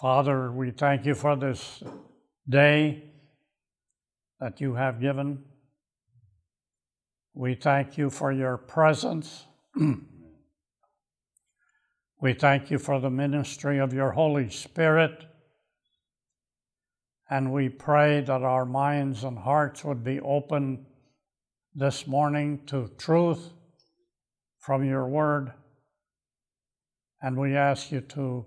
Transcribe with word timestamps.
Father, 0.00 0.52
we 0.52 0.72
thank 0.72 1.06
you 1.06 1.14
for 1.14 1.36
this 1.36 1.82
day 2.46 3.02
that 4.38 4.60
you 4.60 4.74
have 4.74 5.00
given. 5.00 5.42
We 7.32 7.54
thank 7.54 7.96
you 7.96 8.10
for 8.10 8.30
your 8.30 8.58
presence. 8.58 9.46
we 12.20 12.34
thank 12.34 12.70
you 12.70 12.76
for 12.78 13.00
the 13.00 13.08
ministry 13.08 13.78
of 13.78 13.94
your 13.94 14.10
Holy 14.10 14.50
Spirit. 14.50 15.24
And 17.30 17.50
we 17.50 17.70
pray 17.70 18.20
that 18.20 18.42
our 18.42 18.66
minds 18.66 19.24
and 19.24 19.38
hearts 19.38 19.82
would 19.82 20.04
be 20.04 20.20
open 20.20 20.84
this 21.74 22.06
morning 22.06 22.60
to 22.66 22.90
truth 22.98 23.48
from 24.58 24.84
your 24.84 25.08
word. 25.08 25.54
And 27.22 27.38
we 27.38 27.56
ask 27.56 27.90
you 27.90 28.02
to 28.02 28.44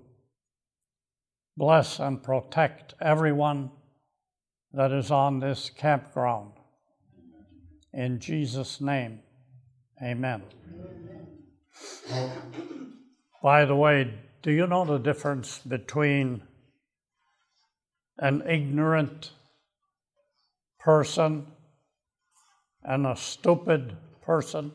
bless 1.59 1.99
and 1.99 2.23
protect 2.23 2.93
everyone 3.01 3.69
that 4.71 4.93
is 4.93 5.11
on 5.11 5.41
this 5.41 5.69
campground. 5.69 6.54
In 7.93 8.17
Jesus' 8.21 8.79
name, 8.79 9.19
amen. 10.01 10.41
By 13.43 13.65
the 13.65 13.75
way, 13.75 14.14
do 14.41 14.51
you 14.51 14.67
know 14.67 14.86
the 14.86 15.00
difference 15.00 15.59
between 15.59 16.43
an 18.19 18.41
ignorant 18.47 19.31
person 20.79 21.45
and 22.86 23.05
a 23.05 23.17
stupid 23.17 23.97
person? 24.21 24.71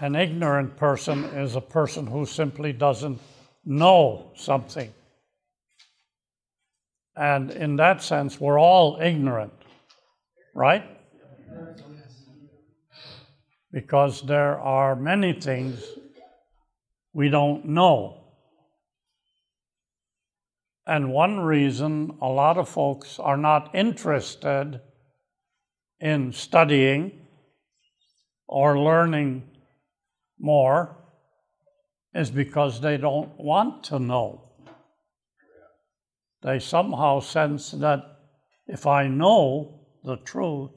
An 0.00 0.14
ignorant 0.14 0.76
person 0.76 1.24
is 1.24 1.56
a 1.56 1.60
person 1.60 2.06
who 2.06 2.24
simply 2.24 2.72
doesn't 2.72 3.20
know 3.64 4.30
something. 4.36 4.92
And 7.16 7.50
in 7.50 7.74
that 7.76 8.00
sense, 8.00 8.40
we're 8.40 8.60
all 8.60 8.98
ignorant, 9.02 9.52
right? 10.54 10.84
Because 13.72 14.22
there 14.22 14.60
are 14.60 14.94
many 14.94 15.32
things 15.32 15.82
we 17.12 17.28
don't 17.28 17.64
know. 17.64 18.20
And 20.86 21.12
one 21.12 21.40
reason 21.40 22.16
a 22.22 22.28
lot 22.28 22.56
of 22.56 22.68
folks 22.68 23.18
are 23.18 23.36
not 23.36 23.74
interested 23.74 24.80
in 25.98 26.32
studying 26.32 27.26
or 28.46 28.78
learning 28.78 29.42
more 30.38 30.96
is 32.14 32.30
because 32.30 32.80
they 32.80 32.96
don't 32.96 33.38
want 33.38 33.84
to 33.84 33.98
know. 33.98 34.52
They 36.42 36.58
somehow 36.58 37.20
sense 37.20 37.72
that 37.72 38.02
if 38.66 38.86
I 38.86 39.08
know 39.08 39.80
the 40.04 40.16
truth, 40.16 40.70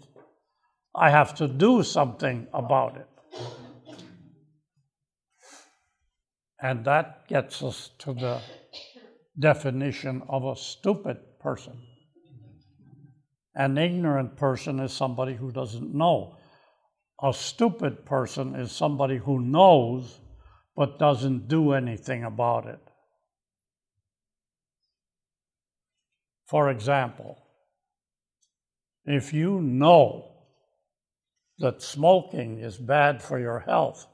I 0.95 1.09
have 1.09 1.35
to 1.35 1.47
do 1.47 1.83
something 1.83 2.47
about 2.53 2.97
it. 2.97 3.07
And 6.61 6.85
that 6.85 7.27
gets 7.27 7.63
us 7.63 7.91
to 7.99 8.13
the 8.13 8.41
definition 9.39 10.21
of 10.29 10.45
a 10.45 10.55
stupid 10.55 11.17
person. 11.39 11.73
An 13.55 13.77
ignorant 13.77 14.37
person 14.37 14.79
is 14.79 14.93
somebody 14.93 15.35
who 15.35 15.51
doesn't 15.51 15.93
know. 15.93 16.37
A 17.23 17.33
stupid 17.33 18.05
person 18.05 18.55
is 18.55 18.71
somebody 18.71 19.17
who 19.17 19.39
knows 19.39 20.19
but 20.75 20.97
doesn't 20.97 21.47
do 21.47 21.73
anything 21.73 22.23
about 22.23 22.65
it. 22.65 22.79
For 26.47 26.69
example, 26.69 27.37
if 29.05 29.33
you 29.33 29.61
know 29.61 30.31
that 31.59 31.81
smoking 31.81 32.59
is 32.59 32.77
bad 32.77 33.21
for 33.21 33.39
your 33.39 33.59
health 33.59 34.07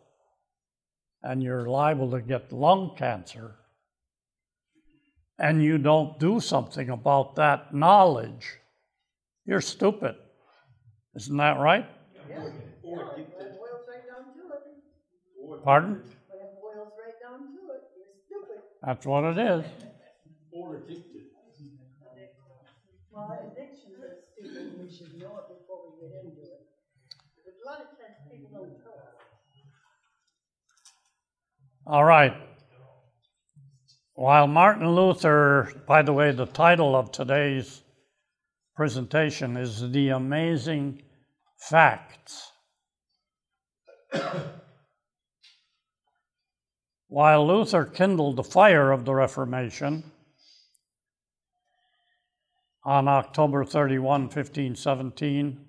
and 1.24 1.42
you're 1.42 1.68
liable 1.68 2.12
to 2.12 2.22
get 2.22 2.52
lung 2.52 2.96
cancer, 2.98 3.56
and 5.40 5.64
you 5.64 5.78
don't 5.78 6.20
do 6.20 6.40
something 6.40 6.90
about 6.90 7.36
that 7.36 7.74
knowledge, 7.74 8.58
you're 9.46 9.62
stupid. 9.62 10.16
Isn't 11.16 11.38
that 11.38 11.60
right? 11.60 11.88
Yeah. 12.30 12.50
Yeah, 12.88 13.04
that 13.04 13.60
boils 13.60 13.84
right 13.84 14.08
down 14.08 14.32
to 14.32 14.44
it. 14.56 15.64
Pardon? 15.64 15.92
When 15.92 16.40
it 16.40 16.56
boils 16.62 16.94
right 16.96 17.20
down 17.22 17.52
to 17.52 17.62
it, 17.76 17.84
you're 18.00 18.16
stupid. 18.26 18.64
That's 18.82 19.06
what 19.06 19.24
it 19.26 19.38
is. 19.38 19.66
Or 20.54 20.78
addicted. 20.78 21.28
Well, 23.12 23.52
addiction 23.52 23.94
is 24.06 24.26
stupid, 24.32 24.80
we 24.80 24.90
should 24.96 25.18
know 25.18 25.40
it 25.40 25.48
before 25.50 25.90
we 25.90 26.08
get 26.08 26.24
into 26.24 26.40
it. 26.40 26.68
But 27.44 27.56
a 27.56 27.66
lot 27.68 27.82
of 27.82 27.88
times 27.98 28.16
people 28.32 28.50
don't 28.54 28.78
tell 28.84 28.94
us. 28.94 29.16
All 31.88 32.04
right. 32.04 32.36
While 34.14 34.48
Martin 34.48 34.90
Luther, 34.90 35.72
by 35.88 36.04
the 36.04 36.14
way, 36.14 36.32
the 36.32 36.46
title 36.46 36.96
of 36.96 37.12
today's 37.12 37.82
presentation 38.76 39.58
is 39.58 39.92
The 39.92 40.10
Amazing 40.10 41.02
Facts. 41.60 42.52
While 47.08 47.48
Luther 47.48 47.86
kindled 47.86 48.36
the 48.36 48.44
fire 48.44 48.92
of 48.92 49.06
the 49.06 49.14
Reformation 49.14 50.12
on 52.84 53.08
October 53.08 53.66
31, 53.66 54.22
1517, 54.24 55.66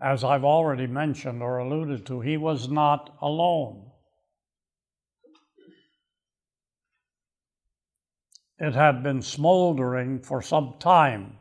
as 0.00 0.24
I've 0.24 0.44
already 0.44 0.88
mentioned 0.88 1.42
or 1.42 1.58
alluded 1.58 2.04
to, 2.06 2.20
he 2.20 2.36
was 2.36 2.68
not 2.68 3.16
alone. 3.20 3.92
It 8.58 8.74
had 8.74 9.02
been 9.02 9.22
smoldering 9.22 10.20
for 10.20 10.42
some 10.42 10.74
time. 10.80 11.38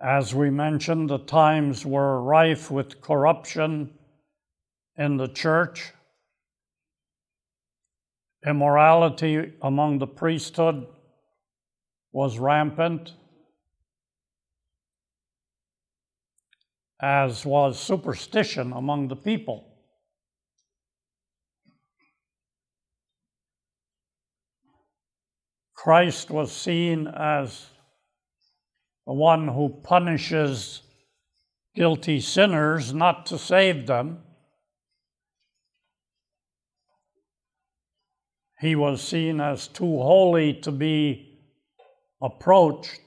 As 0.00 0.32
we 0.32 0.48
mentioned, 0.48 1.10
the 1.10 1.18
times 1.18 1.84
were 1.84 2.22
rife 2.22 2.70
with 2.70 3.00
corruption 3.00 3.98
in 4.96 5.16
the 5.16 5.26
church, 5.26 5.92
immorality 8.46 9.54
among 9.60 9.98
the 9.98 10.06
priesthood 10.06 10.86
was 12.12 12.38
rampant, 12.38 13.12
as 17.00 17.44
was 17.44 17.78
superstition 17.78 18.72
among 18.72 19.08
the 19.08 19.16
people. 19.16 19.64
Christ 25.74 26.30
was 26.30 26.52
seen 26.52 27.08
as 27.08 27.66
the 29.08 29.14
one 29.14 29.48
who 29.48 29.70
punishes 29.70 30.82
guilty 31.74 32.20
sinners 32.20 32.92
not 32.92 33.24
to 33.24 33.38
save 33.38 33.86
them. 33.86 34.18
He 38.60 38.76
was 38.76 39.00
seen 39.00 39.40
as 39.40 39.66
too 39.66 39.96
holy 39.96 40.52
to 40.60 40.70
be 40.70 41.38
approached. 42.20 43.00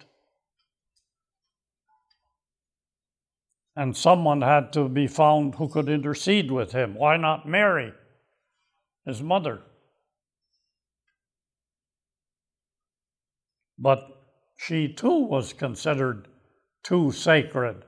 And 3.76 3.96
someone 3.96 4.42
had 4.42 4.74
to 4.74 4.90
be 4.90 5.06
found 5.06 5.54
who 5.54 5.68
could 5.70 5.88
intercede 5.88 6.50
with 6.50 6.72
him. 6.72 6.96
Why 6.96 7.16
not 7.18 7.48
Mary, 7.48 7.94
his 9.06 9.22
mother? 9.22 9.62
But 13.78 14.11
she 14.62 14.88
too 14.88 15.26
was 15.26 15.54
considered 15.54 16.28
too 16.84 17.12
sacred. 17.12 17.84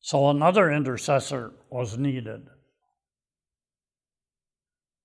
So 0.00 0.30
another 0.30 0.70
intercessor 0.70 1.52
was 1.68 1.98
needed. 1.98 2.46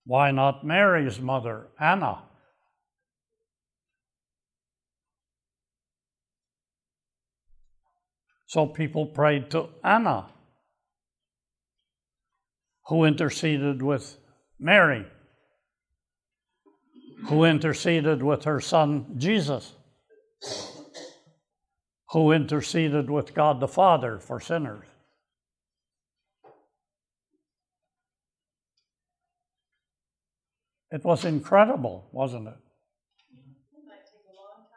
Why 0.06 0.31
not 0.31 0.66
Mary's 0.66 1.19
mother, 1.19 1.68
Anna? 1.77 2.24
So 8.45 8.68
people 8.68 9.07
prayed 9.07 9.51
to 9.51 9.68
Anna, 9.83 10.27
who 12.86 13.04
interceded 13.04 13.81
with 13.81 14.18
Mary 14.57 15.06
who 17.23 17.44
interceded 17.44 18.21
with 18.21 18.44
her 18.44 18.59
son 18.59 19.15
Jesus, 19.17 19.73
who 22.12 22.31
interceded 22.31 23.09
with 23.09 23.33
God 23.33 23.59
the 23.59 23.67
Father 23.67 24.19
for 24.19 24.39
sinners. 24.39 24.85
It 30.91 31.03
was 31.03 31.25
incredible, 31.25 32.07
wasn't 32.12 32.47
it? 32.47 32.57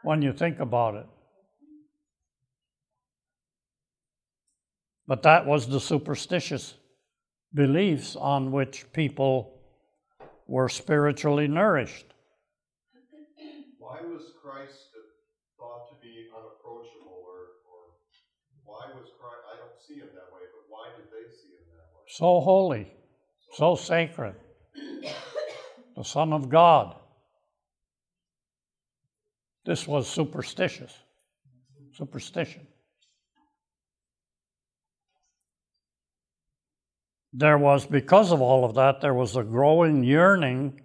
When 0.03 0.21
you 0.21 0.33
think 0.33 0.59
about 0.59 0.95
it. 0.95 1.05
But 5.07 5.23
that 5.23 5.45
was 5.45 5.67
the 5.67 5.79
superstitious 5.79 6.75
beliefs 7.53 8.15
on 8.15 8.51
which 8.51 8.85
people 8.93 9.59
were 10.47 10.69
spiritually 10.69 11.47
nourished. 11.47 12.13
Why 13.89 14.01
was 14.01 14.21
Christ 14.39 14.93
thought 15.57 15.89
to 15.89 15.95
be 15.99 16.29
unapproachable, 16.29 17.25
or, 17.25 17.57
or 17.65 17.97
why 18.63 18.85
was 18.93 19.09
Christ? 19.19 19.41
I 19.51 19.57
don't 19.57 19.81
see 19.81 19.95
him 19.95 20.09
that 20.13 20.29
way, 20.31 20.45
but 20.53 20.69
why 20.69 20.89
did 20.95 21.07
they 21.09 21.27
see 21.33 21.49
him 21.57 21.65
that 21.73 21.89
way? 21.97 22.05
So 22.07 22.39
holy, 22.39 22.93
so 23.53 23.75
sacred, 23.75 24.35
the 25.95 26.03
Son 26.03 26.33
of 26.33 26.49
God. 26.49 26.97
This 29.65 29.87
was 29.87 30.07
superstitious, 30.07 30.95
superstition. 31.93 32.67
there 37.33 37.57
was, 37.57 37.85
because 37.87 38.31
of 38.31 38.41
all 38.41 38.65
of 38.65 38.75
that, 38.75 39.01
there 39.01 39.13
was 39.13 39.35
a 39.35 39.43
growing 39.43 40.03
yearning 40.03 40.79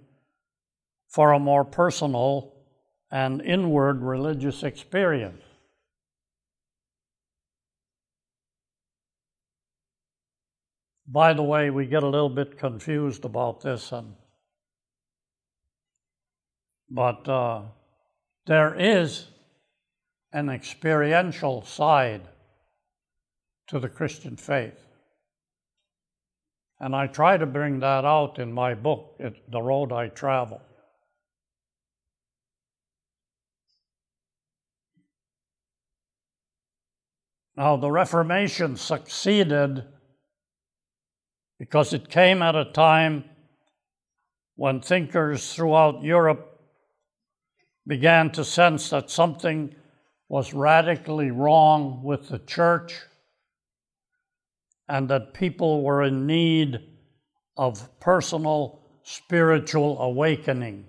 for 1.09 1.33
a 1.33 1.39
more 1.39 1.65
personal 1.65 2.54
and 3.15 3.41
inward 3.43 4.03
religious 4.03 4.65
experience. 4.65 5.41
By 11.07 11.33
the 11.33 11.45
way, 11.45 11.71
we 11.71 11.87
get 11.87 12.03
a 12.03 12.09
little 12.09 12.29
bit 12.29 12.59
confused 12.59 13.25
about 13.25 13.61
this, 13.61 13.93
and 13.93 14.17
but 16.91 17.29
uh, 17.29 17.63
there 18.47 18.75
is 18.75 19.29
an 20.33 20.49
experiential 20.49 21.65
side 21.65 22.23
to 23.69 23.79
the 23.79 23.89
Christian 23.89 24.37
faith. 24.37 24.89
And 26.81 26.97
I 26.97 27.07
try 27.07 27.37
to 27.37 27.47
bring 27.47 27.79
that 27.79 28.05
out 28.05 28.41
in 28.41 28.53
my 28.53 28.75
book, 28.75 29.21
The 29.49 29.63
Road 29.63 29.93
I 29.93 30.09
Travel. 30.09 30.61
Now, 37.57 37.77
the 37.77 37.91
Reformation 37.91 38.77
succeeded 38.77 39.85
because 41.59 41.93
it 41.93 42.11
came 42.11 42.43
at 42.43 42.57
a 42.57 42.65
time 42.65 43.25
when 44.57 44.81
thinkers 44.81 45.55
throughout 45.55 46.03
Europe 46.03 46.61
began 47.87 48.31
to 48.33 48.45
sense 48.45 48.91
that 48.91 49.11
something 49.11 49.75
was 50.29 50.53
radically 50.55 51.31
wrong 51.31 52.03
with 52.03 52.29
the 52.29 52.39
church 52.41 53.01
and 54.89 55.09
that 55.09 55.35
people 55.35 55.83
were 55.83 56.03
in 56.03 56.27
need 56.27 56.81
of 57.57 57.89
personal 58.01 58.81
spiritual 59.03 60.01
awakening. 60.01 60.87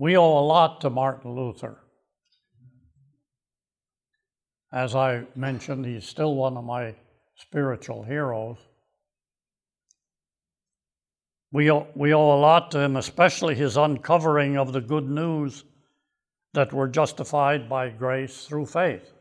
We 0.00 0.16
owe 0.16 0.38
a 0.38 0.40
lot 0.40 0.80
to 0.80 0.88
Martin 0.88 1.32
Luther. 1.32 1.76
As 4.72 4.94
I 4.94 5.26
mentioned, 5.36 5.84
he's 5.84 6.06
still 6.06 6.36
one 6.36 6.56
of 6.56 6.64
my 6.64 6.94
spiritual 7.36 8.02
heroes. 8.02 8.56
We 11.52 11.70
owe, 11.70 11.86
we 11.94 12.14
owe 12.14 12.34
a 12.34 12.40
lot 12.40 12.70
to 12.70 12.80
him, 12.80 12.96
especially 12.96 13.54
his 13.54 13.76
uncovering 13.76 14.56
of 14.56 14.72
the 14.72 14.80
good 14.80 15.06
news 15.06 15.64
that 16.54 16.72
we're 16.72 16.88
justified 16.88 17.68
by 17.68 17.90
grace 17.90 18.46
through 18.46 18.66
faith. 18.66 19.12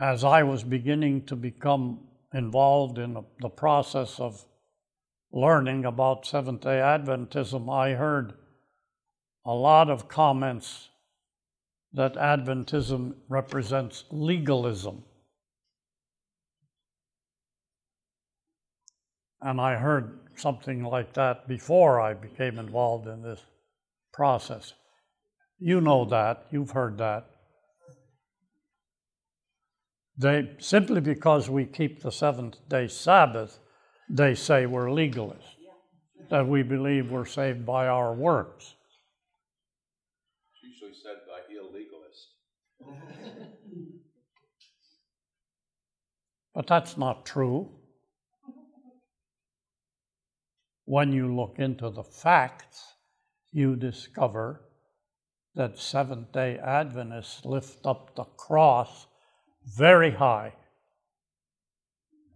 As 0.00 0.22
I 0.22 0.44
was 0.44 0.62
beginning 0.62 1.26
to 1.26 1.34
become 1.34 2.06
involved 2.36 2.98
in 2.98 3.16
the 3.40 3.48
process 3.48 4.20
of 4.20 4.44
learning 5.32 5.86
about 5.86 6.26
Seventh 6.26 6.60
day 6.60 6.78
Adventism, 6.78 7.72
I 7.72 7.94
heard 7.94 8.34
a 9.46 9.54
lot 9.54 9.88
of 9.88 10.08
comments 10.08 10.90
that 11.94 12.14
Adventism 12.14 13.14
represents 13.28 14.04
legalism. 14.10 15.02
And 19.40 19.58
I 19.60 19.76
heard 19.76 20.18
something 20.34 20.84
like 20.84 21.14
that 21.14 21.48
before 21.48 22.00
I 22.00 22.12
became 22.12 22.58
involved 22.58 23.06
in 23.06 23.22
this 23.22 23.40
process. 24.12 24.74
You 25.58 25.80
know 25.80 26.04
that, 26.06 26.46
you've 26.50 26.72
heard 26.72 26.98
that. 26.98 27.30
They 30.18 30.54
simply 30.58 31.00
because 31.00 31.50
we 31.50 31.66
keep 31.66 32.02
the 32.02 32.10
seventh 32.10 32.56
day 32.68 32.88
Sabbath, 32.88 33.58
they 34.08 34.34
say 34.34 34.66
we're 34.66 34.86
legalists, 34.86 35.56
that 36.30 36.46
we 36.46 36.62
believe 36.62 37.10
we're 37.10 37.26
saved 37.26 37.66
by 37.66 37.86
our 37.88 38.14
works. 38.14 38.74
It's 40.54 40.62
usually 40.62 40.94
said 40.94 41.16
by 41.26 41.40
illegalists. 41.54 42.28
but 46.54 46.66
that's 46.66 46.96
not 46.96 47.26
true 47.26 47.70
when 50.86 51.12
you 51.12 51.34
look 51.34 51.58
into 51.58 51.90
the 51.90 52.02
facts, 52.02 52.94
you 53.52 53.76
discover 53.76 54.62
that 55.54 55.78
Seventh 55.78 56.32
day 56.32 56.58
Adventists 56.58 57.44
lift 57.44 57.84
up 57.84 58.14
the 58.14 58.24
cross 58.24 59.06
very 59.66 60.10
high. 60.10 60.52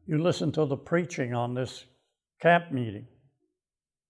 You 0.07 0.19
listen 0.19 0.51
to 0.53 0.67
the 0.67 0.77
preaching 0.77 1.35
on 1.35 1.55
this 1.55 1.85
camp 2.43 2.73
meeting, 2.73 3.07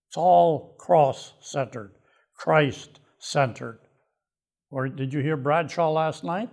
it's 0.09 0.17
all 0.17 0.77
cross 0.79 1.35
centered, 1.41 1.93
Christ 2.35 3.01
centered. 3.19 3.81
Or 4.71 4.89
did 4.89 5.13
you 5.13 5.21
hear 5.21 5.37
Bradshaw 5.37 5.91
last 5.91 6.25
night? 6.25 6.49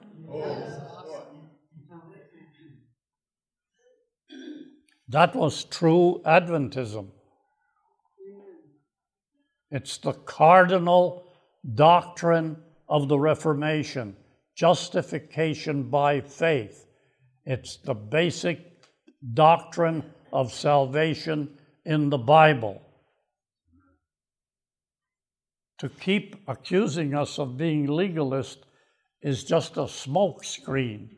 That 5.09 5.35
was 5.35 5.63
true 5.63 6.21
Adventism. 6.25 7.07
It's 9.71 9.97
the 9.97 10.13
cardinal 10.13 11.25
doctrine 11.75 12.57
of 12.89 13.07
the 13.07 13.19
Reformation 13.19 14.15
justification 14.57 15.83
by 15.89 16.19
faith. 16.19 16.87
It's 17.45 17.77
the 17.77 17.93
basic 17.93 18.59
doctrine 19.33 20.03
of 20.33 20.51
salvation 20.51 21.57
in 21.85 22.09
the 22.09 22.17
Bible. 22.17 22.81
To 25.79 25.89
keep 25.89 26.35
accusing 26.47 27.13
us 27.13 27.37
of 27.37 27.55
being 27.55 27.85
legalist 27.85 28.65
is 29.21 29.43
just 29.43 29.77
a 29.77 29.81
smokescreen. 29.81 31.09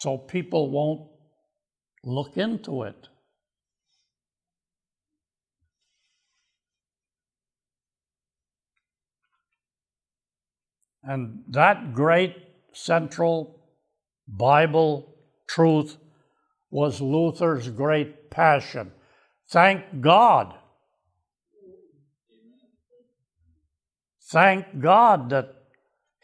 So 0.00 0.18
people 0.18 0.70
won't 0.70 1.08
look 2.02 2.36
into 2.36 2.82
it. 2.82 3.08
And 11.06 11.44
that 11.48 11.92
great 11.92 12.36
central 12.72 13.60
Bible 14.26 15.14
truth 15.46 15.96
was 16.70 17.00
Luther's 17.00 17.68
great 17.68 18.30
passion. 18.30 18.90
Thank 19.48 20.00
God. 20.00 20.54
Thank 24.30 24.80
God 24.80 25.30
that 25.30 25.54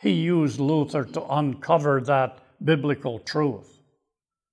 he 0.01 0.11
used 0.11 0.59
Luther 0.59 1.05
to 1.05 1.25
uncover 1.27 2.01
that 2.01 2.39
biblical 2.65 3.19
truth 3.19 3.81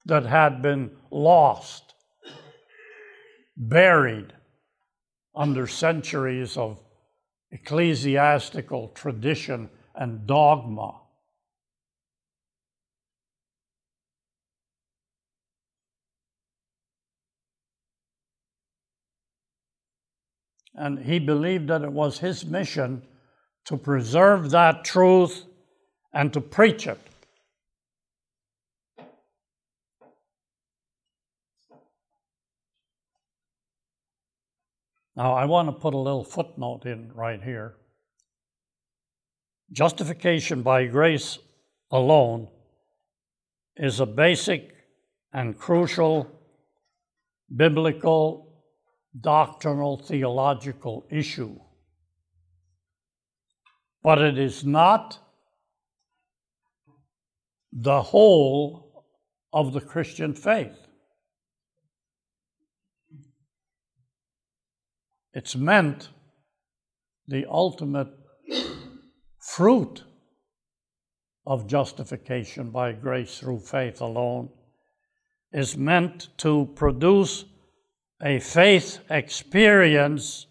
that 0.05 0.25
had 0.25 0.61
been 0.61 0.91
lost, 1.09 1.93
buried 3.55 4.33
under 5.33 5.67
centuries 5.67 6.57
of 6.57 6.79
ecclesiastical 7.51 8.89
tradition 8.89 9.69
and 9.97 10.27
dogma. 10.27 11.01
And 20.75 20.99
he 20.99 21.17
believed 21.17 21.69
that 21.69 21.81
it 21.81 21.91
was 21.91 22.19
his 22.19 22.45
mission 22.45 23.01
to 23.65 23.75
preserve 23.75 24.51
that 24.51 24.85
truth 24.85 25.43
and 26.13 26.31
to 26.33 26.39
preach 26.39 26.85
it. 26.85 26.99
Now, 35.15 35.33
I 35.33 35.45
want 35.45 35.67
to 35.67 35.71
put 35.71 35.95
a 35.95 35.97
little 35.97 36.23
footnote 36.23 36.85
in 36.85 37.11
right 37.15 37.41
here. 37.41 37.73
Justification 39.71 40.61
by 40.61 40.85
grace 40.85 41.39
alone 41.91 42.47
is 43.75 43.99
a 43.99 44.05
basic 44.05 44.73
and 45.33 45.57
crucial 45.57 46.31
biblical, 47.55 48.63
doctrinal, 49.19 49.97
theological 49.97 51.05
issue. 51.09 51.59
But 54.03 54.21
it 54.21 54.37
is 54.37 54.65
not 54.65 55.19
the 57.71 58.01
whole 58.01 59.05
of 59.53 59.73
the 59.73 59.81
Christian 59.81 60.33
faith. 60.33 60.77
It's 65.33 65.55
meant 65.55 66.09
the 67.27 67.45
ultimate 67.49 68.16
fruit 69.57 70.03
of 71.47 71.65
justification 71.65 72.69
by 72.69 72.91
grace 72.91 73.39
through 73.39 73.57
faith 73.57 74.01
alone 74.01 74.47
is 75.51 75.75
meant 75.75 76.27
to 76.37 76.71
produce 76.75 77.43
a 78.21 78.37
faith 78.37 78.99
experience 79.09 80.45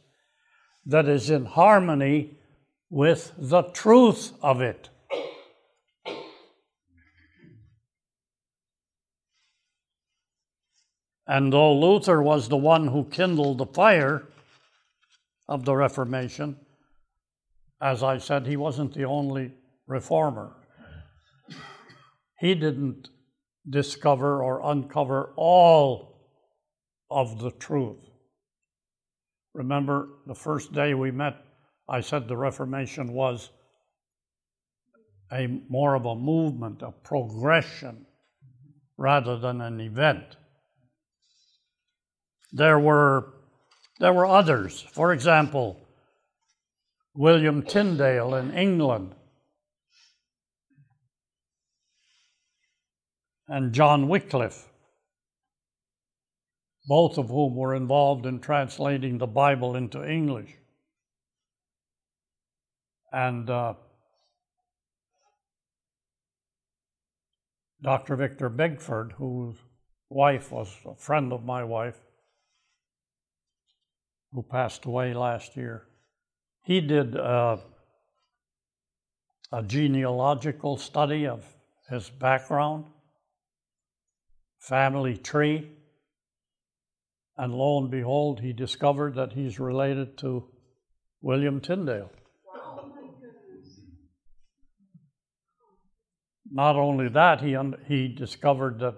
that 0.84 1.06
is 1.06 1.30
in 1.30 1.44
harmony 1.44 2.36
with 2.90 3.32
the 3.38 3.62
truth 3.62 4.32
of 4.42 4.60
it. 4.60 4.88
And 11.28 11.52
though 11.52 11.78
Luther 11.78 12.20
was 12.20 12.48
the 12.48 12.56
one 12.56 12.88
who 12.88 13.04
kindled 13.04 13.58
the 13.58 13.66
fire 13.66 14.26
of 15.48 15.64
the 15.64 15.76
Reformation, 15.76 16.56
as 17.80 18.02
I 18.02 18.18
said, 18.18 18.46
he 18.46 18.56
wasn't 18.56 18.94
the 18.94 19.04
only 19.04 19.52
reformer. 19.86 20.56
He 22.38 22.54
didn't 22.54 23.08
discover 23.68 24.42
or 24.42 24.60
uncover 24.70 25.32
all 25.36 26.30
of 27.10 27.40
the 27.40 27.50
truth. 27.50 27.98
Remember 29.54 30.08
the 30.26 30.34
first 30.34 30.72
day 30.72 30.94
we 30.94 31.10
met, 31.10 31.36
I 31.88 32.00
said 32.00 32.28
the 32.28 32.36
Reformation 32.36 33.12
was 33.12 33.50
a 35.32 35.46
more 35.68 35.94
of 35.94 36.04
a 36.04 36.14
movement, 36.14 36.82
a 36.82 36.92
progression, 36.92 38.06
rather 38.96 39.38
than 39.38 39.60
an 39.60 39.80
event. 39.80 40.36
There 42.52 42.78
were 42.78 43.32
there 43.98 44.12
were 44.12 44.26
others. 44.26 44.84
For 44.92 45.12
example, 45.12 45.85
William 47.16 47.62
Tyndale 47.62 48.34
in 48.34 48.52
England 48.52 49.14
and 53.48 53.72
John 53.72 54.08
Wycliffe, 54.08 54.68
both 56.86 57.16
of 57.16 57.28
whom 57.28 57.56
were 57.56 57.74
involved 57.74 58.26
in 58.26 58.40
translating 58.40 59.16
the 59.16 59.26
Bible 59.26 59.76
into 59.76 60.06
English. 60.06 60.56
And 63.10 63.48
uh, 63.48 63.74
Dr. 67.82 68.16
Victor 68.16 68.50
Bigford, 68.50 69.12
whose 69.12 69.56
wife 70.10 70.52
was 70.52 70.76
a 70.84 70.94
friend 70.94 71.32
of 71.32 71.44
my 71.44 71.64
wife, 71.64 71.98
who 74.32 74.42
passed 74.42 74.84
away 74.84 75.14
last 75.14 75.56
year, 75.56 75.86
he 76.66 76.80
did 76.80 77.16
uh, 77.16 77.58
a 79.52 79.62
genealogical 79.62 80.76
study 80.76 81.24
of 81.26 81.44
his 81.88 82.10
background 82.10 82.86
family 84.58 85.16
tree. 85.16 85.70
And 87.38 87.54
lo 87.54 87.78
and 87.78 87.88
behold, 87.88 88.40
he 88.40 88.52
discovered 88.52 89.14
that 89.14 89.34
he's 89.34 89.60
related 89.60 90.18
to 90.18 90.48
William 91.20 91.60
Tyndale. 91.60 92.10
Not 96.50 96.76
only 96.76 97.08
that, 97.10 97.42
he, 97.42 97.54
un- 97.54 97.76
he 97.86 98.08
discovered 98.08 98.80
that 98.80 98.94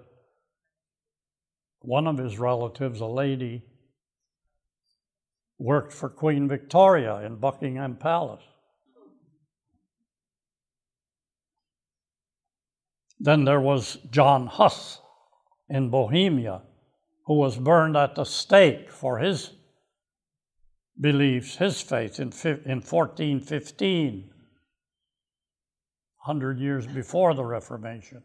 one 1.80 2.06
of 2.06 2.16
his 2.16 2.38
relatives, 2.38 3.00
a 3.00 3.06
lady, 3.06 3.64
worked 5.58 5.92
for 5.92 6.08
Queen 6.08 6.48
Victoria 6.48 7.20
in 7.26 7.36
Buckingham 7.36 7.96
Palace. 7.96 8.42
Then 13.20 13.44
there 13.44 13.60
was 13.60 13.98
John 14.10 14.46
Huss 14.46 15.00
in 15.68 15.90
Bohemia 15.90 16.62
who 17.26 17.34
was 17.34 17.58
burned 17.58 17.96
at 17.96 18.14
the 18.14 18.24
stake 18.24 18.90
for 18.90 19.18
his 19.18 19.50
beliefs, 20.98 21.56
his 21.56 21.82
faith 21.82 22.18
in, 22.18 22.32
in 22.64 22.80
1415, 22.80 24.30
100 26.24 26.58
years 26.58 26.86
before 26.86 27.34
the 27.34 27.44
Reformation. 27.44 28.22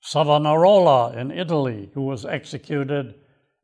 Savonarola 0.00 1.12
in 1.18 1.30
Italy, 1.30 1.90
who 1.92 2.02
was 2.02 2.24
executed 2.24 3.14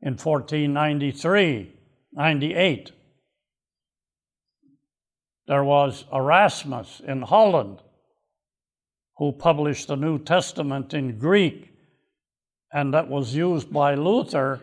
in 0.01 0.13
1493, 0.13 1.73
98. 2.13 2.91
There 5.47 5.63
was 5.63 6.05
Erasmus 6.11 7.01
in 7.05 7.21
Holland, 7.21 7.79
who 9.17 9.31
published 9.31 9.87
the 9.87 9.95
New 9.95 10.19
Testament 10.19 10.93
in 10.93 11.19
Greek, 11.19 11.71
and 12.73 12.93
that 12.93 13.07
was 13.07 13.35
used 13.35 13.71
by 13.71 13.95
Luther 13.95 14.61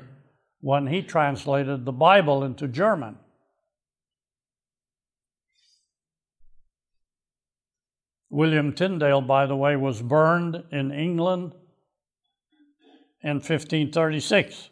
when 0.61 0.87
he 0.87 1.03
translated 1.03 1.85
the 1.85 1.93
Bible 1.93 2.45
into 2.45 2.69
German. 2.69 3.17
William 8.31 8.73
Tyndale, 8.73 9.21
by 9.21 9.47
the 9.47 9.57
way, 9.57 9.77
was 9.77 10.01
burned 10.01 10.65
in 10.73 10.91
England 10.91 11.53
in 13.23 13.37
1536. 13.37 14.71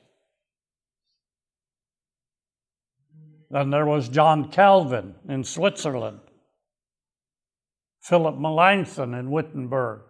Then 3.50 3.70
there 3.70 3.86
was 3.86 4.08
John 4.08 4.50
Calvin 4.50 5.16
in 5.28 5.42
Switzerland. 5.42 6.20
Philip 8.00 8.38
Melanchthon 8.38 9.12
in 9.12 9.30
Wittenberg, 9.30 10.00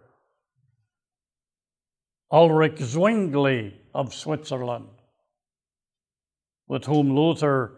Ulrich 2.31 2.79
Zwingli 2.79 3.73
of 3.93 4.13
Switzerland, 4.13 4.87
with 6.67 6.85
whom 6.85 7.13
Luther 7.13 7.73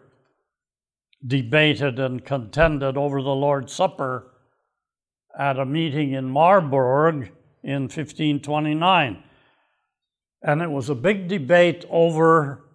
debated 1.26 1.98
and 1.98 2.24
contended 2.24 2.96
over 2.96 3.20
the 3.22 3.34
Lord's 3.34 3.72
Supper 3.72 4.34
at 5.36 5.58
a 5.58 5.66
meeting 5.66 6.12
in 6.12 6.26
Marburg 6.26 7.32
in 7.64 7.82
1529. 7.82 9.22
And 10.42 10.62
it 10.62 10.70
was 10.70 10.90
a 10.90 10.94
big 10.94 11.26
debate 11.26 11.84
over 11.90 12.66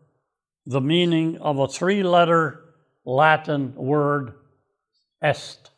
the 0.65 0.81
meaning 0.81 1.37
of 1.37 1.57
a 1.59 1.67
three 1.67 2.03
letter 2.03 2.68
Latin 3.09 3.73
word, 3.75 4.35
est. 5.23 5.71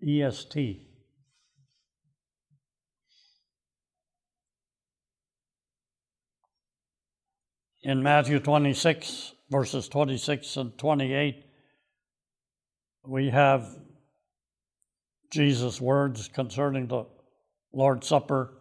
EST. 0.00 0.86
In 7.82 8.00
Matthew 8.00 8.38
26, 8.38 9.32
verses 9.50 9.88
26 9.88 10.56
and 10.56 10.78
28, 10.78 11.44
we 13.04 13.30
have 13.30 13.66
Jesus' 15.32 15.80
words 15.80 16.28
concerning 16.28 16.86
the 16.86 17.06
Lord's 17.72 18.06
Supper 18.06 18.52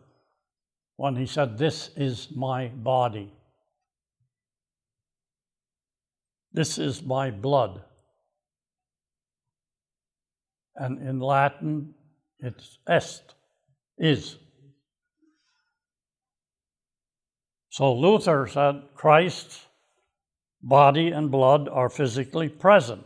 when 0.96 1.16
he 1.16 1.28
said, 1.28 1.60
This 1.60 1.92
is 1.96 2.30
my 2.36 2.70
body. 2.70 3.32
This 6.54 6.78
is 6.78 7.02
my 7.02 7.32
blood 7.32 7.82
and 10.76 11.08
in 11.08 11.20
Latin 11.20 11.94
it's 12.40 12.78
est, 12.90 13.36
is. 13.98 14.38
So 17.70 17.94
Luther 17.94 18.48
said 18.48 18.84
Christ's 18.94 19.66
body 20.62 21.10
and 21.10 21.32
blood 21.32 21.70
are 21.70 21.90
physically 21.90 22.50
present. 22.50 23.06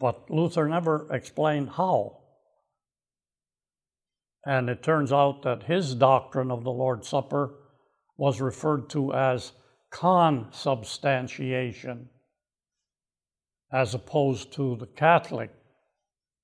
But 0.00 0.30
Luther 0.30 0.68
never 0.68 1.08
explained 1.12 1.70
how. 1.70 2.18
And 4.44 4.68
it 4.68 4.82
turns 4.82 5.12
out 5.12 5.42
that 5.42 5.64
his 5.64 5.94
doctrine 5.94 6.50
of 6.50 6.64
the 6.64 6.70
Lord's 6.70 7.08
Supper 7.08 7.54
was 8.18 8.42
referred 8.42 8.90
to 8.90 9.14
as 9.14 9.52
consubstantiation, 9.90 12.10
as 13.72 13.94
opposed 13.94 14.52
to 14.52 14.76
the 14.76 14.86
Catholic 14.86 15.50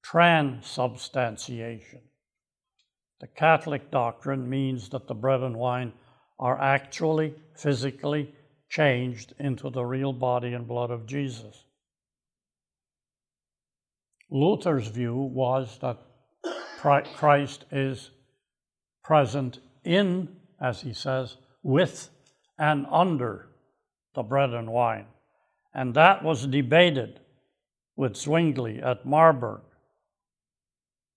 transubstantiation. 0.03 2.01
The 3.21 3.27
Catholic 3.27 3.91
doctrine 3.91 4.49
means 4.49 4.89
that 4.91 5.07
the 5.07 5.15
bread 5.15 5.43
and 5.43 5.57
wine 5.57 5.93
are 6.39 6.59
actually 6.61 7.35
physically 7.55 8.35
changed 8.69 9.35
into 9.39 9.71
the 9.71 9.85
real 9.85 10.13
body 10.13 10.53
and 10.55 10.67
blood 10.67 10.91
of 10.91 11.07
Jesus. 11.07 11.65
Luther's 14.31 14.89
view 14.89 15.15
was 15.15 15.79
that 15.81 15.99
Christ 16.81 17.67
is 17.71 18.11
present 19.03 19.61
in, 19.85 20.29
as 20.61 20.81
he 20.81 20.93
says, 20.93 21.37
with 21.65 22.11
and 22.57 22.87
under 22.89 23.49
the 24.15 24.23
bread 24.23 24.51
and 24.51 24.71
wine. 24.71 25.07
And 25.75 25.95
that 25.95 26.23
was 26.23 26.47
debated 26.47 27.19
with 27.97 28.17
Zwingli 28.17 28.81
at 28.81 29.05
Marburg. 29.05 29.63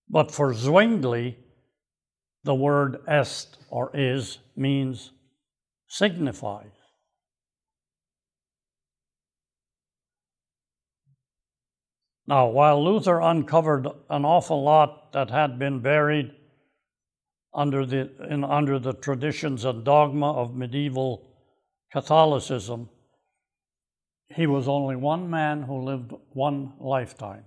But 0.08 0.32
for 0.32 0.52
Zwingli, 0.52 1.36
the 2.42 2.54
word 2.54 2.98
est 3.06 3.58
or 3.68 3.90
is 3.94 4.38
means 4.56 5.12
signifies. 5.86 6.72
Now, 12.26 12.48
while 12.48 12.82
Luther 12.84 13.20
uncovered 13.20 13.86
an 14.10 14.24
awful 14.24 14.62
lot 14.62 15.12
that 15.12 15.30
had 15.30 15.58
been 15.58 15.80
buried 15.80 16.32
under 17.54 17.86
the, 17.86 18.10
in, 18.30 18.44
under 18.44 18.78
the 18.78 18.92
traditions 18.92 19.64
and 19.64 19.84
dogma 19.84 20.32
of 20.32 20.54
medieval 20.54 21.28
Catholicism, 21.90 22.88
he 24.34 24.46
was 24.46 24.68
only 24.68 24.96
one 24.96 25.30
man 25.30 25.62
who 25.62 25.82
lived 25.82 26.12
one 26.32 26.74
lifetime. 26.78 27.44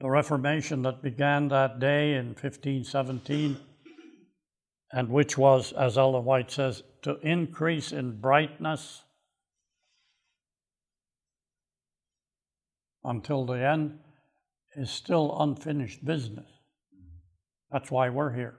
The 0.00 0.08
Reformation 0.08 0.82
that 0.82 1.02
began 1.02 1.48
that 1.48 1.78
day 1.78 2.14
in 2.14 2.28
1517, 2.28 3.56
and 4.92 5.08
which 5.08 5.36
was, 5.38 5.72
as 5.72 5.96
Ellen 5.98 6.24
White 6.24 6.50
says, 6.50 6.82
to 7.02 7.18
increase 7.20 7.92
in 7.92 8.20
brightness 8.20 9.02
until 13.04 13.44
the 13.44 13.54
end, 13.54 13.98
is 14.76 14.90
still 14.90 15.36
unfinished 15.40 16.04
business. 16.04 16.50
That's 17.70 17.90
why 17.90 18.08
we're 18.10 18.32
here. 18.32 18.54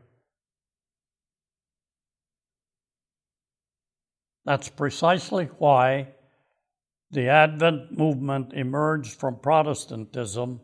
That's 4.46 4.70
precisely 4.70 5.46
why 5.58 6.10
the 7.12 7.30
Advent 7.30 7.98
movement 7.98 8.54
emerged 8.54 9.20
from 9.20 9.40
Protestantism 9.40 10.62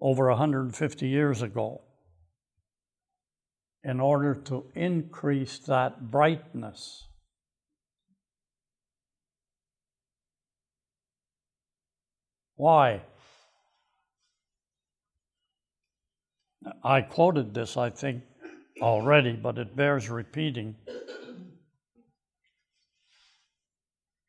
over 0.00 0.28
150 0.28 1.06
years 1.06 1.42
ago 1.42 1.82
in 3.84 4.00
order 4.00 4.34
to 4.34 4.64
increase 4.74 5.58
that 5.60 6.10
brightness. 6.10 7.06
Why? 12.56 13.02
I 16.82 17.02
quoted 17.02 17.54
this, 17.54 17.76
I 17.76 17.90
think, 17.90 18.22
already, 18.82 19.32
but 19.32 19.58
it 19.58 19.76
bears 19.76 20.08
repeating. 20.08 20.76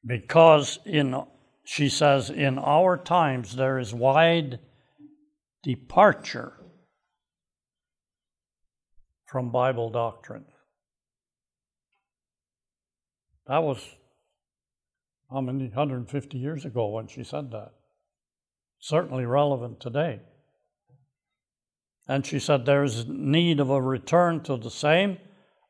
Because 0.06 0.80
in 0.86 1.16
she 1.64 1.90
says, 1.90 2.30
in 2.30 2.58
our 2.58 2.98
times 2.98 3.56
there 3.56 3.78
is 3.78 3.94
wide 3.94 4.60
departure 5.64 6.54
from 9.26 9.52
Bible 9.52 9.90
doctrine. 9.90 10.46
That 13.48 13.64
was 13.64 13.86
how 15.30 15.42
many 15.42 15.66
150 15.68 16.38
years 16.38 16.66
ago 16.66 16.88
when 16.88 17.08
she 17.08 17.24
said 17.24 17.52
that. 17.52 17.72
Certainly 18.80 19.26
relevant 19.26 19.80
today. 19.80 20.20
And 22.12 22.26
she 22.26 22.40
said 22.40 22.66
there's 22.66 23.08
need 23.08 23.62
of 23.62 23.70
a 23.70 23.82
return 23.82 24.42
to 24.42 24.58
the 24.58 24.70
same 24.70 25.18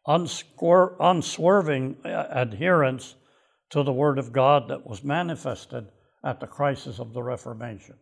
unswerving 0.08 1.98
uh, 2.04 2.26
adherence 2.32 3.14
to 3.70 3.84
the 3.84 3.94
Word 3.94 4.18
of 4.18 4.34
God 4.34 4.68
that 4.70 4.88
was 4.88 5.04
manifested 5.04 5.86
at 6.26 6.40
the 6.40 6.48
crisis 6.48 6.98
of 6.98 7.14
the 7.14 7.22
Reformation. 7.22 7.94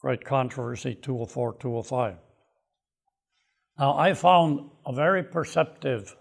Great 0.00 0.24
controversy 0.24 0.94
204 0.94 1.58
205. 1.60 2.16
Now, 3.78 3.98
I 3.98 4.14
found 4.14 4.70
a 4.86 4.94
very 4.94 5.22
perceptive 5.22 6.16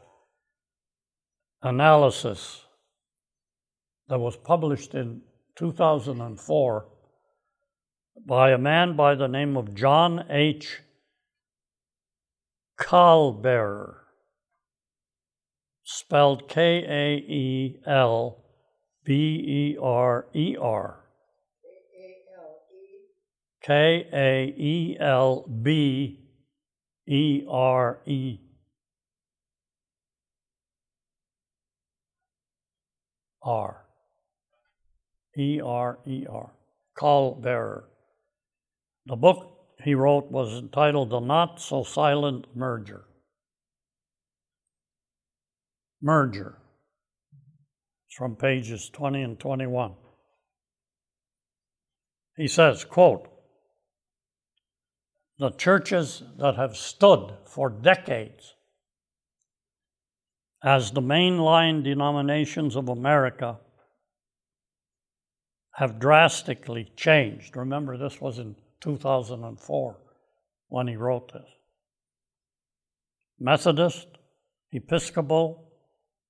analysis 1.62 2.66
that 4.10 4.20
was 4.20 4.36
published 4.36 4.94
in 4.94 5.22
2004 5.56 6.86
by 8.24 8.52
a 8.52 8.58
man 8.58 8.96
by 8.96 9.16
the 9.16 9.28
name 9.28 9.58
of 9.58 9.76
John 9.76 10.26
H. 10.30 10.82
Kaelberer 12.80 13.96
spelled 15.84 16.50
K 16.50 16.84
A 16.88 17.16
E 17.18 17.80
L 17.86 18.44
B 19.04 19.14
E 19.14 19.78
R 19.82 20.28
E 20.34 20.56
R. 20.60 21.00
K 23.62 24.08
A 24.14 24.54
E 24.58 24.98
L 25.00 25.48
B 25.64 26.20
E 27.08 27.44
R 27.50 28.00
E. 28.06 28.38
R. 33.42 33.86
E 35.38 35.62
R 35.62 36.00
E 36.06 36.26
R. 36.30 36.52
Kaelberer. 36.98 37.84
The 39.06 39.16
book 39.16 39.52
he 39.84 39.96
wrote 39.96 40.32
was 40.32 40.54
entitled 40.54 41.10
The 41.10 41.20
Not 41.20 41.62
So 41.62 41.84
Silent 41.84 42.48
Merger 42.56 43.06
merger. 46.06 46.60
It's 48.08 48.16
from 48.16 48.36
pages 48.36 48.90
20 48.90 49.24
and 49.24 49.40
21. 49.40 49.94
He 52.38 52.48
says, 52.48 52.86
quote, 52.86 53.28
the 55.40 55.50
churches 55.50 56.24
that 56.38 56.56
have 56.56 56.78
stood 56.78 57.34
for 57.46 57.70
decades 57.70 58.54
as 60.64 60.92
the 60.92 61.02
mainline 61.02 61.84
denominations 61.84 62.76
of 62.76 62.88
America 62.88 63.58
have 65.74 66.00
drastically 66.00 66.90
changed. 66.96 67.58
Remember, 67.58 67.98
this 67.98 68.22
was 68.22 68.40
in 68.40 68.56
2004 68.86 69.98
when 70.70 70.88
he 70.88 70.96
wrote 70.96 71.34
this. 71.34 71.50
Methodist, 73.40 74.08
Episcopal, 74.72 75.72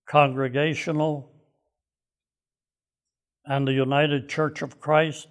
Congregational, 0.08 1.32
and 3.46 3.68
the 3.68 3.74
United 3.74 4.30
Church 4.30 4.62
of 4.62 4.80
Christ, 4.80 5.28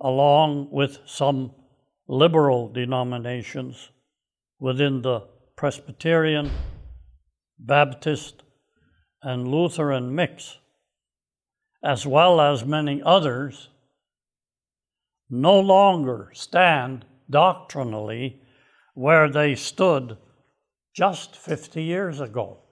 along 0.00 0.68
with 0.70 1.00
some 1.04 1.52
liberal 2.06 2.68
denominations 2.68 3.90
within 4.60 5.02
the 5.02 5.26
Presbyterian, 5.56 6.50
Baptist, 7.58 8.44
and 9.20 9.48
Lutheran 9.48 10.14
mix, 10.14 10.58
as 11.82 12.06
well 12.06 12.40
as 12.40 12.64
many 12.64 13.02
others, 13.04 13.70
no 15.28 15.58
longer 15.58 16.30
stand 16.32 17.04
doctrinally 17.28 18.40
where 18.94 19.28
they 19.28 19.54
stood 19.54 20.16
just 20.94 21.36
50 21.36 21.82
years 21.82 22.20
ago. 22.20 22.62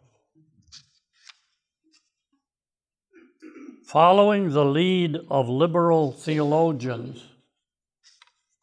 Following 3.86 4.50
the 4.50 4.64
lead 4.64 5.18
of 5.30 5.48
liberal 5.48 6.12
theologians 6.12 7.22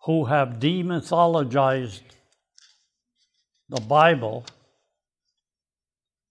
who 0.05 0.25
have 0.25 0.59
demythologized 0.59 2.01
the 3.69 3.81
Bible, 3.81 4.43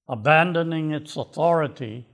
abandoning 0.08 0.90
its 0.90 1.16
authority, 1.16 2.06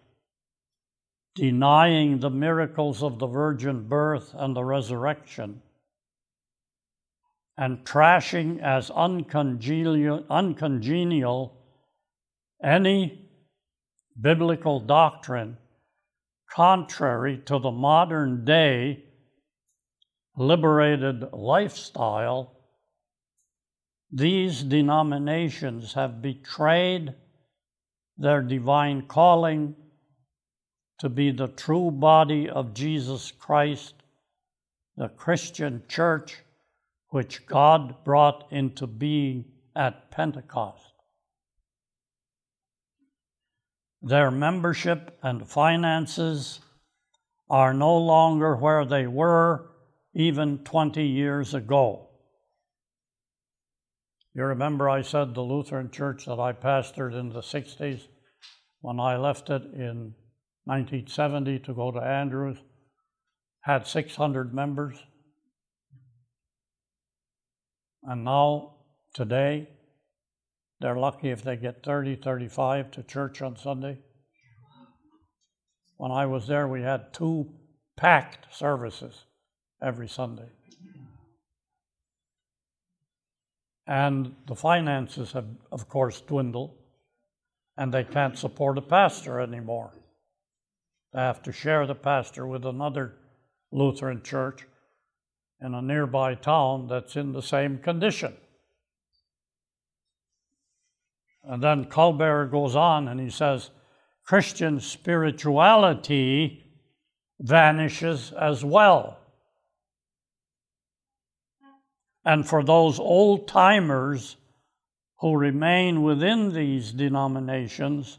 denying 1.36 2.18
the 2.18 2.30
miracles 2.30 3.02
of 3.02 3.18
the 3.18 3.26
virgin 3.26 3.86
birth 3.86 4.34
and 4.34 4.56
the 4.56 4.64
resurrection, 4.64 5.62
and 7.58 7.84
trashing 7.84 8.60
as 8.60 8.90
uncongenial, 8.90 10.24
uncongenial 10.28 11.56
any 12.62 13.28
biblical 14.20 14.80
doctrine 14.80 15.58
contrary 16.50 17.38
to 17.44 17.58
the 17.58 17.70
modern 17.70 18.44
day 18.44 19.04
liberated 20.36 21.32
lifestyle, 21.32 22.52
these 24.10 24.62
denominations 24.62 25.92
have 25.94 26.22
betrayed 26.22 27.14
their 28.16 28.42
divine 28.42 29.02
calling 29.02 29.74
to 30.98 31.08
be 31.08 31.30
the 31.30 31.48
true 31.48 31.90
body 31.90 32.48
of 32.48 32.74
Jesus 32.74 33.30
Christ, 33.32 33.94
the 34.96 35.08
Christian 35.08 35.82
church, 35.88 36.38
which 37.08 37.46
God 37.46 38.04
brought 38.04 38.46
into 38.50 38.86
being 38.86 39.44
at 39.74 40.10
Pentecost. 40.10 40.92
Their 44.02 44.30
membership 44.30 45.18
and 45.22 45.48
finances 45.48 46.60
are 47.50 47.74
no 47.74 47.96
longer 47.96 48.56
where 48.56 48.84
they 48.84 49.06
were 49.06 49.70
even 50.14 50.58
20 50.58 51.06
years 51.06 51.54
ago. 51.54 52.08
You 54.34 54.44
remember 54.44 54.88
I 54.88 55.02
said 55.02 55.34
the 55.34 55.42
Lutheran 55.42 55.90
church 55.90 56.26
that 56.26 56.38
I 56.38 56.52
pastored 56.52 57.18
in 57.18 57.30
the 57.30 57.40
60s 57.40 58.02
when 58.80 59.00
I 59.00 59.16
left 59.16 59.50
it 59.50 59.62
in 59.74 60.14
1970 60.66 61.60
to 61.60 61.72
go 61.72 61.92
to 61.92 62.00
Andrews 62.00 62.58
had 63.60 63.86
600 63.86 64.52
members. 64.52 64.96
And 68.02 68.24
now, 68.24 68.74
today, 69.14 69.68
they're 70.80 70.96
lucky 70.96 71.30
if 71.30 71.42
they 71.42 71.56
get 71.56 71.84
30, 71.84 72.16
35 72.16 72.90
to 72.92 73.02
church 73.04 73.42
on 73.42 73.56
Sunday. 73.56 73.98
When 75.96 76.10
I 76.10 76.26
was 76.26 76.46
there, 76.46 76.68
we 76.68 76.82
had 76.82 77.14
two 77.14 77.52
packed 77.96 78.54
services 78.54 79.24
every 79.80 80.08
Sunday. 80.08 80.48
And 83.86 84.34
the 84.48 84.56
finances 84.56 85.30
have, 85.32 85.46
of 85.70 85.88
course, 85.88 86.20
dwindled, 86.20 86.76
and 87.76 87.94
they 87.94 88.02
can't 88.02 88.36
support 88.36 88.78
a 88.78 88.82
pastor 88.82 89.40
anymore. 89.40 89.92
They 91.16 91.22
have 91.22 91.42
to 91.44 91.52
share 91.52 91.86
the 91.86 91.94
pastor 91.94 92.46
with 92.46 92.66
another 92.66 93.14
Lutheran 93.72 94.22
church 94.22 94.66
in 95.62 95.72
a 95.72 95.80
nearby 95.80 96.34
town 96.34 96.88
that's 96.88 97.16
in 97.16 97.32
the 97.32 97.40
same 97.40 97.78
condition. 97.78 98.36
And 101.42 101.62
then 101.62 101.86
Kaelberer 101.86 102.50
goes 102.50 102.76
on 102.76 103.08
and 103.08 103.18
he 103.18 103.30
says, 103.30 103.70
Christian 104.26 104.78
spirituality 104.78 106.62
vanishes 107.40 108.32
as 108.38 108.62
well. 108.62 109.18
And 112.26 112.46
for 112.46 112.62
those 112.62 113.00
old 113.00 113.48
timers 113.48 114.36
who 115.20 115.34
remain 115.34 116.02
within 116.02 116.52
these 116.52 116.92
denominations, 116.92 118.18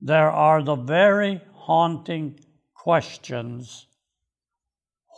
there 0.00 0.30
are 0.30 0.62
the 0.62 0.76
very 0.76 1.42
haunting 1.70 2.36
questions 2.74 3.86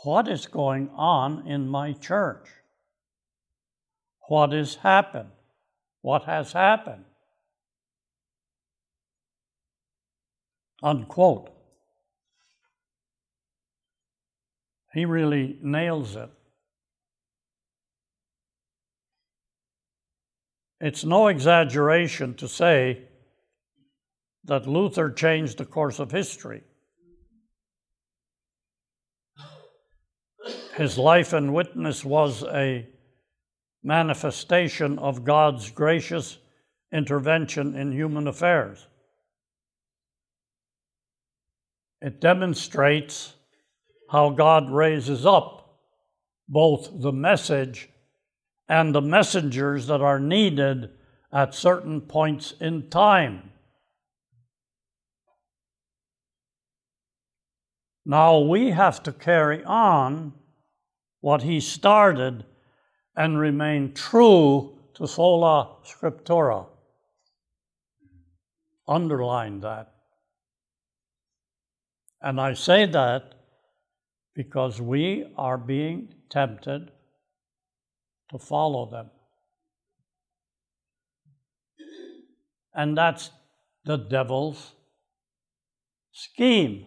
What 0.05 0.29
is 0.29 0.47
going 0.47 0.91
on 0.95 1.47
in 1.47 1.67
my 1.67 1.95
church? 1.95 2.47
What 4.29 4.53
has 4.53 4.75
happened? 4.75 5.31
What 6.03 6.25
has 6.25 6.53
happened? 6.53 7.05
Unquote. 10.83 11.49
He 14.93 15.07
really 15.07 15.59
nails 15.63 16.17
it. 16.17 16.31
It's 20.83 21.03
no 21.03 21.29
exaggeration 21.29 22.35
to 22.35 22.47
say 22.47 23.05
that 24.45 24.67
Luther 24.67 25.11
changed 25.11 25.59
the 25.59 25.65
course 25.65 25.99
of 25.99 26.11
history. 26.11 26.63
His 30.75 30.99
life 30.99 31.33
and 31.33 31.55
witness 31.55 32.05
was 32.05 32.43
a 32.45 32.89
manifestation 33.83 34.99
of 34.99 35.25
God's 35.25 35.71
gracious 35.71 36.39
intervention 36.93 37.75
in 37.77 37.93
human 37.93 38.27
affairs. 38.27 38.87
It 42.01 42.21
demonstrates 42.21 43.35
how 44.11 44.31
God 44.31 44.71
raises 44.71 45.25
up 45.25 45.79
both 46.49 47.01
the 47.01 47.13
message 47.13 47.89
and 48.69 48.95
the 48.95 49.01
messengers 49.01 49.87
that 49.87 50.01
are 50.01 50.19
needed 50.19 50.91
at 51.33 51.55
certain 51.55 52.01
points 52.01 52.55
in 52.61 52.91
time. 52.91 53.52
Now 58.05 58.39
we 58.39 58.71
have 58.71 59.03
to 59.05 59.13
carry 59.13 59.63
on 59.65 60.33
what 61.21 61.43
he 61.43 61.61
started 61.61 62.45
and 63.17 63.39
remain 63.39 63.95
true 63.95 64.79
to 64.95 65.07
sola 65.07 65.77
scriptura. 65.85 66.67
Underline 68.89 69.61
that. 69.61 69.93
And 72.21 72.41
I 72.41 72.55
say 72.55 72.87
that 72.87 73.35
because 74.35 74.81
we 74.81 75.27
are 75.37 75.59
being 75.59 76.15
tempted 76.31 76.91
to 78.31 78.39
follow 78.39 78.91
them. 78.91 79.11
And 82.75 82.97
that's 82.97 83.31
the 83.85 83.97
devil's 83.97 84.73
scheme. 86.13 86.87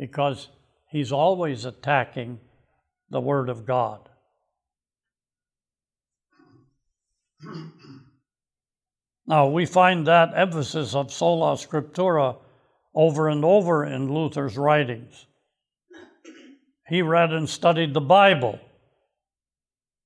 Because 0.00 0.48
he's 0.88 1.12
always 1.12 1.66
attacking 1.66 2.40
the 3.10 3.20
Word 3.20 3.50
of 3.50 3.66
God. 3.66 4.08
Now, 9.26 9.48
we 9.48 9.66
find 9.66 10.06
that 10.06 10.32
emphasis 10.34 10.94
of 10.94 11.12
sola 11.12 11.52
scriptura 11.52 12.38
over 12.94 13.28
and 13.28 13.44
over 13.44 13.84
in 13.84 14.12
Luther's 14.12 14.56
writings. 14.56 15.26
He 16.88 17.02
read 17.02 17.32
and 17.32 17.48
studied 17.48 17.94
the 17.94 18.00
Bible, 18.00 18.58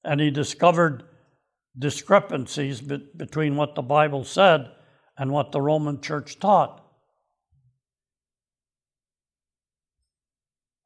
and 0.05 0.21
he 0.21 0.31
discovered 0.31 1.05
discrepancies 1.79 2.81
be- 2.83 3.09
between 3.17 3.57
what 3.57 3.75
the 3.75 3.83
Bible 3.83 4.25
said 4.25 4.71
and 5.17 5.31
what 5.31 5.53
the 5.53 5.63
Roman 5.63 6.01
Church 6.03 6.39
taught. 6.39 6.84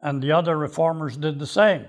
And 0.00 0.22
the 0.22 0.32
other 0.32 0.56
reformers 0.56 1.16
did 1.16 1.38
the 1.38 1.46
same. 1.46 1.86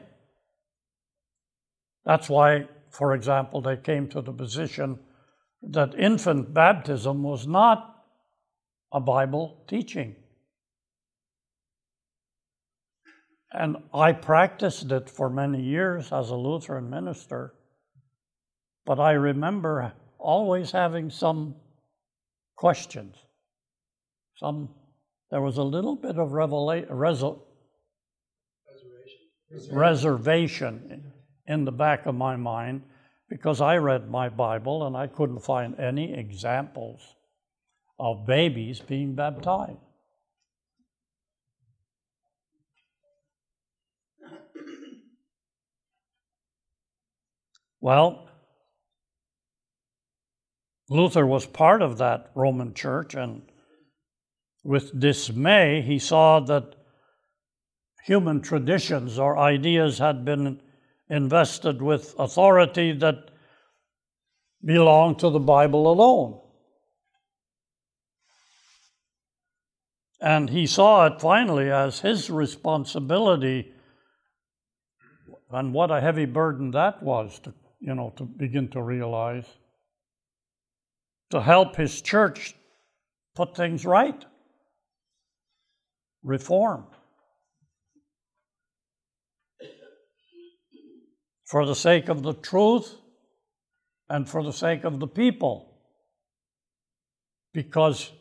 That's 2.05 2.29
why, 2.29 2.67
for 2.89 3.13
example, 3.13 3.61
they 3.61 3.77
came 3.77 4.07
to 4.09 4.21
the 4.21 4.33
position 4.33 4.99
that 5.61 5.93
infant 5.95 6.53
baptism 6.53 7.21
was 7.21 7.45
not 7.45 8.03
a 8.91 8.99
Bible 8.99 9.63
teaching. 9.67 10.15
And 13.51 13.77
I 13.93 14.11
practiced 14.13 14.91
it 14.91 15.09
for 15.09 15.29
many 15.29 15.61
years 15.61 16.11
as 16.11 16.29
a 16.29 16.35
Lutheran 16.35 16.89
minister, 16.89 17.53
but 18.85 18.99
I 18.99 19.11
remember 19.11 19.93
always 20.17 20.71
having 20.71 21.09
some 21.09 21.55
questions. 22.55 23.15
Some 24.35 24.69
there 25.31 25.41
was 25.41 25.57
a 25.57 25.63
little 25.63 25.95
bit 25.95 26.17
of 26.17 26.29
revela- 26.29 26.89
reservation 29.71 31.11
in 31.47 31.65
the 31.65 31.71
back 31.71 32.05
of 32.05 32.15
my 32.15 32.35
mind 32.35 32.83
because 33.29 33.61
I 33.61 33.77
read 33.77 34.09
my 34.09 34.29
Bible 34.29 34.85
and 34.85 34.95
I 34.95 35.07
couldn't 35.07 35.39
find 35.39 35.79
any 35.79 36.13
examples 36.13 37.15
of 37.99 38.25
babies 38.25 38.79
being 38.79 39.15
baptized. 39.15 39.77
Well, 47.81 48.29
Luther 50.89 51.25
was 51.25 51.45
part 51.45 51.81
of 51.81 51.99
that 51.99 52.31
Roman 52.35 52.73
church, 52.73 53.15
and 53.15 53.43
with 54.63 54.99
dismay, 54.99 55.81
he 55.81 55.99
saw 55.99 56.39
that 56.41 56.75
human 58.05 58.41
traditions 58.41 59.19
or 59.19 59.37
ideas 59.37 59.97
had 59.97 60.25
been 60.25 60.61
invested 61.09 61.81
with 61.81 62.15
authority 62.17 62.91
that 62.93 63.31
belonged 64.63 65.19
to 65.19 65.29
the 65.29 65.39
Bible 65.39 65.91
alone. 65.91 66.39
And 70.21 70.49
he 70.49 70.67
saw 70.67 71.05
it 71.05 71.21
finally 71.21 71.71
as 71.71 72.01
his 72.01 72.29
responsibility, 72.29 73.71
and 75.49 75.73
what 75.73 75.91
a 75.91 76.01
heavy 76.01 76.25
burden 76.25 76.71
that 76.71 77.01
was 77.01 77.39
to, 77.39 77.53
you 77.79 77.95
know, 77.95 78.13
to 78.17 78.23
begin 78.23 78.67
to 78.71 78.81
realize, 78.81 79.45
to 81.29 81.41
help 81.41 81.75
his 81.77 82.01
church 82.01 82.53
put 83.33 83.55
things 83.55 83.85
right, 83.85 84.25
reform. 86.21 86.85
For 91.49 91.65
the 91.65 91.75
sake 91.75 92.09
of 92.09 92.21
the 92.21 92.33
truth 92.33 92.95
and 94.07 94.29
for 94.29 94.43
the 94.43 94.53
sake 94.53 94.83
of 94.83 94.99
the 94.99 95.07
people, 95.07 95.73
because 97.53 98.11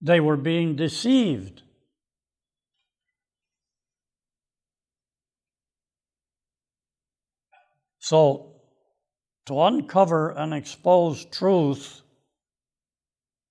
they 0.00 0.20
were 0.20 0.38
being 0.38 0.74
deceived. 0.74 1.62
So, 7.98 8.56
to 9.46 9.60
uncover 9.60 10.30
and 10.30 10.54
expose 10.54 11.26
truth 11.26 12.00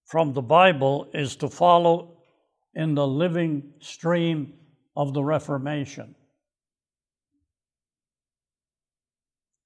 from 0.06 0.34
the 0.34 0.42
Bible 0.42 1.12
is 1.14 1.36
to 1.38 1.48
follow 1.48 2.18
in 2.74 2.96
the 2.96 3.08
living 3.08 3.74
stream 3.82 4.54
of 4.96 5.14
the 5.14 5.24
Reformation. 5.24 6.16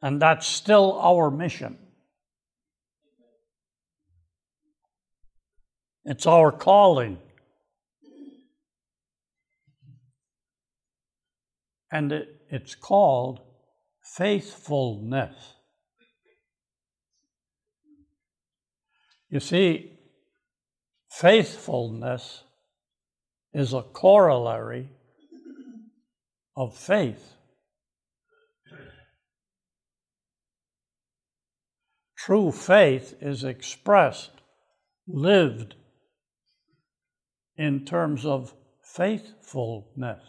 And 0.01 0.21
that's 0.21 0.45
still 0.45 0.99
our 0.99 1.31
mission. 1.31 1.77
It's 6.03 6.27
our 6.27 6.51
calling. 6.51 7.17
And 11.91 12.11
it, 12.11 12.27
it's 12.49 12.75
called 12.75 13.39
faithfulness. 14.15 15.35
You 19.29 19.39
see, 19.39 19.91
faithfulness 21.09 22.43
is 23.53 23.73
a 23.73 23.81
corollary 23.81 24.89
of 26.55 26.77
faith. 26.77 27.34
True 32.25 32.51
faith 32.51 33.13
is 33.21 33.43
expressed, 33.43 34.31
lived 35.07 35.75
in 37.55 37.85
terms 37.85 38.25
of 38.25 38.55
faithfulness. 38.81 40.23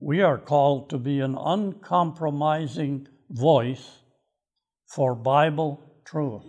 We 0.00 0.20
are 0.20 0.36
called 0.36 0.90
to 0.90 0.98
be 0.98 1.20
an 1.20 1.36
uncompromising 1.38 3.06
voice 3.30 4.00
for 4.88 5.14
Bible 5.14 5.80
truth. 6.04 6.42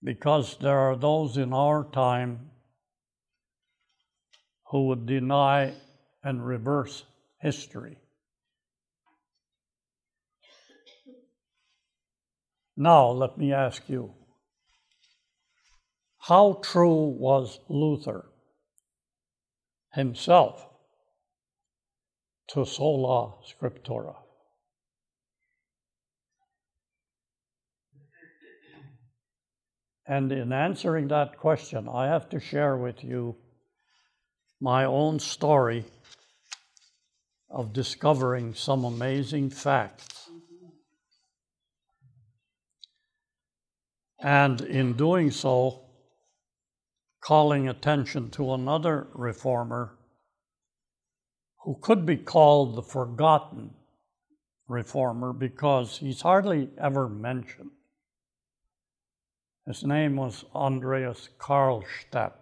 Because 0.00 0.56
there 0.58 0.78
are 0.78 0.96
those 0.96 1.36
in 1.36 1.52
our 1.52 1.90
time 1.90 2.51
who 4.72 4.86
would 4.86 5.04
deny 5.04 5.70
and 6.24 6.46
reverse 6.46 7.04
history. 7.42 7.98
Now, 12.74 13.10
let 13.10 13.36
me 13.36 13.52
ask 13.52 13.86
you 13.90 14.14
how 16.20 16.58
true 16.62 17.08
was 17.18 17.60
Luther 17.68 18.24
himself 19.92 20.66
to 22.48 22.64
sola 22.64 23.34
scriptura? 23.44 24.16
And 30.06 30.32
in 30.32 30.50
answering 30.50 31.08
that 31.08 31.36
question, 31.36 31.90
I 31.90 32.06
have 32.06 32.30
to 32.30 32.40
share 32.40 32.78
with 32.78 33.04
you 33.04 33.36
my 34.62 34.84
own 34.84 35.18
story 35.18 35.84
of 37.50 37.72
discovering 37.72 38.54
some 38.54 38.84
amazing 38.84 39.50
facts. 39.50 40.30
And 44.20 44.60
in 44.60 44.92
doing 44.92 45.32
so, 45.32 45.80
calling 47.20 47.68
attention 47.68 48.30
to 48.30 48.54
another 48.54 49.08
reformer 49.14 49.98
who 51.64 51.76
could 51.80 52.06
be 52.06 52.16
called 52.16 52.76
the 52.76 52.82
forgotten 52.82 53.74
reformer 54.68 55.32
because 55.32 55.98
he's 55.98 56.20
hardly 56.20 56.68
ever 56.78 57.08
mentioned. 57.08 57.72
His 59.66 59.82
name 59.82 60.14
was 60.14 60.44
Andreas 60.54 61.30
Karlstadt. 61.40 62.41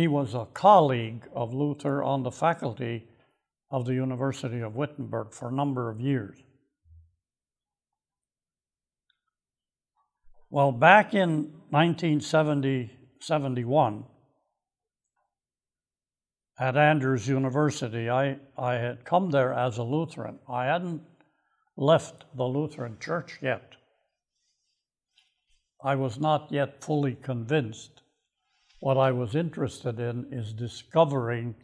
He 0.00 0.08
was 0.08 0.32
a 0.32 0.46
colleague 0.54 1.28
of 1.34 1.52
Luther 1.52 2.02
on 2.02 2.22
the 2.22 2.30
faculty 2.30 3.06
of 3.70 3.84
the 3.84 3.92
University 3.92 4.60
of 4.60 4.74
Wittenberg 4.74 5.34
for 5.34 5.50
a 5.50 5.52
number 5.52 5.90
of 5.90 6.00
years. 6.00 6.38
Well, 10.48 10.72
back 10.72 11.12
in 11.12 11.52
1970 11.68 12.90
71, 13.20 14.04
at 16.58 16.78
Andrews 16.78 17.28
University, 17.28 18.08
I, 18.08 18.38
I 18.56 18.76
had 18.76 19.04
come 19.04 19.30
there 19.30 19.52
as 19.52 19.76
a 19.76 19.82
Lutheran. 19.82 20.38
I 20.48 20.64
hadn't 20.64 21.02
left 21.76 22.24
the 22.34 22.44
Lutheran 22.44 22.96
Church 22.98 23.38
yet. 23.42 23.72
I 25.84 25.94
was 25.94 26.18
not 26.18 26.50
yet 26.50 26.82
fully 26.82 27.16
convinced. 27.16 28.00
What 28.80 28.96
I 28.96 29.12
was 29.12 29.34
interested 29.34 30.00
in 30.00 30.32
is 30.32 30.54
discovering 30.54 31.54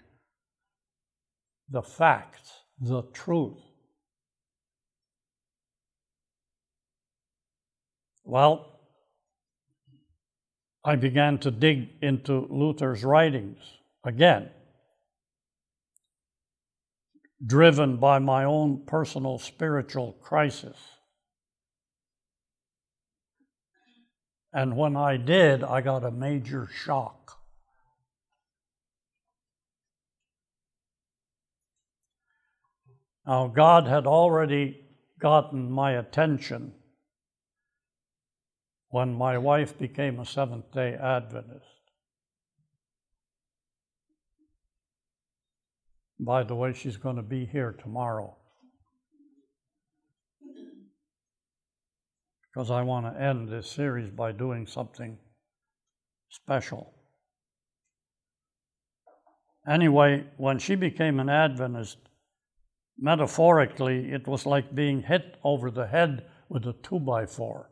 the 1.71 1.83
facts, 1.83 2.53
the 2.79 3.03
truth. 3.15 3.59
Well, 8.23 8.81
I 10.85 10.97
began 10.97 11.39
to 11.39 11.51
dig 11.51 11.89
into 12.03 12.47
Luther's 12.51 13.03
writings 13.03 13.59
again, 14.05 14.51
driven 17.45 17.97
by 17.97 18.19
my 18.19 18.45
own 18.45 18.85
personal 18.87 19.39
spiritual 19.39 20.13
crisis. 20.21 20.77
And 24.57 24.75
when 24.75 24.97
I 24.97 25.19
did, 25.19 25.63
I 25.63 25.83
got 25.83 26.03
a 26.03 26.11
major 26.11 26.67
shock. 26.67 27.39
Now, 33.27 33.49
God 33.49 33.87
had 33.87 34.07
already 34.07 34.83
gotten 35.21 35.71
my 35.71 35.93
attention 35.93 36.73
when 38.89 39.13
my 39.13 39.37
wife 39.37 39.79
became 39.79 40.19
a 40.19 40.25
Seventh 40.25 40.73
day 40.73 40.95
Adventist. 40.95 41.67
By 46.19 46.45
the 46.45 46.55
way, 46.55 46.73
she's 46.73 46.97
going 46.97 47.17
to 47.17 47.23
be 47.23 47.45
here 47.45 47.73
tomorrow. 47.73 48.39
Because 52.57 52.71
I 52.71 52.81
want 52.81 53.05
to 53.05 53.21
end 53.21 53.51
this 53.51 53.71
series 53.71 54.09
by 54.09 54.33
doing 54.33 54.67
something 54.67 55.19
special. 56.31 56.95
Anyway, 59.69 60.25
when 60.39 60.59
she 60.59 60.75
became 60.75 61.21
an 61.21 61.29
Adventist, 61.29 61.99
metaphorically, 62.99 64.11
it 64.11 64.27
was 64.27 64.47
like 64.47 64.75
being 64.75 65.03
hit 65.03 65.37
over 65.45 65.71
the 65.71 65.87
head 65.87 66.25
with 66.49 66.65
a 66.65 66.73
two 66.83 66.99
by 66.99 67.27
four. 67.27 67.69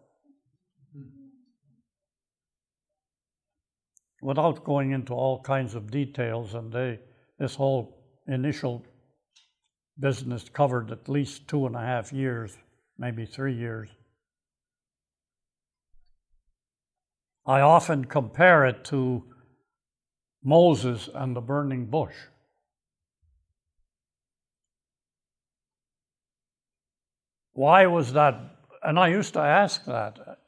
without 4.20 4.64
going 4.64 4.92
into 4.92 5.12
all 5.14 5.42
kinds 5.42 5.74
of 5.74 5.90
details, 5.90 6.54
and 6.54 6.72
they, 6.72 6.98
this 7.38 7.54
whole 7.54 8.04
initial 8.26 8.82
business 9.98 10.48
covered 10.48 10.90
at 10.90 11.08
least 11.10 11.46
two 11.46 11.66
and 11.66 11.76
a 11.76 11.80
half 11.80 12.10
years, 12.10 12.56
maybe 12.98 13.26
three 13.26 13.54
years. 13.54 13.90
I 17.46 17.61
often 17.61 18.07
compare 18.07 18.64
it 18.64 18.85
to 18.87 19.22
Moses 20.42 21.09
and 21.14 21.37
the 21.37 21.40
burning 21.40 21.87
bush. 21.87 22.14
Why 27.52 27.87
was 27.87 28.12
that? 28.14 28.35
And 28.83 28.98
I 28.98 29.09
used 29.09 29.35
to 29.35 29.40
ask 29.40 29.85
that 29.85 30.38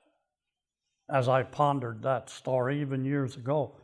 as 1.08 1.28
I 1.28 1.42
pondered 1.42 2.02
that 2.02 2.30
story 2.30 2.80
even 2.80 3.04
years 3.04 3.36
ago. 3.36 3.76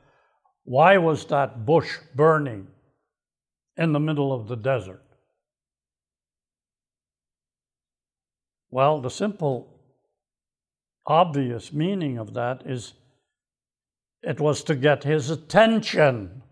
Why 0.65 0.99
was 0.99 1.25
that 1.27 1.65
bush 1.65 1.99
burning 2.15 2.67
in 3.77 3.93
the 3.93 4.01
middle 4.01 4.33
of 4.33 4.49
the 4.49 4.57
desert? 4.57 5.03
Well, 8.71 9.01
the 9.01 9.11
simple, 9.11 9.69
obvious 11.07 11.73
meaning 11.73 12.19
of 12.19 12.35
that 12.35 12.63
is 12.67 12.95
it 14.23 14.41
was 14.41 14.63
to 14.65 14.75
get 14.75 15.05
his 15.05 15.31
attention 15.31 16.43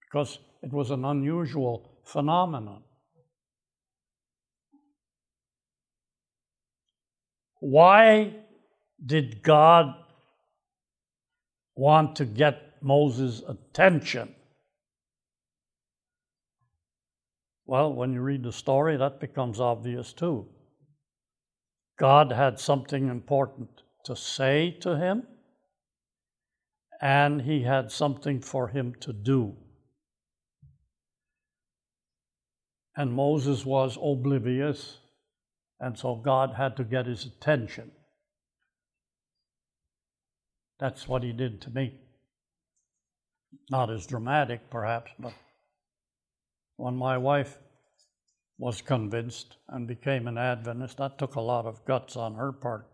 because 0.00 0.38
it 0.62 0.72
was 0.72 0.90
an 0.90 1.04
unusual 1.04 2.00
phenomenon. 2.04 2.82
Why 7.60 8.34
did 9.04 9.42
God 9.42 9.94
want 11.74 12.16
to 12.16 12.24
get 12.24 12.82
Moses' 12.82 13.42
attention? 13.46 14.34
Well, 17.66 17.92
when 17.92 18.12
you 18.12 18.20
read 18.20 18.44
the 18.44 18.52
story, 18.52 18.96
that 18.96 19.20
becomes 19.20 19.60
obvious 19.60 20.12
too. 20.12 20.46
God 21.98 22.30
had 22.30 22.60
something 22.60 23.08
important 23.08 23.68
to 24.04 24.14
say 24.14 24.70
to 24.82 24.96
him, 24.96 25.26
and 27.00 27.42
he 27.42 27.62
had 27.62 27.90
something 27.90 28.40
for 28.40 28.68
him 28.68 28.94
to 29.00 29.12
do. 29.12 29.54
And 32.96 33.12
Moses 33.12 33.66
was 33.66 33.98
oblivious, 34.02 34.98
and 35.78 35.98
so 35.98 36.14
God 36.16 36.54
had 36.56 36.76
to 36.78 36.84
get 36.84 37.06
his 37.06 37.26
attention. 37.26 37.90
That's 40.78 41.06
what 41.06 41.22
he 41.22 41.32
did 41.32 41.60
to 41.62 41.70
me. 41.70 41.94
Not 43.70 43.90
as 43.90 44.06
dramatic, 44.06 44.70
perhaps, 44.70 45.10
but 45.18 45.34
when 46.76 46.96
my 46.96 47.18
wife 47.18 47.58
was 48.58 48.80
convinced 48.80 49.56
and 49.68 49.86
became 49.86 50.26
an 50.26 50.38
Adventist, 50.38 50.98
that 50.98 51.18
took 51.18 51.34
a 51.34 51.40
lot 51.40 51.66
of 51.66 51.84
guts 51.84 52.16
on 52.16 52.34
her 52.34 52.52
part. 52.52 52.86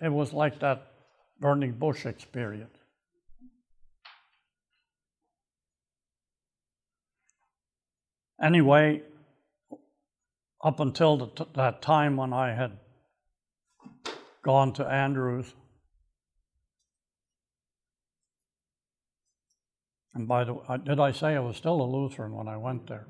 It 0.00 0.12
was 0.12 0.32
like 0.32 0.60
that 0.60 0.92
burning 1.40 1.72
bush 1.72 2.06
experience. 2.06 2.76
Anyway, 8.40 9.02
up 10.62 10.78
until 10.78 11.16
the, 11.16 11.46
that 11.56 11.82
time 11.82 12.16
when 12.16 12.32
I 12.32 12.54
had 12.54 12.78
gone 14.44 14.72
to 14.74 14.86
Andrews, 14.86 15.52
and 20.14 20.28
by 20.28 20.44
the 20.44 20.54
way, 20.54 20.62
did 20.84 21.00
I 21.00 21.10
say 21.10 21.34
I 21.34 21.40
was 21.40 21.56
still 21.56 21.80
a 21.80 21.82
Lutheran 21.82 22.32
when 22.36 22.46
I 22.46 22.56
went 22.56 22.86
there? 22.86 23.08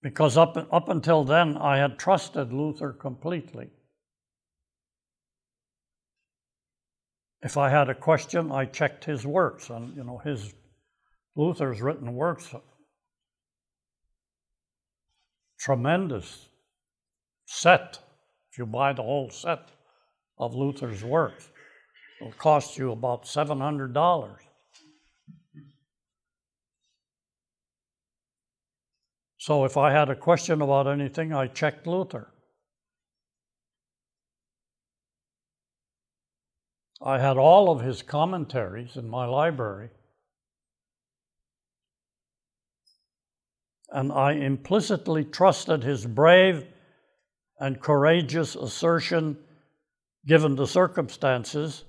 Because 0.00 0.36
up, 0.36 0.56
up 0.70 0.88
until 0.88 1.24
then, 1.24 1.56
I 1.56 1.78
had 1.78 1.98
trusted 1.98 2.52
Luther 2.52 2.92
completely. 2.92 3.70
If 7.44 7.58
I 7.58 7.68
had 7.68 7.90
a 7.90 7.94
question, 7.94 8.50
I 8.50 8.64
checked 8.64 9.04
his 9.04 9.26
works, 9.26 9.70
and 9.70 9.94
you 9.94 10.02
know 10.02 10.18
his 10.18 10.54
Luther's 11.36 11.82
written 11.82 12.14
works 12.14 12.54
tremendous 15.64 16.48
set. 17.46 17.98
If 18.52 18.58
you 18.58 18.66
buy 18.66 18.92
the 18.92 19.02
whole 19.02 19.30
set 19.30 19.70
of 20.38 20.54
Luther's 20.54 21.02
works, 21.02 21.48
it'll 22.20 22.32
cost 22.34 22.76
you 22.76 22.92
about 22.92 23.24
$700. 23.24 24.36
So 29.38 29.64
if 29.64 29.76
I 29.78 29.90
had 29.90 30.10
a 30.10 30.16
question 30.16 30.60
about 30.60 30.86
anything, 30.86 31.32
I 31.32 31.46
checked 31.46 31.86
Luther. 31.86 32.33
I 37.04 37.18
had 37.18 37.36
all 37.36 37.70
of 37.70 37.82
his 37.82 38.02
commentaries 38.02 38.96
in 38.96 39.08
my 39.08 39.26
library. 39.26 39.90
and 43.94 44.12
I 44.12 44.32
implicitly 44.32 45.24
trusted 45.24 45.84
his 45.84 46.04
brave 46.04 46.66
and 47.60 47.80
courageous 47.80 48.56
assertion, 48.56 49.38
given 50.26 50.56
the 50.56 50.66
circumstances, 50.66 51.84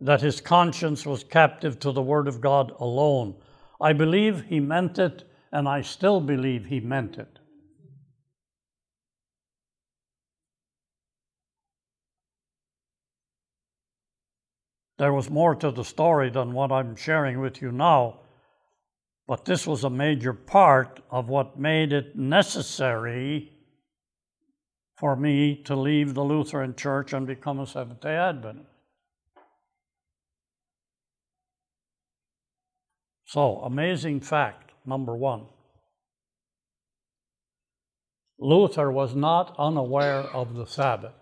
that 0.00 0.20
his 0.20 0.40
conscience 0.40 1.06
was 1.06 1.22
captive 1.22 1.78
to 1.78 1.92
the 1.92 2.02
Word 2.02 2.26
of 2.26 2.40
God 2.40 2.72
alone. 2.80 3.36
I 3.80 3.92
believe 3.92 4.46
he 4.46 4.58
meant 4.58 4.98
it, 4.98 5.22
and 5.52 5.68
I 5.68 5.80
still 5.82 6.20
believe 6.20 6.64
he 6.64 6.80
meant 6.80 7.18
it. 7.18 7.37
There 14.98 15.12
was 15.12 15.30
more 15.30 15.54
to 15.54 15.70
the 15.70 15.84
story 15.84 16.30
than 16.30 16.52
what 16.52 16.72
I'm 16.72 16.96
sharing 16.96 17.40
with 17.40 17.62
you 17.62 17.72
now 17.72 18.20
but 19.28 19.44
this 19.44 19.66
was 19.66 19.84
a 19.84 19.90
major 19.90 20.32
part 20.32 21.00
of 21.10 21.28
what 21.28 21.58
made 21.58 21.92
it 21.92 22.16
necessary 22.16 23.52
for 24.96 25.14
me 25.14 25.54
to 25.64 25.76
leave 25.76 26.14
the 26.14 26.24
Lutheran 26.24 26.74
Church 26.74 27.12
and 27.12 27.26
become 27.26 27.60
a 27.60 27.66
Seventh 27.66 28.00
day 28.00 28.16
Adventist. 28.16 28.70
So, 33.26 33.58
amazing 33.58 34.20
fact 34.20 34.72
number 34.86 35.14
one 35.14 35.44
Luther 38.38 38.90
was 38.90 39.14
not 39.14 39.54
unaware 39.58 40.22
of 40.22 40.54
the 40.54 40.64
Sabbath. 40.64 41.12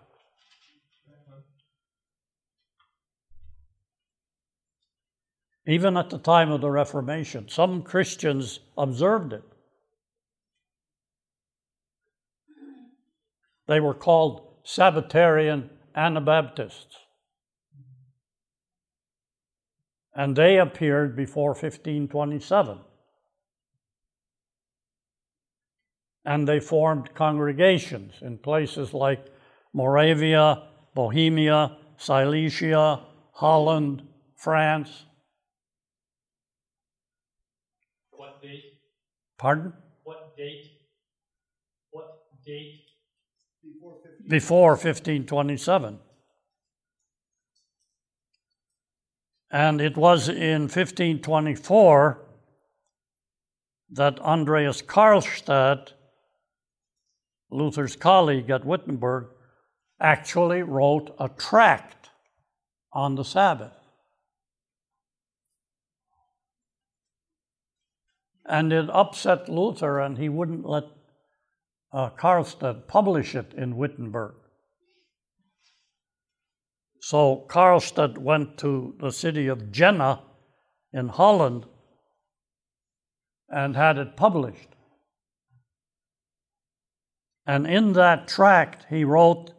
Even 5.67 5.97
at 5.97 6.09
the 6.09 6.17
time 6.17 6.49
of 6.49 6.61
the 6.61 6.71
Reformation, 6.71 7.49
some 7.49 7.83
Christians 7.83 8.61
observed 8.77 9.33
it. 9.33 9.43
They 13.67 13.81
were 13.81 13.93
called 13.93 14.47
Sabbatarian 14.63 15.69
Anabaptists. 15.93 16.95
And 20.15 20.37
they 20.37 20.57
appeared 20.57 21.17
before 21.17 21.49
1527. 21.49 22.79
And 26.23 26.47
they 26.47 26.61
formed 26.61 27.13
congregations 27.13 28.13
in 28.21 28.37
places 28.37 28.93
like 28.93 29.27
Moravia, 29.73 30.63
Bohemia, 30.95 31.77
Silesia, 31.97 33.01
Holland, 33.33 34.01
France. 34.35 35.03
Pardon? 39.37 39.73
What 40.03 40.35
date? 40.35 40.65
What 41.91 42.23
date? 42.45 42.81
Before 44.27 44.71
1527. 44.71 45.99
And 49.51 49.79
it 49.79 49.95
was 49.95 50.27
in 50.27 50.63
1524 50.63 52.25
that 53.91 54.19
Andreas 54.19 54.81
Karlstadt, 54.81 55.93
Luther's 57.49 57.95
colleague 57.95 58.49
at 58.49 58.65
Wittenberg, 58.65 59.27
actually 60.01 60.63
wrote 60.63 61.15
a 61.19 61.29
tract 61.29 62.09
on 62.91 63.15
the 63.15 63.23
Sabbath. 63.23 63.76
And 68.47 68.71
it 68.71 68.89
upset 68.89 69.49
Luther, 69.49 69.99
and 69.99 70.17
he 70.17 70.29
wouldn't 70.29 70.65
let 70.65 70.85
uh, 71.91 72.09
Karlstadt 72.11 72.87
publish 72.87 73.35
it 73.35 73.53
in 73.53 73.77
Wittenberg. 73.77 74.35
So 77.01 77.45
Karlstadt 77.49 78.17
went 78.17 78.57
to 78.59 78.95
the 78.99 79.11
city 79.11 79.47
of 79.47 79.71
Jena 79.71 80.21
in 80.91 81.09
Holland 81.09 81.65
and 83.49 83.75
had 83.75 83.97
it 83.97 84.17
published. 84.17 84.69
And 87.45 87.65
in 87.65 87.93
that 87.93 88.27
tract, 88.27 88.87
he 88.89 89.05
wrote 89.05 89.51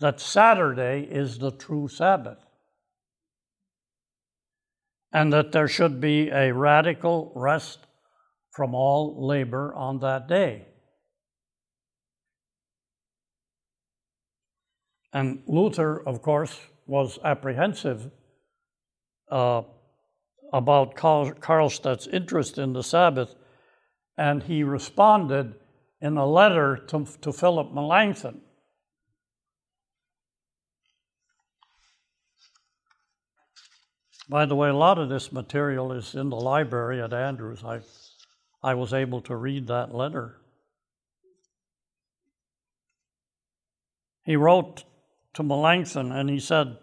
that 0.00 0.20
Saturday 0.20 1.06
is 1.10 1.38
the 1.38 1.50
true 1.50 1.88
Sabbath 1.88 2.38
and 5.12 5.32
that 5.32 5.52
there 5.52 5.68
should 5.68 6.00
be 6.00 6.30
a 6.30 6.52
radical 6.52 7.32
rest 7.34 7.87
from 8.58 8.74
all 8.74 9.24
labor 9.24 9.72
on 9.72 10.00
that 10.00 10.26
day. 10.26 10.66
And 15.12 15.44
Luther, 15.46 16.02
of 16.04 16.22
course, 16.22 16.58
was 16.84 17.20
apprehensive 17.24 18.10
uh, 19.30 19.62
about 20.52 20.96
Karl, 20.96 21.30
Karlstadt's 21.34 22.08
interest 22.08 22.58
in 22.58 22.72
the 22.72 22.82
Sabbath, 22.82 23.36
and 24.16 24.42
he 24.42 24.64
responded 24.64 25.54
in 26.00 26.16
a 26.16 26.26
letter 26.26 26.76
to, 26.88 27.06
to 27.20 27.32
Philip 27.32 27.72
Melanchthon. 27.72 28.40
By 34.28 34.46
the 34.46 34.56
way, 34.56 34.68
a 34.68 34.74
lot 34.74 34.98
of 34.98 35.08
this 35.08 35.30
material 35.30 35.92
is 35.92 36.16
in 36.16 36.28
the 36.28 36.36
library 36.36 37.00
at 37.00 37.12
Andrews. 37.12 37.62
I, 37.64 37.82
I 38.62 38.74
was 38.74 38.92
able 38.92 39.20
to 39.22 39.36
read 39.36 39.68
that 39.68 39.94
letter. 39.94 40.40
He 44.24 44.36
wrote 44.36 44.84
to 45.34 45.42
Melanchthon 45.42 46.12
and 46.12 46.28
he 46.28 46.40
said, 46.40 46.76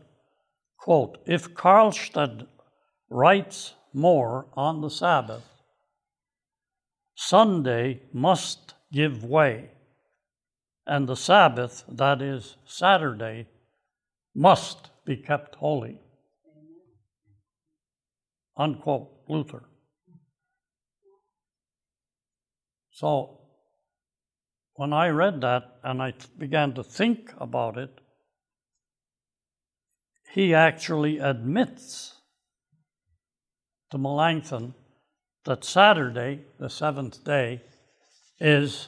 quote, 0.78 1.18
If 1.26 1.54
Karlstadt 1.54 2.48
writes 3.10 3.74
more 3.94 4.48
on 4.54 4.82
the 4.82 4.90
Sabbath, 4.90 5.44
Sunday 7.16 8.02
must 8.14 8.74
give 8.92 9.24
way, 9.24 9.70
and 10.88 11.08
the 11.08 11.16
Sabbath, 11.16 11.84
that 11.88 12.22
is, 12.22 12.58
Saturday, 12.66 13.48
must 14.34 14.90
be 15.06 15.16
kept 15.16 15.56
holy. 15.56 16.00
Unquote, 18.58 19.10
Luther. 19.28 19.64
So, 22.96 23.42
when 24.76 24.94
I 24.94 25.10
read 25.10 25.42
that 25.42 25.64
and 25.84 26.02
I 26.02 26.14
began 26.38 26.74
to 26.76 26.84
think 26.84 27.34
about 27.38 27.78
it, 27.78 27.90
he 30.32 30.54
actually 30.54 31.20
admits 31.20 32.14
to 33.92 33.98
Melanchthon 33.98 34.74
that 35.44 35.66
Saturday, 35.66 36.46
the 36.58 36.70
seventh 36.70 37.22
day, 37.26 37.62
is 38.40 38.88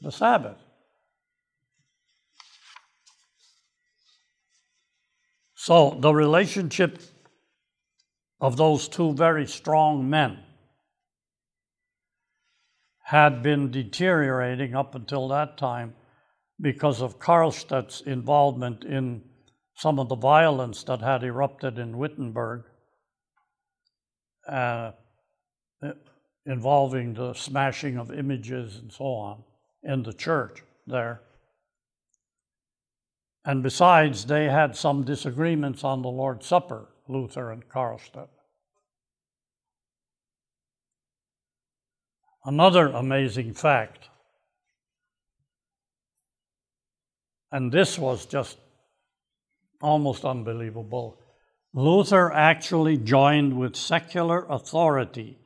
the 0.00 0.10
Sabbath. 0.10 0.56
So 5.54 5.98
the 6.00 6.14
relationship 6.14 6.98
of 8.40 8.56
those 8.56 8.88
two 8.88 9.12
very 9.12 9.46
strong 9.46 10.08
men 10.08 10.38
had 13.10 13.42
been 13.42 13.72
deteriorating 13.72 14.76
up 14.76 14.94
until 14.94 15.26
that 15.26 15.58
time 15.58 15.92
because 16.60 17.02
of 17.02 17.18
Karlstadt's 17.18 18.02
involvement 18.02 18.84
in 18.84 19.20
some 19.74 19.98
of 19.98 20.08
the 20.08 20.14
violence 20.14 20.84
that 20.84 21.00
had 21.00 21.24
erupted 21.24 21.76
in 21.76 21.98
Wittenberg, 21.98 22.62
uh, 24.46 24.92
involving 26.46 27.12
the 27.12 27.34
smashing 27.34 27.98
of 27.98 28.12
images 28.12 28.76
and 28.76 28.92
so 28.92 29.06
on 29.06 29.42
in 29.82 30.04
the 30.04 30.12
church 30.12 30.62
there. 30.86 31.20
And 33.44 33.60
besides, 33.60 34.24
they 34.24 34.44
had 34.44 34.76
some 34.76 35.02
disagreements 35.02 35.82
on 35.82 36.02
the 36.02 36.08
Lord's 36.08 36.46
Supper, 36.46 36.86
Luther 37.08 37.50
and 37.50 37.68
Karlstadt. 37.68 38.28
Another 42.44 42.86
amazing 42.88 43.52
fact, 43.52 44.08
and 47.52 47.70
this 47.70 47.98
was 47.98 48.24
just 48.24 48.56
almost 49.82 50.24
unbelievable. 50.24 51.18
Luther 51.74 52.32
actually 52.32 52.96
joined 52.96 53.58
with 53.58 53.76
secular 53.76 54.46
authority 54.48 55.38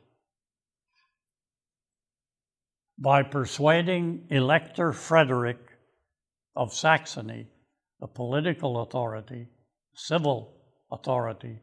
by 2.96 3.22
persuading 3.22 4.26
Elector 4.30 4.92
Frederick 4.92 5.58
of 6.54 6.72
Saxony, 6.72 7.48
the 8.00 8.06
political 8.06 8.82
authority, 8.82 9.48
civil 9.94 10.54
authority, 10.92 11.58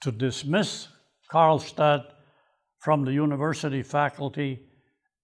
to 0.00 0.12
dismiss 0.12 0.86
Karlstadt 1.30 2.04
from 2.78 3.04
the 3.04 3.12
university 3.12 3.82
faculty 3.82 4.60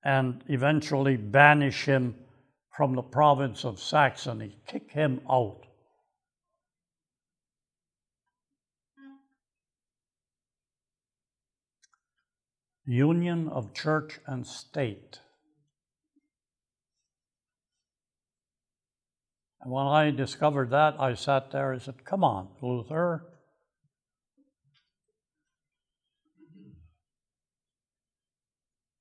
and 0.05 0.45
eventually 0.49 1.17
banish 1.17 1.85
him 1.85 2.15
from 2.77 2.95
the 2.95 3.03
province 3.03 3.65
of 3.65 3.79
Saxony, 3.79 4.59
kick 4.67 4.91
him 4.91 5.21
out. 5.31 5.61
Union 12.85 13.49
of 13.49 13.73
church 13.73 14.19
and 14.27 14.47
state. 14.47 15.21
And 19.63 19.73
when 19.73 19.87
I 19.87 20.11
discovered 20.11 20.71
that, 20.71 20.97
I 21.01 21.15
sat 21.15 21.51
there 21.51 21.73
and 21.73 21.81
said, 21.81 22.05
Come 22.05 22.23
on, 22.23 22.49
Luther. 22.61 23.25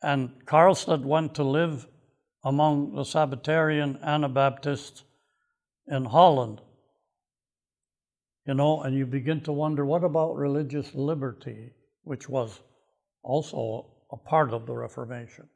And 0.03 0.45
Karlstadt 0.45 1.03
went 1.03 1.35
to 1.35 1.43
live 1.43 1.87
among 2.43 2.93
the 2.93 3.05
Sabbatarian 3.05 3.99
Anabaptists 4.03 5.03
in 5.87 6.05
Holland. 6.05 6.61
You 8.45 8.53
know, 8.53 8.81
and 8.81 8.95
you 8.95 9.05
begin 9.05 9.41
to 9.41 9.53
wonder 9.53 9.85
what 9.85 10.03
about 10.03 10.35
religious 10.35 10.93
liberty, 10.93 11.71
which 12.03 12.27
was 12.27 12.59
also 13.23 13.93
a 14.11 14.17
part 14.17 14.53
of 14.53 14.65
the 14.65 14.73
Reformation? 14.73 15.49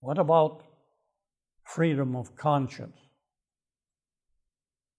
What 0.00 0.18
about 0.18 0.64
freedom 1.64 2.14
of 2.16 2.36
conscience? 2.36 2.96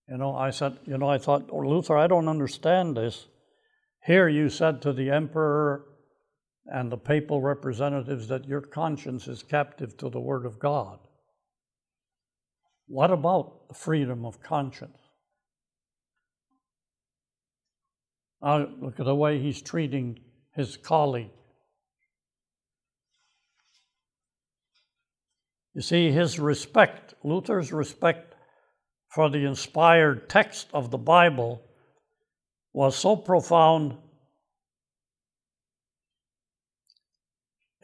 You 0.10 0.18
know, 0.18 0.36
I 0.36 0.52
said, 0.52 0.78
you 0.86 0.98
know, 0.98 1.10
I 1.10 1.18
thought, 1.18 1.50
oh, 1.52 1.60
Luther, 1.60 1.98
I 1.98 2.08
don't 2.08 2.28
understand 2.28 2.96
this. 2.96 3.28
Here 4.06 4.28
you 4.28 4.50
said 4.50 4.84
to 4.84 4.94
the 4.94 5.10
emperor 5.10 5.86
and 6.68 6.92
the 6.92 6.98
papal 6.98 7.42
representatives 7.42 8.28
that 8.28 8.48
your 8.48 8.62
conscience 8.62 9.28
is 9.28 9.42
captive 9.42 9.98
to 9.98 10.10
the 10.10 10.20
Word 10.20 10.46
of 10.46 10.60
God. 10.60 11.00
What 12.88 13.10
about 13.10 13.68
the 13.68 13.74
freedom 13.74 14.24
of 14.24 14.44
conscience? 14.44 15.00
Now, 18.44 18.68
look 18.80 19.00
at 19.00 19.06
the 19.06 19.16
way 19.16 19.40
he's 19.40 19.62
treating 19.62 20.20
his 20.54 20.78
colleague. 20.78 21.32
You 25.74 25.82
see, 25.82 26.12
his 26.12 26.40
respect, 26.40 27.16
Luther's 27.24 27.74
respect 27.74 28.36
for 29.10 29.32
the 29.32 29.46
inspired 29.46 30.30
text 30.30 30.68
of 30.74 30.92
the 30.92 30.98
Bible 31.00 31.64
was 32.76 32.98
so 32.98 33.16
profound 33.16 33.98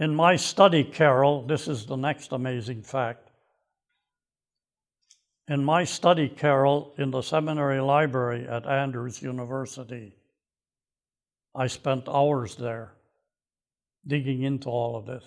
In 0.01 0.15
my 0.15 0.35
study 0.35 0.83
carrel, 0.83 1.45
this 1.45 1.67
is 1.67 1.85
the 1.85 1.95
next 1.95 2.31
amazing 2.31 2.81
fact. 2.81 3.29
In 5.47 5.63
my 5.63 5.83
study 5.83 6.27
carrel, 6.27 6.95
in 6.97 7.11
the 7.11 7.21
seminary 7.21 7.79
library 7.79 8.47
at 8.47 8.65
Andrews 8.65 9.21
University, 9.21 10.15
I 11.53 11.67
spent 11.67 12.09
hours 12.09 12.55
there 12.55 12.93
digging 14.07 14.41
into 14.41 14.69
all 14.69 14.95
of 14.95 15.05
this. 15.05 15.23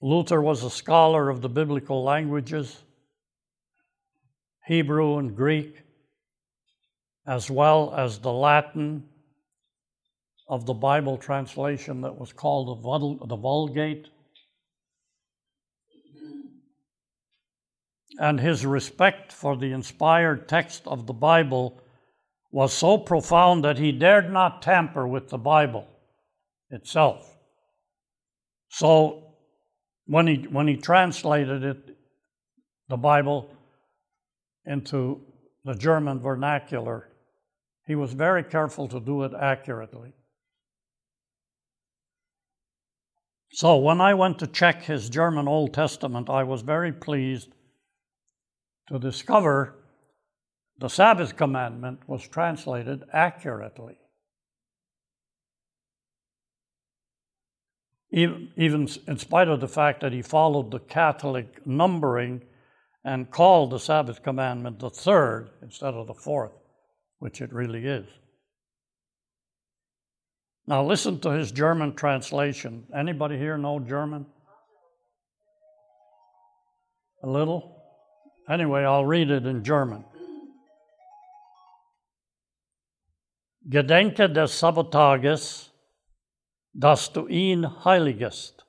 Luther 0.00 0.40
was 0.40 0.62
a 0.62 0.70
scholar 0.70 1.28
of 1.28 1.40
the 1.40 1.48
biblical 1.48 2.04
languages, 2.04 2.84
Hebrew 4.66 5.18
and 5.18 5.36
Greek, 5.36 5.82
as 7.26 7.50
well 7.50 7.94
as 7.94 8.18
the 8.18 8.32
Latin 8.32 9.04
of 10.48 10.66
the 10.66 10.74
Bible 10.74 11.16
translation 11.16 12.00
that 12.02 12.18
was 12.18 12.32
called 12.32 12.68
the, 12.68 13.36
Vulgate. 13.36 14.08
And 18.18 18.38
his 18.38 18.64
respect 18.64 19.32
for 19.32 19.56
the 19.56 19.72
inspired 19.72 20.48
text 20.48 20.86
of 20.86 21.06
the 21.06 21.12
Bible 21.12 21.80
was 22.52 22.72
so 22.72 22.96
profound 22.96 23.64
that 23.64 23.78
he 23.78 23.90
dared 23.90 24.32
not 24.32 24.62
tamper 24.62 25.08
with 25.08 25.28
the 25.28 25.38
Bible 25.38 25.88
itself. 26.70 27.36
So 28.68 29.34
when 30.06 30.26
he, 30.26 30.36
when 30.48 30.68
he 30.68 30.76
translated 30.76 31.64
it, 31.64 31.96
the 32.88 32.96
Bible, 32.96 33.50
into 34.66 35.20
the 35.64 35.74
German 35.74 36.20
vernacular, 36.20 37.10
he 37.86 37.94
was 37.94 38.12
very 38.12 38.42
careful 38.42 38.88
to 38.88 39.00
do 39.00 39.22
it 39.22 39.32
accurately. 39.38 40.12
So 43.52 43.76
when 43.76 44.00
I 44.00 44.14
went 44.14 44.40
to 44.40 44.46
check 44.46 44.82
his 44.82 45.08
German 45.08 45.46
Old 45.46 45.74
Testament, 45.74 46.28
I 46.28 46.42
was 46.42 46.62
very 46.62 46.92
pleased 46.92 47.50
to 48.88 48.98
discover 48.98 49.76
the 50.78 50.88
Sabbath 50.88 51.36
commandment 51.36 52.00
was 52.08 52.26
translated 52.26 53.04
accurately. 53.12 53.96
Even, 58.10 58.88
in 59.06 59.18
spite 59.18 59.48
of 59.48 59.60
the 59.60 59.68
fact 59.68 60.00
that 60.00 60.12
he 60.12 60.22
followed 60.22 60.70
the 60.70 60.78
Catholic 60.78 61.66
numbering 61.66 62.42
and 63.04 63.30
called 63.30 63.70
the 63.70 63.78
Sabbath 63.78 64.22
commandment 64.22 64.78
the 64.78 64.90
third 64.90 65.50
instead 65.62 65.94
of 65.94 66.06
the 66.06 66.14
fourth, 66.14 66.52
which 67.18 67.40
it 67.40 67.52
really 67.52 67.86
is. 67.86 68.06
Now 70.66 70.84
listen 70.84 71.20
to 71.20 71.30
his 71.30 71.52
German 71.52 71.94
translation. 71.94 72.86
Anybody 72.96 73.36
here 73.36 73.58
know 73.58 73.78
German? 73.80 74.24
A 77.22 77.28
little? 77.28 77.82
Anyway, 78.48 78.82
I'll 78.82 79.04
read 79.04 79.30
it 79.30 79.44
in 79.44 79.62
German. 79.62 80.04
Gedenke 83.68 84.32
des 84.32 84.52
Sabbattages, 84.52 85.68
dass 86.78 87.08
du 87.08 87.26
ihn 87.28 87.64
heiligest. 87.84 88.64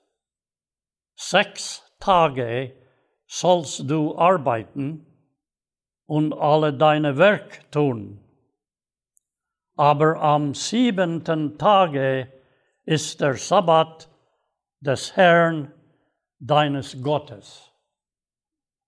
Sechs 1.17 1.81
Tage 1.99 2.73
sollst 3.27 3.89
du 3.89 4.17
arbeiten 4.17 5.05
und 6.05 6.33
alle 6.33 6.73
deine 6.73 7.17
Werk 7.17 7.71
tun. 7.71 8.19
Aber 9.75 10.21
am 10.21 10.53
siebenten 10.53 11.57
Tage 11.57 12.31
ist 12.85 13.19
der 13.19 13.35
Sabbat 13.35 14.07
des 14.79 15.15
Herrn 15.15 15.73
deines 16.39 17.01
Gottes. 17.01 17.71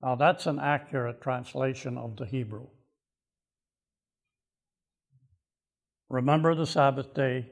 Now 0.01 0.15
that's 0.15 0.47
an 0.47 0.59
accurate 0.59 1.21
translation 1.21 1.97
of 1.97 2.17
the 2.17 2.25
Hebrew. 2.25 2.67
Remember 6.09 6.55
the 6.55 6.65
Sabbath 6.65 7.13
day, 7.13 7.51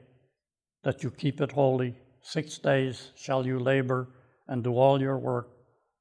that 0.84 1.02
you 1.02 1.10
keep 1.10 1.40
it 1.40 1.52
holy. 1.52 1.96
Six 2.22 2.58
days 2.58 3.10
shall 3.16 3.44
you 3.44 3.58
labor 3.58 4.08
and 4.46 4.62
do 4.62 4.78
all 4.78 5.00
your 5.00 5.18
work, 5.18 5.48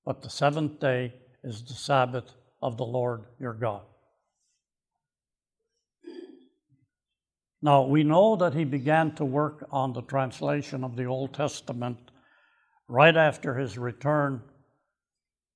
but 0.05 0.21
the 0.21 0.29
seventh 0.29 0.79
day 0.79 1.13
is 1.43 1.63
the 1.63 1.73
Sabbath 1.73 2.35
of 2.61 2.77
the 2.77 2.85
Lord 2.85 3.25
your 3.39 3.53
God. 3.53 3.81
Now, 7.61 7.83
we 7.83 8.03
know 8.03 8.35
that 8.35 8.53
he 8.53 8.63
began 8.63 9.15
to 9.15 9.25
work 9.25 9.67
on 9.71 9.93
the 9.93 10.03
translation 10.03 10.83
of 10.83 10.95
the 10.95 11.05
Old 11.05 11.33
Testament 11.33 11.97
right 12.87 13.17
after 13.17 13.55
his 13.55 13.77
return 13.77 14.43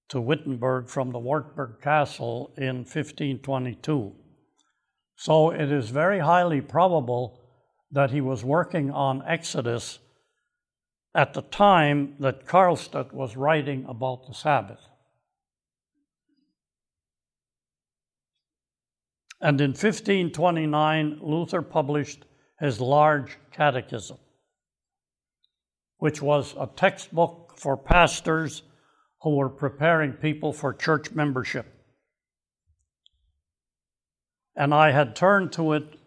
to 0.09 0.19
Wittenberg 0.19 0.89
from 0.89 1.11
the 1.11 1.19
Wartburg 1.19 1.81
Castle 1.81 2.51
in 2.57 2.77
1522. 2.77 4.11
So 5.15 5.51
it 5.51 5.71
is 5.71 5.91
very 5.91 6.19
highly 6.19 6.61
probable 6.61 7.39
that 7.91 8.09
he 8.09 8.21
was 8.21 8.43
working 8.43 8.89
on 8.89 9.23
Exodus 9.27 9.99
at 11.19 11.33
the 11.33 11.41
time 11.41 12.15
that 12.17 12.45
Karlstadt 12.45 13.11
was 13.11 13.35
writing 13.35 13.83
about 13.89 14.25
the 14.25 14.33
Sabbath. 14.33 14.79
And 19.41 19.59
in 19.59 19.71
1529, 19.71 21.19
Luther 21.21 21.61
published 21.61 22.23
his 22.57 22.79
large 22.79 23.37
catechism, 23.51 24.17
which 25.97 26.21
was 26.21 26.55
a 26.57 26.69
textbook 26.73 27.53
for 27.57 27.75
pastors 27.75 28.63
who 29.21 29.35
were 29.35 29.49
preparing 29.49 30.13
people 30.13 30.53
for 30.53 30.73
church 30.73 31.11
membership. 31.11 31.65
And 34.55 34.73
I 34.73 34.91
had 34.91 35.17
turned 35.17 35.51
to 35.53 35.73
it 35.73 35.98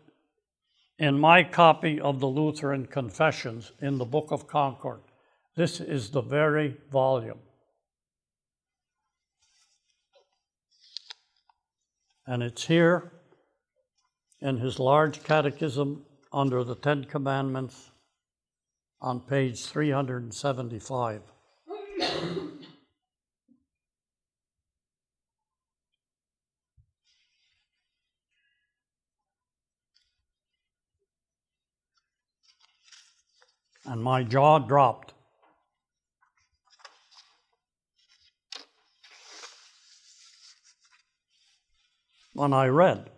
in 0.98 1.18
my 1.18 1.42
copy 1.42 2.00
of 2.00 2.20
the 2.20 2.26
Lutheran 2.26 2.86
Confessions 2.86 3.72
in 3.80 3.98
the 3.98 4.04
Book 4.04 4.30
of 4.30 4.46
Concord. 4.46 5.00
This 5.56 5.80
is 5.80 6.10
the 6.10 6.22
very 6.22 6.76
volume. 6.90 7.40
And 12.26 12.42
it's 12.42 12.66
here 12.66 13.12
in 14.40 14.58
his 14.58 14.78
large 14.78 15.22
catechism 15.24 16.04
under 16.32 16.64
the 16.64 16.76
Ten 16.76 17.04
Commandments 17.04 17.90
on 19.00 19.20
page 19.20 19.64
375. 19.66 21.22
And 33.84 34.02
my 34.02 34.22
jaw 34.22 34.58
dropped. 34.58 35.14
When 42.34 42.52
I 42.52 42.66
read 42.66 43.10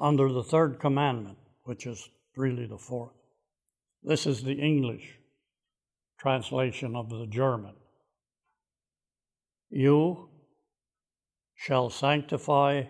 under 0.00 0.32
the 0.32 0.42
third 0.42 0.80
commandment, 0.80 1.38
which 1.62 1.86
is 1.86 2.08
really 2.36 2.66
the 2.66 2.78
fourth, 2.78 3.12
this 4.02 4.26
is 4.26 4.42
the 4.42 4.54
English 4.54 5.18
translation 6.18 6.96
of 6.96 7.08
the 7.10 7.26
German. 7.26 7.74
You 9.70 10.28
shall 11.54 11.90
sanctify 11.90 12.84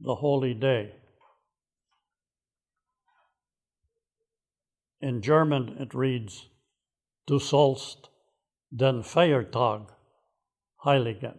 the 0.00 0.14
holy 0.14 0.54
day. 0.54 0.92
In 5.04 5.20
German, 5.20 5.76
it 5.80 5.92
reads, 5.92 6.48
Du 7.26 7.38
sollst 7.38 8.08
den 8.74 9.02
Feiertag 9.02 9.90
heiligen. 10.82 11.36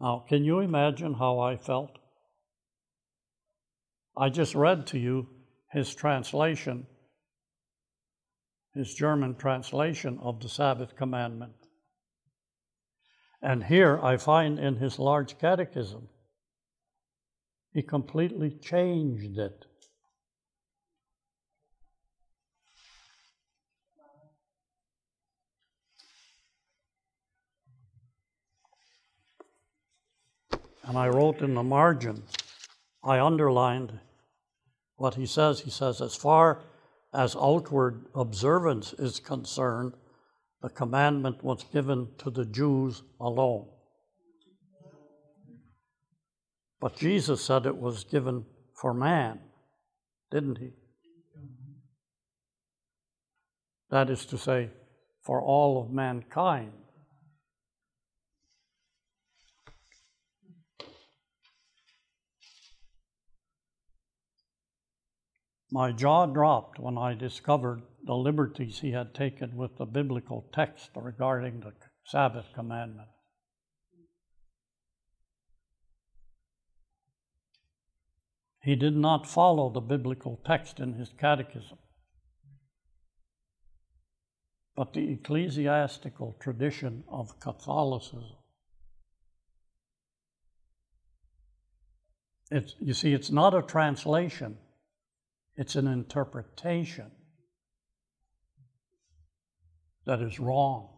Now, 0.00 0.24
can 0.28 0.44
you 0.44 0.60
imagine 0.60 1.14
how 1.14 1.40
I 1.40 1.56
felt? 1.56 1.98
I 4.16 4.28
just 4.28 4.54
read 4.54 4.86
to 4.88 4.98
you 5.00 5.26
his 5.72 5.92
translation, 5.92 6.86
his 8.74 8.94
German 8.94 9.34
translation 9.34 10.20
of 10.22 10.38
the 10.38 10.48
Sabbath 10.48 10.94
commandment. 10.94 11.66
And 13.42 13.64
here 13.64 13.98
I 14.00 14.18
find 14.18 14.60
in 14.60 14.76
his 14.76 15.00
large 15.00 15.36
catechism 15.40 16.10
he 17.76 17.82
completely 17.82 18.48
changed 18.52 19.36
it. 19.36 19.66
And 30.84 30.96
I 30.96 31.08
wrote 31.08 31.42
in 31.42 31.52
the 31.52 31.62
margin, 31.62 32.22
I 33.04 33.20
underlined 33.20 34.00
what 34.96 35.16
he 35.16 35.26
says. 35.26 35.60
He 35.60 35.68
says, 35.68 36.00
as 36.00 36.16
far 36.16 36.62
as 37.12 37.36
outward 37.36 38.06
observance 38.14 38.94
is 38.94 39.20
concerned, 39.20 39.92
the 40.62 40.70
commandment 40.70 41.44
was 41.44 41.62
given 41.64 42.08
to 42.16 42.30
the 42.30 42.46
Jews 42.46 43.02
alone. 43.20 43.66
But 46.80 46.96
Jesus 46.96 47.42
said 47.42 47.66
it 47.66 47.76
was 47.76 48.04
given 48.04 48.44
for 48.74 48.92
man, 48.92 49.40
didn't 50.30 50.58
he? 50.58 50.72
That 53.90 54.10
is 54.10 54.26
to 54.26 54.38
say, 54.38 54.70
for 55.22 55.40
all 55.40 55.82
of 55.82 55.90
mankind. 55.90 56.72
My 65.72 65.92
jaw 65.92 66.26
dropped 66.26 66.78
when 66.78 66.96
I 66.96 67.14
discovered 67.14 67.82
the 68.04 68.14
liberties 68.14 68.78
he 68.78 68.92
had 68.92 69.14
taken 69.14 69.56
with 69.56 69.76
the 69.76 69.84
biblical 69.84 70.48
text 70.52 70.90
regarding 70.94 71.60
the 71.60 71.72
Sabbath 72.04 72.46
commandment. 72.54 73.08
He 78.66 78.74
did 78.74 78.96
not 78.96 79.28
follow 79.28 79.70
the 79.70 79.80
biblical 79.80 80.40
text 80.44 80.80
in 80.80 80.94
his 80.94 81.12
catechism, 81.16 81.78
but 84.74 84.92
the 84.92 85.12
ecclesiastical 85.12 86.36
tradition 86.40 87.04
of 87.06 87.38
Catholicism. 87.38 88.38
It's, 92.50 92.74
you 92.80 92.92
see, 92.92 93.12
it's 93.12 93.30
not 93.30 93.54
a 93.54 93.62
translation, 93.62 94.58
it's 95.56 95.76
an 95.76 95.86
interpretation 95.86 97.12
that 100.06 100.20
is 100.20 100.40
wrong. 100.40 100.88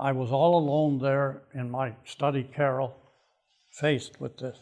I 0.00 0.12
was 0.12 0.32
all 0.32 0.56
alone 0.56 0.98
there 0.98 1.42
in 1.52 1.70
my 1.70 1.92
study 2.06 2.42
carrel, 2.42 2.96
faced 3.70 4.18
with 4.18 4.38
this. 4.38 4.58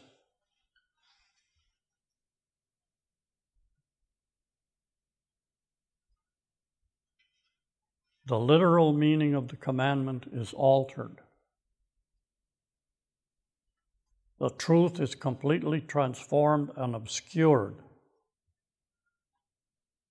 The 8.26 8.38
literal 8.38 8.92
meaning 8.92 9.34
of 9.34 9.46
the 9.46 9.54
commandment 9.54 10.26
is 10.32 10.52
altered. 10.52 11.18
The 14.40 14.50
truth 14.50 14.98
is 14.98 15.14
completely 15.14 15.80
transformed 15.80 16.70
and 16.76 16.96
obscured. 16.96 17.76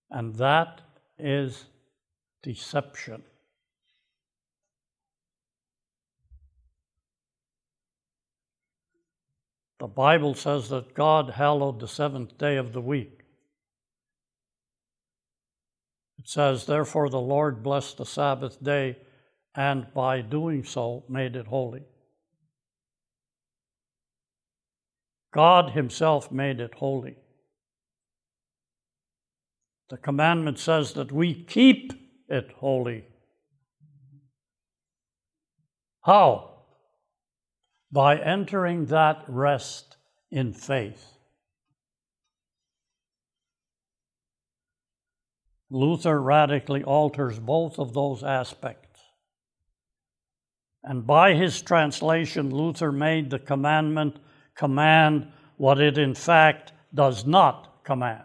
And 0.10 0.36
that 0.36 0.82
is 1.20 1.66
deception. 2.42 3.24
The 9.80 9.88
Bible 9.88 10.34
says 10.34 10.70
that 10.70 10.96
God 10.96 11.30
hallowed 11.30 11.80
the 11.80 11.88
seventh 11.88 12.38
day 12.38 12.58
of 12.58 12.74
the 12.74 12.82
week. 12.82 13.20
It 16.18 16.28
says, 16.28 16.66
Therefore 16.66 17.10
the 17.10 17.20
Lord 17.20 17.62
blessed 17.62 17.98
the 17.98 18.06
Sabbath 18.06 18.62
day, 18.64 18.98
and 19.56 19.88
by 19.94 20.22
doing 20.22 20.64
so 20.64 21.04
made 21.08 21.36
it 21.36 21.48
holy. 21.48 21.84
God 25.32 25.72
Himself 25.72 26.32
made 26.32 26.60
it 26.60 26.74
holy. 26.74 27.18
The 29.90 29.98
commandment 29.98 30.58
says 30.58 30.94
that 30.94 31.12
we 31.12 31.34
keep 31.34 31.94
it 32.28 32.52
holy. 32.58 33.06
How? 36.02 36.57
By 37.92 38.18
entering 38.18 38.88
that 38.88 39.24
rest 39.28 39.98
in 40.30 40.54
faith. 40.54 41.18
Luther 45.70 46.22
radically 46.22 46.84
alters 46.84 47.40
both 47.40 47.78
of 47.78 47.94
those 47.94 48.24
aspects. 48.24 48.88
And 50.84 51.06
by 51.06 51.34
his 51.34 51.62
translation, 51.62 52.56
Luther 52.56 52.92
made 52.92 53.30
the 53.30 53.40
commandment 53.40 54.18
command 54.56 55.32
what 55.58 55.82
it 55.82 55.98
in 55.98 56.16
fact 56.16 56.72
does 56.94 57.26
not 57.26 57.84
command. 57.84 58.24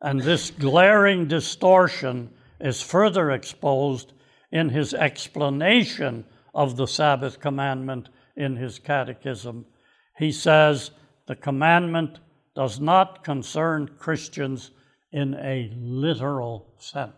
And 0.00 0.20
this 0.20 0.50
glaring 0.50 1.28
distortion 1.28 2.30
is 2.60 2.80
further 2.82 3.30
exposed 3.30 4.12
in 4.52 4.68
his 4.68 4.92
explanation 4.94 6.24
of 6.54 6.76
the 6.76 6.86
Sabbath 6.86 7.40
commandment 7.40 8.10
in 8.36 8.56
his 8.56 8.78
catechism. 8.78 9.64
He 10.18 10.30
says 10.30 10.90
the 11.26 11.34
commandment 11.34 12.18
does 12.54 12.78
not 12.78 13.24
concern 13.24 13.90
Christians 13.98 14.70
in 15.10 15.34
a 15.34 15.72
literal 15.74 16.74
sense. 16.78 17.14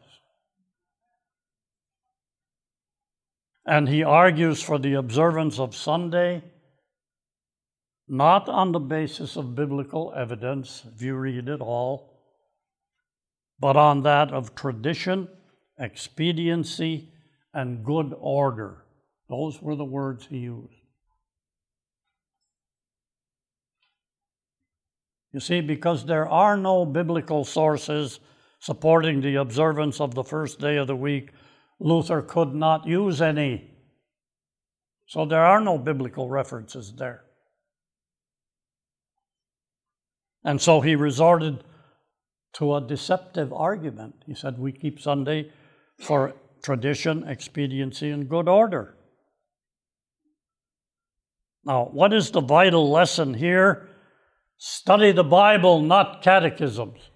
And 3.66 3.88
he 3.88 4.04
argues 4.04 4.62
for 4.62 4.78
the 4.78 4.94
observance 4.94 5.58
of 5.58 5.74
Sunday, 5.74 6.44
not 8.06 8.48
on 8.48 8.72
the 8.72 8.78
basis 8.78 9.36
of 9.36 9.54
biblical 9.54 10.12
evidence, 10.14 10.84
if 10.94 11.00
you 11.00 11.16
read 11.16 11.48
it 11.48 11.60
all, 11.60 12.20
but 13.58 13.76
on 13.76 14.02
that 14.02 14.32
of 14.32 14.54
tradition, 14.54 15.28
expediency, 15.78 17.13
and 17.54 17.84
good 17.84 18.14
order. 18.18 18.84
Those 19.28 19.62
were 19.62 19.76
the 19.76 19.84
words 19.84 20.26
he 20.26 20.38
used. 20.38 20.74
You 25.32 25.40
see, 25.40 25.60
because 25.60 26.04
there 26.04 26.28
are 26.28 26.56
no 26.56 26.84
biblical 26.84 27.44
sources 27.44 28.20
supporting 28.60 29.20
the 29.20 29.36
observance 29.36 30.00
of 30.00 30.14
the 30.14 30.24
first 30.24 30.60
day 30.60 30.76
of 30.76 30.86
the 30.86 30.96
week, 30.96 31.30
Luther 31.80 32.22
could 32.22 32.54
not 32.54 32.86
use 32.86 33.20
any. 33.20 33.70
So 35.06 35.26
there 35.26 35.44
are 35.44 35.60
no 35.60 35.76
biblical 35.76 36.28
references 36.28 36.94
there. 36.96 37.24
And 40.44 40.60
so 40.60 40.80
he 40.80 40.94
resorted 40.94 41.64
to 42.54 42.76
a 42.76 42.80
deceptive 42.80 43.52
argument. 43.52 44.14
He 44.26 44.34
said, 44.34 44.58
We 44.58 44.72
keep 44.72 45.00
Sunday 45.00 45.50
for 45.98 46.34
tradition, 46.64 47.28
expediency, 47.28 48.10
and 48.10 48.28
good 48.28 48.48
order. 48.48 48.96
Now, 51.62 51.90
what 51.92 52.14
is 52.14 52.30
the 52.30 52.40
vital 52.40 52.90
lesson 52.90 53.34
here? 53.34 53.90
Study 54.56 55.12
the 55.12 55.24
Bible, 55.24 55.82
not 55.82 56.22
catechisms. 56.22 57.10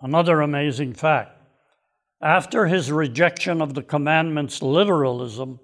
Another 0.00 0.40
amazing 0.40 0.94
fact. 0.94 1.38
After 2.22 2.66
his 2.66 2.90
rejection 2.90 3.60
of 3.60 3.74
the 3.74 3.82
commandments' 3.82 4.62
literalism, 4.62 5.60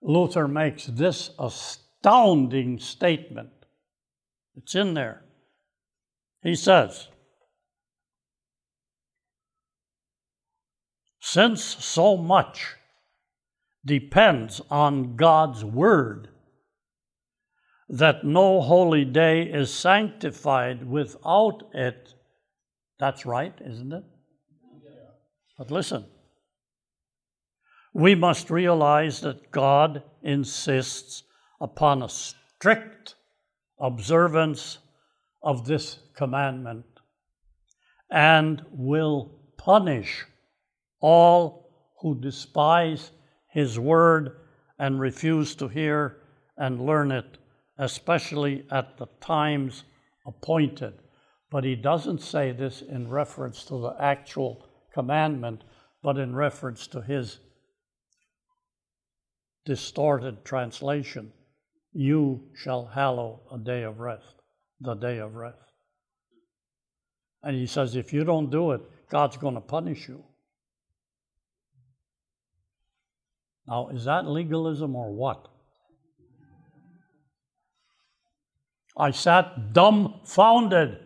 Luther 0.00 0.48
makes 0.48 0.86
this 0.86 1.30
astounding 1.38 2.78
statement. 2.78 3.50
It's 4.56 4.74
in 4.74 4.94
there. 4.94 5.23
He 6.44 6.54
says, 6.54 7.08
Since 11.20 11.64
so 11.64 12.18
much 12.18 12.74
depends 13.84 14.60
on 14.70 15.16
God's 15.16 15.64
Word, 15.64 16.28
that 17.88 18.24
no 18.24 18.60
holy 18.60 19.06
day 19.06 19.42
is 19.42 19.72
sanctified 19.72 20.86
without 20.86 21.62
it. 21.72 22.14
That's 22.98 23.24
right, 23.24 23.54
isn't 23.64 23.92
it? 23.92 24.04
But 25.56 25.70
listen, 25.70 26.04
we 27.94 28.14
must 28.14 28.50
realize 28.50 29.22
that 29.22 29.50
God 29.50 30.02
insists 30.22 31.22
upon 31.58 32.02
a 32.02 32.08
strict 32.08 33.14
observance 33.80 34.78
of 35.44 35.66
this 35.66 35.98
commandment 36.16 36.86
and 38.10 38.64
will 38.70 39.38
punish 39.56 40.24
all 41.00 41.70
who 42.00 42.20
despise 42.20 43.12
his 43.50 43.78
word 43.78 44.36
and 44.78 44.98
refuse 44.98 45.54
to 45.54 45.68
hear 45.68 46.16
and 46.56 46.84
learn 46.84 47.12
it, 47.12 47.38
especially 47.78 48.66
at 48.70 48.98
the 48.98 49.06
times 49.20 49.84
appointed. 50.26 50.94
But 51.50 51.64
he 51.64 51.76
doesn't 51.76 52.20
say 52.20 52.52
this 52.52 52.82
in 52.82 53.08
reference 53.08 53.64
to 53.66 53.80
the 53.80 53.94
actual 54.00 54.66
commandment, 54.92 55.62
but 56.02 56.18
in 56.18 56.34
reference 56.34 56.86
to 56.88 57.00
his 57.02 57.38
distorted 59.64 60.44
translation 60.44 61.32
You 61.92 62.50
shall 62.54 62.86
hallow 62.86 63.42
a 63.52 63.58
day 63.58 63.82
of 63.84 64.00
rest, 64.00 64.42
the 64.80 64.94
day 64.94 65.18
of 65.18 65.34
rest. 65.34 65.58
And 67.42 67.56
he 67.56 67.66
says, 67.66 67.94
if 67.94 68.12
you 68.12 68.24
don't 68.24 68.50
do 68.50 68.72
it, 68.72 68.80
God's 69.10 69.36
going 69.36 69.54
to 69.54 69.60
punish 69.60 70.08
you. 70.08 70.24
Now, 73.66 73.88
is 73.88 74.04
that 74.04 74.26
legalism 74.26 74.94
or 74.96 75.12
what? 75.12 75.48
I 78.96 79.10
sat 79.10 79.72
dumbfounded. 79.72 80.98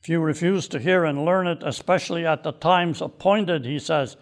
If 0.00 0.08
you 0.08 0.20
refuse 0.20 0.66
to 0.68 0.80
hear 0.80 1.04
and 1.04 1.24
learn 1.24 1.46
it, 1.46 1.62
especially 1.64 2.26
at 2.26 2.42
the 2.42 2.52
times 2.52 3.00
appointed, 3.00 3.64
he 3.64 3.78
says, 3.78 4.16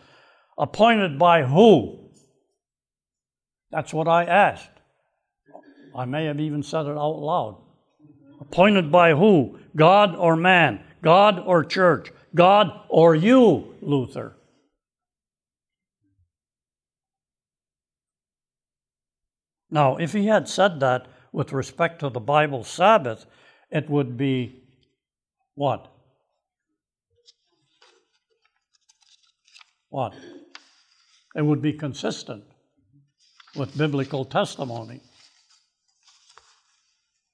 appointed 0.59 1.19
by 1.19 1.45
who? 1.45 1.99
That's 3.71 3.95
what 3.95 4.09
I 4.09 4.25
asked. 4.25 4.68
I 5.95 6.05
may 6.05 6.27
have 6.27 6.41
even 6.41 6.62
said 6.62 6.87
it 6.87 6.97
out 6.97 7.18
loud. 7.18 7.57
Appointed 8.41 8.91
by 8.91 9.12
who? 9.12 9.59
God 9.77 10.16
or 10.16 10.37
man? 10.37 10.81
God 11.03 11.41
or 11.45 11.64
church? 11.64 12.12
God 12.35 12.68
or 12.89 13.14
you, 13.14 13.75
Luther? 13.81 14.37
Now, 19.71 19.97
if 19.99 20.12
he 20.12 20.27
had 20.27 20.49
said 20.49 20.81
that 20.81 21.07
with 21.33 21.53
respect 21.53 22.01
to 22.01 22.09
the 22.09 22.21
Bible 22.21 22.64
Sabbath, 22.64 23.27
it 23.71 23.89
would 23.89 24.16
be 24.16 24.64
what? 25.55 25.93
What? 29.91 30.14
It 31.37 31.43
would 31.43 31.62
be 31.62 31.73
consistent 31.73 32.45
with 33.57 33.76
biblical 33.76 34.24
testimony. 34.24 35.01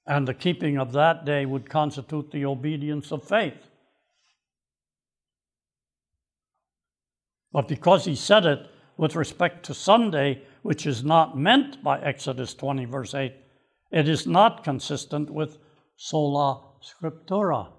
And 0.05 0.27
the 0.27 0.33
keeping 0.33 0.77
of 0.77 0.93
that 0.93 1.25
day 1.25 1.45
would 1.45 1.69
constitute 1.69 2.31
the 2.31 2.45
obedience 2.45 3.11
of 3.11 3.27
faith. 3.27 3.67
But 7.51 7.67
because 7.67 8.05
he 8.05 8.15
said 8.15 8.45
it 8.45 8.67
with 8.97 9.15
respect 9.15 9.65
to 9.65 9.73
Sunday, 9.73 10.43
which 10.61 10.85
is 10.85 11.03
not 11.03 11.37
meant 11.37 11.83
by 11.83 11.99
Exodus 11.99 12.53
20, 12.53 12.85
verse 12.85 13.13
8, 13.13 13.33
it 13.91 14.09
is 14.09 14.27
not 14.27 14.63
consistent 14.63 15.29
with 15.29 15.57
sola 15.95 16.61
scriptura. 16.81 17.71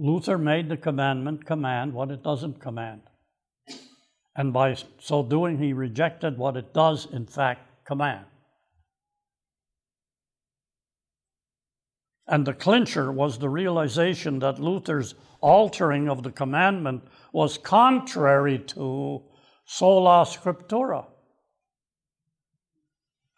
Luther 0.00 0.38
made 0.38 0.70
the 0.70 0.78
commandment 0.78 1.44
command 1.44 1.92
what 1.92 2.10
it 2.10 2.22
doesn't 2.22 2.58
command. 2.58 3.02
And 4.34 4.50
by 4.50 4.74
so 4.98 5.22
doing, 5.22 5.58
he 5.58 5.74
rejected 5.74 6.38
what 6.38 6.56
it 6.56 6.72
does, 6.72 7.06
in 7.12 7.26
fact, 7.26 7.84
command. 7.84 8.24
And 12.26 12.46
the 12.46 12.54
clincher 12.54 13.12
was 13.12 13.38
the 13.38 13.50
realization 13.50 14.38
that 14.38 14.58
Luther's 14.58 15.14
altering 15.42 16.08
of 16.08 16.22
the 16.22 16.32
commandment 16.32 17.02
was 17.34 17.58
contrary 17.58 18.58
to 18.58 19.22
sola 19.66 20.24
scriptura 20.24 21.04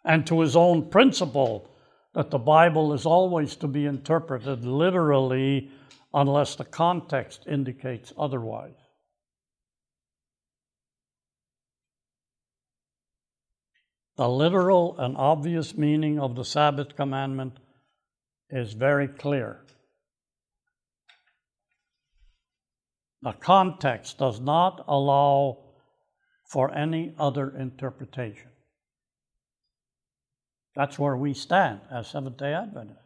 and 0.05 0.25
to 0.27 0.39
his 0.39 0.55
own 0.55 0.89
principle 0.89 1.69
that 2.13 2.29
the 2.31 2.37
Bible 2.37 2.93
is 2.93 3.05
always 3.05 3.57
to 3.57 3.67
be 3.67 3.85
interpreted 3.85 4.63
literally 4.63 5.69
unless 6.13 6.55
the 6.55 6.65
context 6.65 7.45
indicates 7.47 8.13
otherwise. 8.17 8.75
The 14.15 14.29
literal 14.29 14.95
and 14.99 15.17
obvious 15.17 15.75
meaning 15.75 16.19
of 16.19 16.35
the 16.35 16.45
Sabbath 16.45 16.95
commandment 16.95 17.57
is 18.49 18.73
very 18.73 19.07
clear. 19.07 19.65
The 23.23 23.31
context 23.31 24.19
does 24.19 24.39
not 24.39 24.83
allow 24.87 25.57
for 26.45 26.71
any 26.75 27.15
other 27.17 27.57
interpretation. 27.57 28.49
That's 30.75 30.99
where 30.99 31.17
we 31.17 31.33
stand 31.33 31.81
as 31.91 32.07
Seventh 32.07 32.37
day 32.37 32.53
Adventists. 32.53 33.02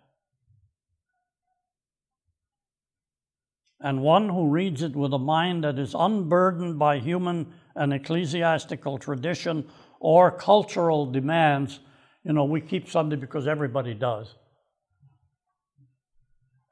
And 3.79 4.01
one 4.01 4.29
who 4.29 4.49
reads 4.49 4.81
it 4.81 4.95
with 4.95 5.13
a 5.13 5.19
mind 5.19 5.63
that 5.63 5.77
is 5.77 5.95
unburdened 5.97 6.79
by 6.79 6.99
human 6.99 7.53
and 7.75 7.93
ecclesiastical 7.93 8.97
tradition 8.97 9.67
or 9.99 10.31
cultural 10.31 11.05
demands, 11.11 11.79
you 12.23 12.33
know, 12.33 12.45
we 12.45 12.61
keep 12.61 12.89
Sunday 12.89 13.15
because 13.15 13.47
everybody 13.47 13.93
does. 13.93 14.35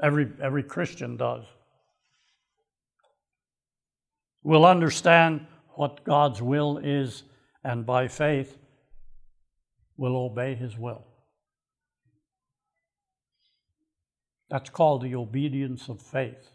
Every, 0.01 0.27
every 0.41 0.63
Christian 0.63 1.15
does. 1.15 1.45
Will 4.43 4.65
understand 4.65 5.45
what 5.75 6.03
God's 6.03 6.41
will 6.41 6.79
is 6.79 7.23
and 7.63 7.85
by 7.85 8.07
faith 8.07 8.57
will 9.97 10.15
obey 10.17 10.55
his 10.55 10.77
will. 10.77 11.05
That's 14.49 14.69
called 14.69 15.01
the 15.01 15.15
obedience 15.15 15.89
of 15.89 16.01
faith. 16.01 16.54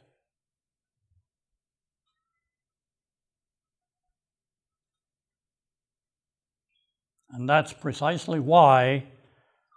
And 7.33 7.49
that's 7.49 7.73
precisely 7.73 8.41
why 8.41 9.05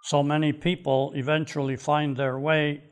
so 0.03 0.23
many 0.23 0.51
people 0.51 1.13
eventually 1.15 1.75
find 1.75 2.17
their 2.17 2.37
way 2.37 2.83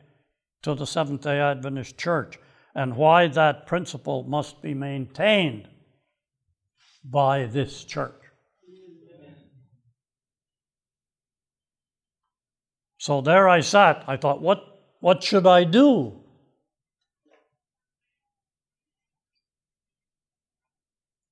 to 0.63 0.75
the 0.75 0.85
Seventh 0.85 1.21
day 1.21 1.39
Adventist 1.39 1.97
Church, 1.97 2.37
and 2.75 2.95
why 2.95 3.27
that 3.27 3.65
principle 3.65 4.23
must 4.23 4.61
be 4.61 4.73
maintained 4.73 5.67
by 7.03 7.45
this 7.45 7.83
church. 7.83 8.13
So 12.97 13.21
there 13.21 13.49
I 13.49 13.61
sat. 13.61 14.03
I 14.07 14.15
thought, 14.15 14.41
what, 14.41 14.63
what 14.99 15.23
should 15.23 15.47
I 15.47 15.63
do? 15.63 16.21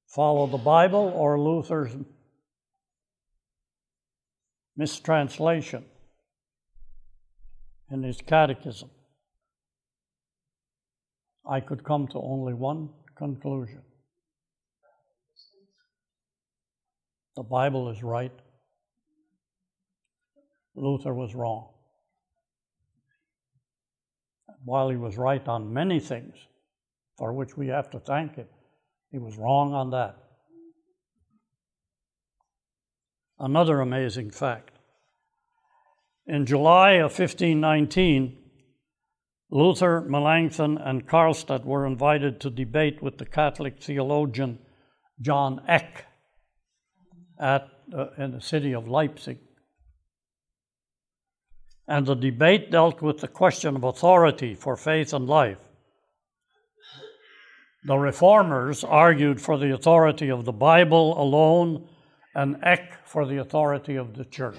Follow 0.08 0.48
the 0.48 0.58
Bible 0.58 1.14
or 1.16 1.40
Luther's 1.40 1.96
mistranslation 4.80 5.84
in 7.92 8.02
his 8.02 8.22
catechism, 8.22 8.90
I 11.46 11.60
could 11.60 11.84
come 11.84 12.08
to 12.08 12.18
only 12.18 12.54
one 12.54 12.88
conclusion. 13.18 13.82
The 17.36 17.44
Bible 17.44 17.90
is 17.90 18.02
right. 18.02 18.32
Luther 20.76 21.14
was 21.14 21.36
wrong. 21.36 21.74
While 24.64 24.90
he 24.90 24.96
was 24.96 25.18
right 25.18 25.46
on 25.46 25.74
many 25.74 26.00
things, 26.00 26.36
for 27.18 27.34
which 27.34 27.58
we 27.58 27.68
have 27.68 27.90
to 27.90 28.00
thank 28.00 28.36
him, 28.36 28.48
he 29.12 29.18
was 29.18 29.36
wrong 29.38 29.74
on 29.74 29.90
that. 29.90 30.29
Another 33.40 33.80
amazing 33.80 34.32
fact. 34.32 34.72
In 36.28 36.46
July 36.46 36.94
of 36.94 37.18
1519, 37.18 38.38
Luther, 39.50 40.02
Melanchthon, 40.02 40.78
and 40.78 41.08
Karlstadt 41.08 41.66
were 41.66 41.88
invited 41.88 42.40
to 42.42 42.50
debate 42.50 43.02
with 43.02 43.18
the 43.18 43.26
Catholic 43.26 43.82
theologian 43.82 44.60
John 45.22 45.62
Eck 45.68 46.06
at, 47.40 47.68
uh, 47.96 48.08
in 48.18 48.32
the 48.32 48.42
city 48.42 48.74
of 48.74 48.88
Leipzig. 48.88 49.40
And 51.88 52.06
the 52.06 52.16
debate 52.16 52.70
dealt 52.70 53.02
with 53.02 53.20
the 53.20 53.28
question 53.28 53.76
of 53.76 53.84
authority 53.84 54.54
for 54.54 54.76
faith 54.76 55.14
and 55.14 55.28
life. 55.28 55.58
The 57.86 57.98
reformers 57.98 58.84
argued 58.84 59.42
for 59.42 59.58
the 59.58 59.74
authority 59.74 60.30
of 60.30 60.46
the 60.46 60.52
Bible 60.52 61.20
alone 61.20 61.88
and 62.40 62.56
Eck 62.64 63.06
for 63.06 63.26
the 63.26 63.36
authority 63.36 63.98
of 63.98 64.16
the 64.16 64.24
church. 64.24 64.56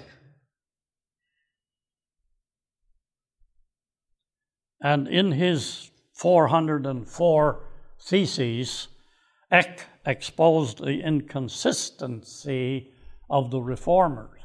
And 4.83 5.07
in 5.07 5.31
his 5.31 5.89
404 6.13 7.59
theses, 7.99 8.87
Eck 9.49 9.87
exposed 10.05 10.77
the 10.77 11.01
inconsistency 11.01 12.91
of 13.31 13.49
the 13.49 13.61
reformers. 13.61 14.41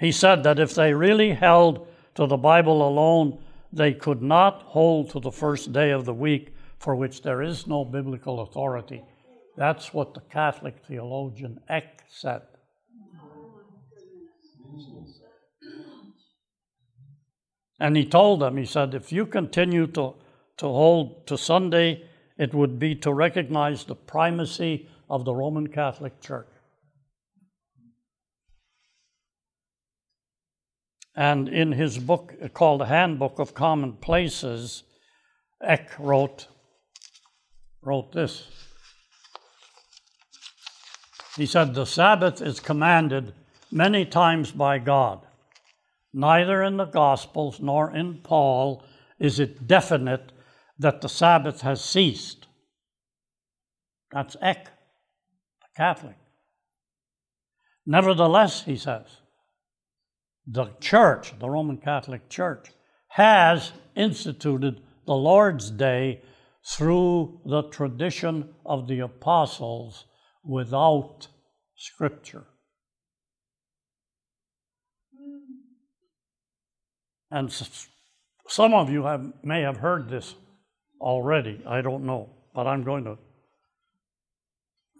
He 0.00 0.12
said 0.12 0.44
that 0.44 0.58
if 0.58 0.74
they 0.74 0.94
really 0.94 1.32
held 1.32 1.88
to 2.14 2.26
the 2.26 2.38
Bible 2.38 2.88
alone, 2.88 3.38
they 3.70 3.92
could 3.92 4.22
not 4.22 4.62
hold 4.62 5.10
to 5.10 5.20
the 5.20 5.32
first 5.32 5.74
day 5.74 5.90
of 5.90 6.06
the 6.06 6.14
week 6.14 6.54
for 6.78 6.96
which 6.96 7.20
there 7.20 7.42
is 7.42 7.66
no 7.66 7.84
biblical 7.84 8.40
authority. 8.40 9.02
That's 9.58 9.92
what 9.92 10.14
the 10.14 10.20
Catholic 10.20 10.76
theologian 10.86 11.58
Eck 11.68 12.04
said. 12.08 12.42
And 17.80 17.96
he 17.96 18.04
told 18.04 18.40
them, 18.40 18.56
he 18.56 18.64
said, 18.64 18.94
if 18.94 19.10
you 19.10 19.26
continue 19.26 19.88
to, 19.88 20.14
to 20.58 20.66
hold 20.66 21.26
to 21.26 21.36
Sunday, 21.36 22.04
it 22.38 22.54
would 22.54 22.78
be 22.78 22.94
to 22.96 23.12
recognize 23.12 23.82
the 23.82 23.96
primacy 23.96 24.88
of 25.10 25.24
the 25.24 25.34
Roman 25.34 25.66
Catholic 25.66 26.20
Church. 26.20 26.46
And 31.16 31.48
in 31.48 31.72
his 31.72 31.98
book 31.98 32.32
called 32.54 32.86
Handbook 32.86 33.40
of 33.40 33.54
Common 33.54 33.94
Places, 33.94 34.84
Eck 35.60 35.98
wrote, 35.98 36.46
wrote 37.82 38.12
this. 38.12 38.67
He 41.38 41.46
said, 41.46 41.72
The 41.72 41.86
Sabbath 41.86 42.42
is 42.42 42.58
commanded 42.58 43.32
many 43.70 44.04
times 44.04 44.50
by 44.50 44.80
God. 44.80 45.20
Neither 46.12 46.64
in 46.64 46.78
the 46.78 46.84
Gospels 46.84 47.60
nor 47.60 47.94
in 47.94 48.18
Paul 48.24 48.82
is 49.20 49.38
it 49.38 49.68
definite 49.68 50.32
that 50.80 51.00
the 51.00 51.08
Sabbath 51.08 51.60
has 51.60 51.82
ceased. 51.82 52.48
That's 54.10 54.36
Eck, 54.42 54.64
the 54.64 55.68
Catholic. 55.76 56.16
Nevertheless, 57.86 58.64
he 58.64 58.76
says, 58.76 59.06
the 60.44 60.72
church, 60.80 61.38
the 61.38 61.48
Roman 61.48 61.76
Catholic 61.76 62.28
Church, 62.28 62.72
has 63.10 63.72
instituted 63.94 64.80
the 65.06 65.14
Lord's 65.14 65.70
Day 65.70 66.22
through 66.66 67.40
the 67.44 67.62
tradition 67.68 68.54
of 68.66 68.88
the 68.88 69.00
apostles 69.00 70.06
without 70.48 71.28
Scripture. 71.76 72.44
And 77.30 77.52
some 78.48 78.72
of 78.72 78.90
you 78.90 79.04
have, 79.04 79.30
may 79.44 79.60
have 79.60 79.76
heard 79.76 80.08
this 80.08 80.34
already, 81.00 81.62
I 81.68 81.82
don't 81.82 82.04
know, 82.04 82.30
but 82.54 82.66
I'm 82.66 82.82
going 82.82 83.04
to 83.04 83.18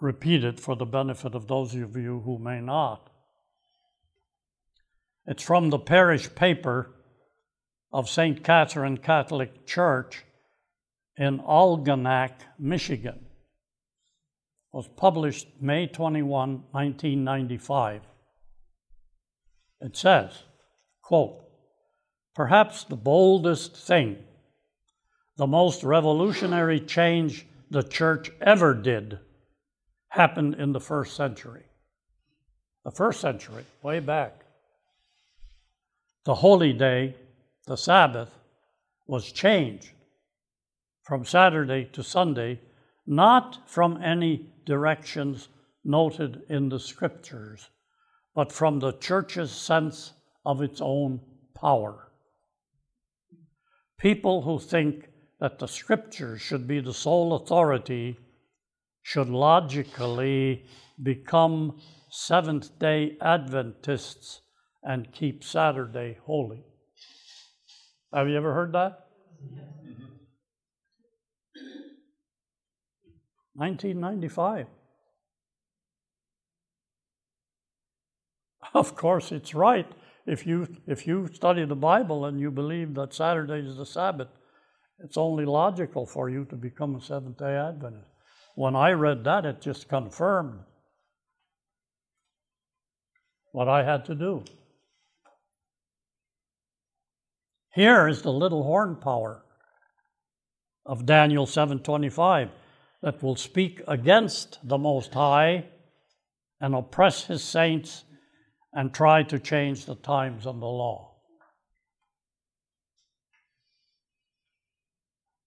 repeat 0.00 0.44
it 0.44 0.60
for 0.60 0.76
the 0.76 0.84
benefit 0.84 1.34
of 1.34 1.48
those 1.48 1.74
of 1.74 1.96
you 1.96 2.20
who 2.20 2.38
may 2.38 2.60
not. 2.60 3.10
It's 5.26 5.42
from 5.42 5.70
the 5.70 5.78
parish 5.78 6.32
paper 6.34 6.94
of 7.90 8.08
St. 8.08 8.44
Catherine 8.44 8.98
Catholic 8.98 9.66
Church 9.66 10.24
in 11.16 11.38
Algonac, 11.40 12.32
Michigan. 12.58 13.27
Was 14.78 14.86
published 14.86 15.48
May 15.60 15.88
21, 15.88 16.62
1995. 16.70 18.00
It 19.80 19.96
says, 19.96 20.44
quote, 21.02 21.40
Perhaps 22.36 22.84
the 22.84 22.94
boldest 22.94 23.76
thing, 23.76 24.18
the 25.36 25.48
most 25.48 25.82
revolutionary 25.82 26.78
change 26.78 27.44
the 27.68 27.82
church 27.82 28.30
ever 28.40 28.72
did 28.72 29.18
happened 30.10 30.54
in 30.54 30.70
the 30.70 30.80
first 30.80 31.16
century. 31.16 31.64
The 32.84 32.92
first 32.92 33.20
century, 33.20 33.64
way 33.82 33.98
back 33.98 34.44
the 36.24 36.36
holy 36.36 36.72
day, 36.72 37.16
the 37.66 37.76
Sabbath, 37.76 38.30
was 39.08 39.32
changed 39.32 39.90
from 41.02 41.24
Saturday 41.24 41.88
to 41.94 42.04
Sunday, 42.04 42.60
not 43.08 43.58
from 43.66 44.02
any 44.02 44.50
directions 44.66 45.48
noted 45.82 46.42
in 46.50 46.68
the 46.68 46.78
scriptures, 46.78 47.70
but 48.34 48.52
from 48.52 48.78
the 48.78 48.92
church's 48.92 49.50
sense 49.50 50.12
of 50.44 50.60
its 50.60 50.80
own 50.82 51.18
power. 51.54 52.12
People 53.98 54.42
who 54.42 54.58
think 54.58 55.08
that 55.40 55.58
the 55.58 55.66
scriptures 55.66 56.42
should 56.42 56.68
be 56.68 56.80
the 56.80 56.92
sole 56.92 57.34
authority 57.34 58.18
should 59.02 59.30
logically 59.30 60.66
become 61.02 61.80
Seventh 62.10 62.78
day 62.78 63.16
Adventists 63.22 64.42
and 64.82 65.12
keep 65.12 65.42
Saturday 65.42 66.18
holy. 66.24 66.62
Have 68.12 68.28
you 68.28 68.36
ever 68.36 68.52
heard 68.52 68.72
that? 68.72 69.06
1995. 73.58 74.66
Of 78.74 78.94
course, 78.94 79.32
it's 79.32 79.54
right. 79.54 79.90
If 80.26 80.46
you, 80.46 80.68
if 80.86 81.06
you 81.06 81.28
study 81.32 81.64
the 81.64 81.74
Bible 81.74 82.26
and 82.26 82.38
you 82.38 82.50
believe 82.50 82.94
that 82.94 83.14
Saturday 83.14 83.66
is 83.66 83.76
the 83.76 83.86
Sabbath, 83.86 84.28
it's 85.00 85.16
only 85.16 85.44
logical 85.44 86.06
for 86.06 86.28
you 86.28 86.44
to 86.46 86.56
become 86.56 86.94
a 86.94 87.00
Seventh 87.00 87.38
day 87.38 87.56
Adventist. 87.56 88.06
When 88.54 88.76
I 88.76 88.90
read 88.92 89.24
that, 89.24 89.44
it 89.44 89.60
just 89.60 89.88
confirmed 89.88 90.60
what 93.52 93.68
I 93.68 93.84
had 93.84 94.04
to 94.06 94.14
do. 94.14 94.44
Here 97.74 98.08
is 98.08 98.22
the 98.22 98.32
little 98.32 98.64
horn 98.64 98.96
power 98.96 99.44
of 100.84 101.06
Daniel 101.06 101.46
7:25 101.46 102.50
that 103.02 103.22
will 103.22 103.36
speak 103.36 103.80
against 103.86 104.58
the 104.66 104.78
most 104.78 105.14
high 105.14 105.64
and 106.60 106.74
oppress 106.74 107.24
his 107.26 107.42
saints 107.42 108.04
and 108.72 108.92
try 108.92 109.22
to 109.22 109.38
change 109.38 109.86
the 109.86 109.94
times 109.94 110.46
and 110.46 110.60
the 110.60 110.66
law. 110.66 111.16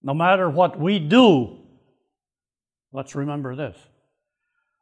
No 0.02 0.14
matter 0.14 0.50
what 0.50 0.78
we 0.78 0.98
do, 0.98 1.58
let's 2.92 3.14
remember 3.14 3.54
this, 3.54 3.76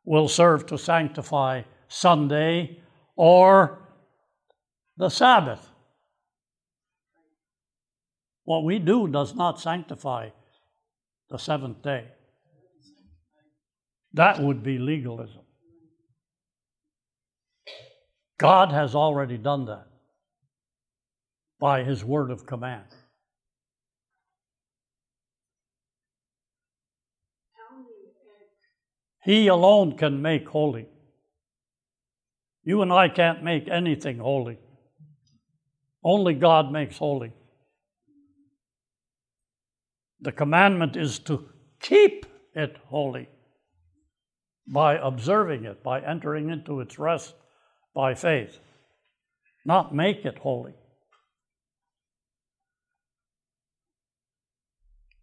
will 0.05 0.29
serve 0.29 0.66
to 0.66 0.79
sanctify 0.79 1.62
Sunday 1.89 2.81
or 3.16 3.79
the 4.97 5.11
Sabbath. 5.11 5.68
What 8.45 8.64
we 8.64 8.79
do 8.79 9.09
does 9.09 9.35
not 9.35 9.61
sanctify 9.61 10.31
the 11.29 11.39
seventh 11.39 11.83
day. 11.83 12.07
That 14.14 14.40
would 14.40 14.62
be 14.62 14.78
legalism. 14.78 15.42
God 18.38 18.72
has 18.72 18.94
already 18.94 19.36
done 19.36 19.66
that 19.66 19.86
by 21.61 21.84
his 21.84 22.04
word 22.04 22.30
of 22.30 22.46
command. 22.46 22.86
He 29.22 29.48
alone 29.48 29.98
can 29.98 30.22
make 30.22 30.48
holy. 30.48 30.86
You 32.64 32.82
and 32.82 32.92
I 32.92 33.08
can't 33.08 33.44
make 33.44 33.68
anything 33.68 34.18
holy. 34.18 34.58
Only 36.02 36.34
God 36.34 36.72
makes 36.72 36.96
holy. 36.96 37.32
The 40.22 40.32
commandment 40.32 40.96
is 40.96 41.18
to 41.20 41.48
keep 41.80 42.26
it 42.54 42.78
holy 42.86 43.28
by 44.71 44.97
observing 44.97 45.64
it, 45.64 45.83
by 45.83 46.01
entering 46.01 46.49
into 46.49 46.81
its 46.81 46.99
rest 46.99 47.35
by 47.95 48.14
faith, 48.14 48.59
not 49.64 49.95
make 49.95 50.25
it 50.25 50.39
holy. 50.39 50.75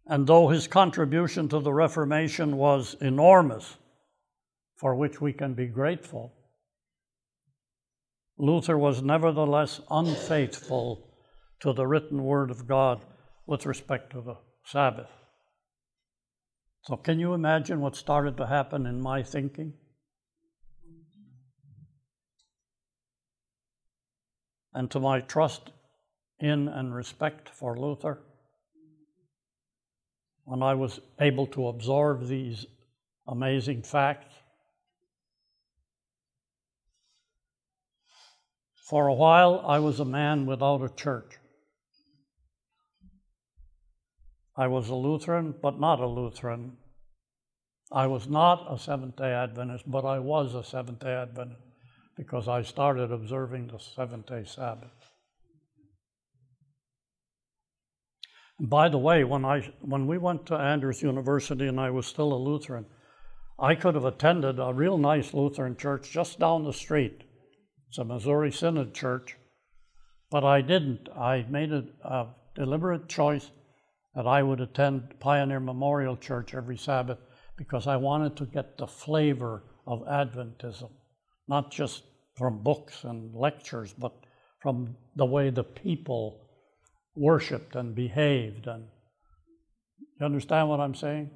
And 0.06 0.26
though 0.26 0.48
his 0.48 0.68
contribution 0.68 1.48
to 1.48 1.60
the 1.60 1.72
Reformation 1.72 2.56
was 2.56 2.94
enormous, 3.00 3.76
for 4.76 4.94
which 4.94 5.20
we 5.20 5.32
can 5.32 5.54
be 5.54 5.66
grateful, 5.66 6.32
Luther 8.38 8.78
was 8.78 9.02
nevertheless 9.02 9.80
unfaithful 9.90 11.10
to 11.60 11.72
the 11.72 11.86
written 11.86 12.22
word 12.22 12.50
of 12.50 12.68
God 12.68 13.04
with 13.46 13.66
respect 13.66 14.12
to 14.12 14.20
the 14.20 14.36
Sabbath. 14.64 15.10
So, 16.88 16.96
can 16.96 17.20
you 17.20 17.34
imagine 17.34 17.82
what 17.82 17.96
started 17.96 18.38
to 18.38 18.46
happen 18.46 18.86
in 18.86 19.02
my 19.02 19.22
thinking? 19.22 19.74
And 24.72 24.90
to 24.92 24.98
my 24.98 25.20
trust 25.20 25.70
in 26.40 26.66
and 26.66 26.94
respect 26.94 27.50
for 27.50 27.78
Luther, 27.78 28.22
when 30.44 30.62
I 30.62 30.72
was 30.72 30.98
able 31.20 31.46
to 31.48 31.68
absorb 31.68 32.26
these 32.26 32.64
amazing 33.26 33.82
facts. 33.82 34.34
For 38.88 39.08
a 39.08 39.14
while, 39.14 39.62
I 39.66 39.78
was 39.78 40.00
a 40.00 40.06
man 40.06 40.46
without 40.46 40.82
a 40.82 40.88
church. 40.88 41.36
I 44.58 44.66
was 44.66 44.88
a 44.88 44.94
Lutheran, 44.94 45.54
but 45.62 45.78
not 45.78 46.00
a 46.00 46.06
Lutheran. 46.06 46.76
I 47.92 48.08
was 48.08 48.28
not 48.28 48.66
a 48.68 48.78
Seventh 48.78 49.16
day 49.16 49.32
Adventist, 49.32 49.84
but 49.90 50.04
I 50.04 50.18
was 50.18 50.54
a 50.54 50.64
Seventh 50.64 50.98
day 50.98 51.14
Adventist 51.14 51.62
because 52.18 52.48
I 52.48 52.62
started 52.62 53.12
observing 53.12 53.68
the 53.68 53.78
seventh 53.78 54.26
day 54.26 54.42
Sabbath. 54.44 54.90
By 58.60 58.88
the 58.88 58.98
way, 58.98 59.22
when 59.22 59.44
I 59.44 59.72
when 59.80 60.08
we 60.08 60.18
went 60.18 60.44
to 60.46 60.56
Andrews 60.56 61.00
University 61.00 61.68
and 61.68 61.78
I 61.78 61.90
was 61.90 62.06
still 62.06 62.32
a 62.32 62.44
Lutheran, 62.48 62.86
I 63.60 63.76
could 63.76 63.94
have 63.94 64.04
attended 64.04 64.58
a 64.58 64.74
real 64.74 64.98
nice 64.98 65.32
Lutheran 65.32 65.76
church 65.76 66.10
just 66.10 66.40
down 66.40 66.64
the 66.64 66.72
street. 66.72 67.22
It's 67.88 67.98
a 67.98 68.04
Missouri 68.04 68.50
Synod 68.50 68.92
church, 68.94 69.36
but 70.28 70.42
I 70.42 70.60
didn't. 70.60 71.08
I 71.16 71.46
made 71.48 71.72
a, 71.72 71.84
a 72.02 72.34
deliberate 72.56 73.08
choice 73.08 73.52
that 74.18 74.26
I 74.26 74.42
would 74.42 74.60
attend 74.60 75.14
Pioneer 75.20 75.60
Memorial 75.60 76.16
Church 76.16 76.52
every 76.52 76.76
Sabbath 76.76 77.18
because 77.56 77.86
I 77.86 77.94
wanted 77.94 78.36
to 78.38 78.46
get 78.46 78.76
the 78.76 78.88
flavor 78.88 79.62
of 79.86 80.00
Adventism, 80.08 80.90
not 81.46 81.70
just 81.70 82.02
from 82.36 82.64
books 82.64 83.04
and 83.04 83.32
lectures, 83.32 83.94
but 83.96 84.12
from 84.60 84.96
the 85.14 85.24
way 85.24 85.50
the 85.50 85.62
people 85.62 86.48
worshiped 87.14 87.76
and 87.76 87.94
behaved. 87.94 88.66
And 88.66 88.88
you 90.18 90.26
understand 90.26 90.68
what 90.68 90.80
I'm 90.80 90.96
saying? 90.96 91.30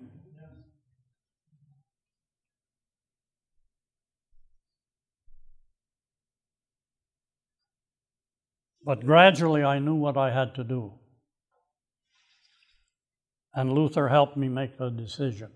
But 8.84 9.06
gradually 9.06 9.62
I 9.62 9.78
knew 9.78 9.94
what 9.94 10.16
I 10.16 10.32
had 10.32 10.56
to 10.56 10.64
do. 10.64 10.94
And 13.54 13.72
Luther 13.72 14.08
helped 14.08 14.36
me 14.36 14.48
make 14.48 14.78
the 14.78 14.90
decision. 14.90 15.50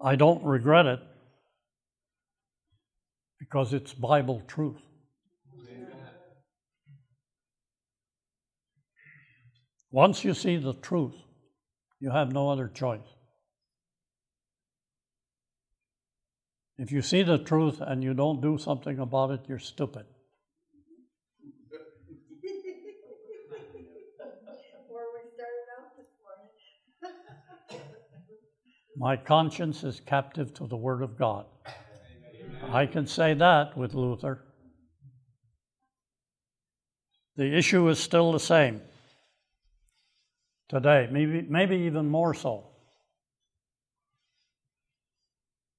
I 0.00 0.16
don't 0.16 0.42
regret 0.44 0.86
it 0.86 1.00
because 3.38 3.72
it's 3.72 3.92
Bible 3.92 4.42
truth. 4.46 4.80
Once 9.90 10.24
you 10.24 10.32
see 10.32 10.56
the 10.56 10.72
truth, 10.72 11.14
you 12.00 12.10
have 12.10 12.32
no 12.32 12.48
other 12.48 12.66
choice. 12.66 13.00
If 16.78 16.90
you 16.90 17.02
see 17.02 17.22
the 17.22 17.38
truth 17.38 17.80
and 17.80 18.02
you 18.02 18.14
don't 18.14 18.40
do 18.40 18.56
something 18.58 18.98
about 18.98 19.30
it, 19.30 19.40
you're 19.46 19.58
stupid. 19.58 20.06
Where 24.88 25.04
we 25.14 25.20
started 25.30 25.68
out 25.78 25.96
this 25.96 26.10
morning. 26.20 26.50
My 29.02 29.16
conscience 29.16 29.82
is 29.82 29.98
captive 29.98 30.54
to 30.54 30.68
the 30.68 30.76
Word 30.76 31.02
of 31.02 31.18
God. 31.18 31.46
I 32.70 32.86
can 32.86 33.08
say 33.08 33.34
that 33.34 33.76
with 33.76 33.94
Luther. 33.94 34.44
The 37.34 37.52
issue 37.52 37.88
is 37.88 37.98
still 37.98 38.30
the 38.30 38.38
same 38.38 38.80
today, 40.68 41.08
maybe, 41.10 41.44
maybe 41.50 41.78
even 41.78 42.08
more 42.08 42.32
so. 42.32 42.68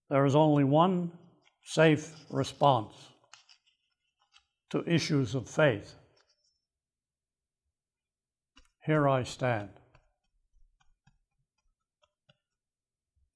There 0.09 0.25
is 0.25 0.35
only 0.35 0.65
one 0.65 1.13
safe 1.63 2.13
response 2.29 2.93
to 4.71 4.83
issues 4.85 5.33
of 5.33 5.49
faith. 5.49 5.95
Here 8.85 9.07
I 9.07 9.23
stand. 9.23 9.69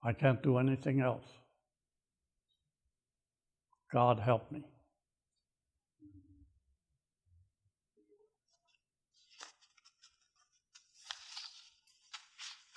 I 0.04 0.14
can't 0.14 0.42
do 0.42 0.58
anything 0.58 1.02
else. 1.02 1.26
God 3.92 4.20
help 4.20 4.52
me. 4.52 4.64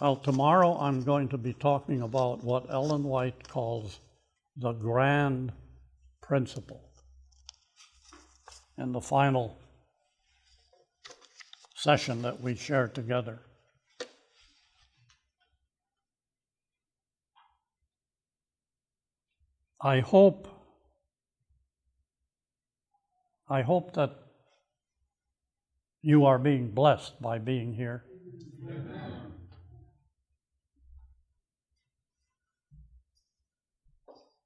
Well, 0.00 0.16
tomorrow 0.16 0.78
I'm 0.78 1.02
going 1.02 1.28
to 1.28 1.36
be 1.36 1.52
talking 1.52 2.00
about 2.00 2.42
what 2.42 2.70
Ellen 2.70 3.04
White 3.04 3.46
calls 3.48 4.00
the 4.56 4.72
grand 4.72 5.52
principle. 6.22 6.80
In 8.78 8.92
the 8.92 9.00
final 9.00 9.58
session 11.76 12.22
that 12.22 12.40
we 12.40 12.54
share 12.54 12.88
together. 12.88 13.40
I 19.82 20.00
hope 20.00 20.48
I 23.48 23.62
hope 23.62 23.94
that 23.94 24.12
you 26.02 26.24
are 26.26 26.38
being 26.38 26.70
blessed 26.70 27.20
by 27.20 27.38
being 27.38 27.74
here. 27.74 28.04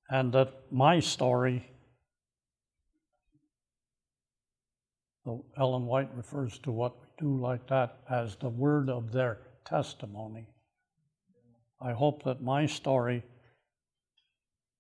And 0.09 0.33
that 0.33 0.55
my 0.71 1.01
story, 1.01 1.67
though 5.27 5.45
Ellen 5.59 5.85
White 5.85 6.15
refers 6.15 6.59
to 6.61 6.71
what 6.71 6.99
we 7.01 7.07
do 7.19 7.37
like 7.37 7.67
that 7.69 7.99
as 8.09 8.37
the 8.37 8.49
word 8.49 8.89
of 8.89 9.13
their 9.13 9.41
testimony. 9.67 10.47
I 11.81 11.93
hope 11.93 12.23
that 12.25 12.43
my 12.43 12.65
story 12.65 13.23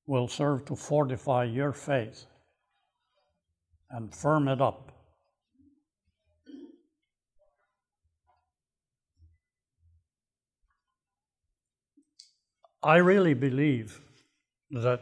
will 0.07 0.29
serve 0.29 0.65
to 0.67 0.77
fortify 0.77 1.45
your 1.45 1.73
faith 1.73 2.27
and 3.91 4.15
firm 4.15 4.49
it 4.49 4.61
up. 4.61 4.93
I 12.83 12.97
really 12.97 13.33
believe 13.33 14.03
that 14.71 15.01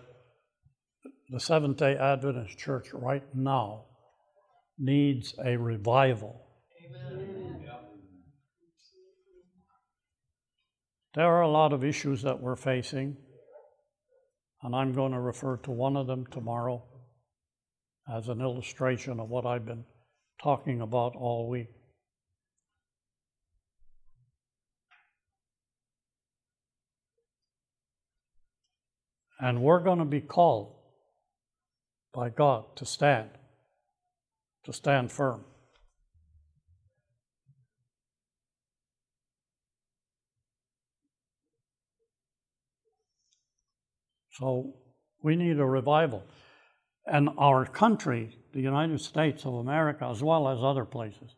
the 1.30 1.40
Seventh 1.40 1.78
day 1.78 1.96
Adventist 1.96 2.56
Church 2.56 2.92
right 2.92 3.24
now 3.34 3.86
needs 4.78 5.34
a 5.44 5.56
revival. 5.56 6.46
There 11.14 11.26
are 11.26 11.42
a 11.42 11.48
lot 11.48 11.72
of 11.72 11.84
issues 11.84 12.22
that 12.22 12.40
we're 12.40 12.56
facing, 12.56 13.16
and 14.62 14.74
I'm 14.74 14.92
going 14.92 15.12
to 15.12 15.20
refer 15.20 15.56
to 15.58 15.70
one 15.70 15.96
of 15.96 16.06
them 16.06 16.26
tomorrow 16.26 16.82
as 18.12 18.28
an 18.28 18.40
illustration 18.40 19.20
of 19.20 19.28
what 19.28 19.46
I've 19.46 19.66
been 19.66 19.84
talking 20.42 20.80
about 20.80 21.14
all 21.16 21.48
week. 21.48 21.68
And 29.40 29.60
we're 29.60 29.80
going 29.80 29.98
to 29.98 30.04
be 30.04 30.20
called 30.20 30.76
by 32.14 32.28
God 32.28 32.64
to 32.76 32.86
stand, 32.86 33.30
to 34.64 34.72
stand 34.72 35.10
firm. 35.10 35.44
So 44.42 44.74
we 45.22 45.36
need 45.36 45.60
a 45.60 45.64
revival. 45.64 46.24
And 47.06 47.28
our 47.38 47.64
country, 47.64 48.36
the 48.52 48.60
United 48.60 49.00
States 49.00 49.46
of 49.46 49.54
America, 49.54 50.04
as 50.10 50.20
well 50.20 50.48
as 50.48 50.58
other 50.60 50.84
places, 50.84 51.36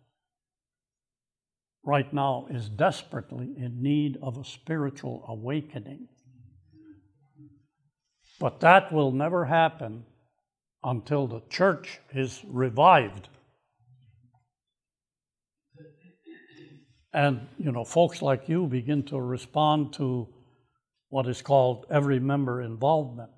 right 1.84 2.10
now 2.14 2.46
is 2.50 2.70
desperately 2.70 3.52
in 3.58 3.82
need 3.82 4.16
of 4.22 4.38
a 4.38 4.44
spiritual 4.44 5.22
awakening. 5.28 6.08
But 8.40 8.60
that 8.60 8.90
will 8.90 9.12
never 9.12 9.44
happen 9.44 10.06
until 10.82 11.26
the 11.26 11.42
church 11.50 12.00
is 12.14 12.40
revived. 12.46 13.28
And, 17.12 17.48
you 17.58 17.70
know, 17.70 17.84
folks 17.84 18.22
like 18.22 18.48
you 18.48 18.66
begin 18.66 19.02
to 19.04 19.20
respond 19.20 19.92
to 19.94 20.33
what 21.14 21.28
is 21.28 21.42
called 21.42 21.86
every 21.92 22.18
member 22.18 22.60
involvement. 22.60 23.30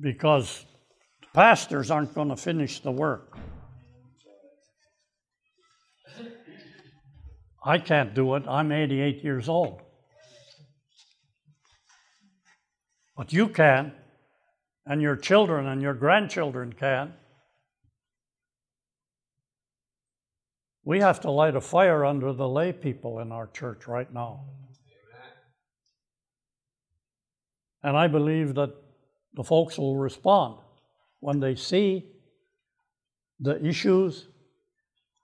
Because 0.00 0.64
pastors 1.34 1.90
aren't 1.90 2.14
going 2.14 2.30
to 2.30 2.36
finish 2.36 2.80
the 2.80 2.90
work. 2.90 3.36
I 7.62 7.76
can't 7.76 8.14
do 8.14 8.36
it. 8.36 8.44
I'm 8.48 8.72
88 8.72 9.22
years 9.22 9.50
old. 9.50 9.82
But 13.18 13.34
you 13.34 13.48
can, 13.48 13.92
and 14.86 15.02
your 15.02 15.16
children 15.16 15.66
and 15.66 15.82
your 15.82 15.92
grandchildren 15.92 16.72
can. 16.72 17.12
We 20.84 21.00
have 21.00 21.20
to 21.20 21.30
light 21.30 21.54
a 21.54 21.60
fire 21.60 22.04
under 22.04 22.32
the 22.32 22.48
lay 22.48 22.72
people 22.72 23.20
in 23.20 23.30
our 23.30 23.46
church 23.46 23.86
right 23.86 24.12
now. 24.12 24.44
And 27.84 27.96
I 27.96 28.08
believe 28.08 28.54
that 28.54 28.74
the 29.34 29.44
folks 29.44 29.78
will 29.78 29.96
respond 29.96 30.58
when 31.20 31.40
they 31.40 31.54
see 31.54 32.10
the 33.38 33.64
issues 33.64 34.28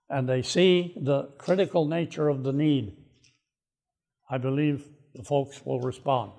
and 0.09 0.29
they 0.29 0.43
see 0.43 0.95
the 1.01 1.25
critical 1.39 1.87
nature 1.87 2.29
of 2.29 2.43
the 2.43 2.53
need, 2.53 2.97
I 4.31 4.39
believe 4.39 4.89
the 5.15 5.23
folks 5.23 5.65
will 5.65 5.81
respond. 5.81 6.33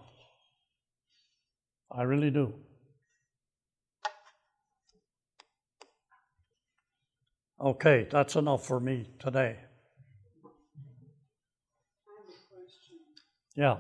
I 1.91 2.03
really 2.03 2.31
do. 2.31 2.53
Okay, 7.61 8.07
that's 8.09 8.37
enough 8.37 8.65
for 8.65 8.79
me 8.79 9.05
today. 9.19 9.57
I 9.57 10.45
have 12.15 12.29
a 12.29 12.39
question. 12.47 12.97
Yeah, 13.53 13.75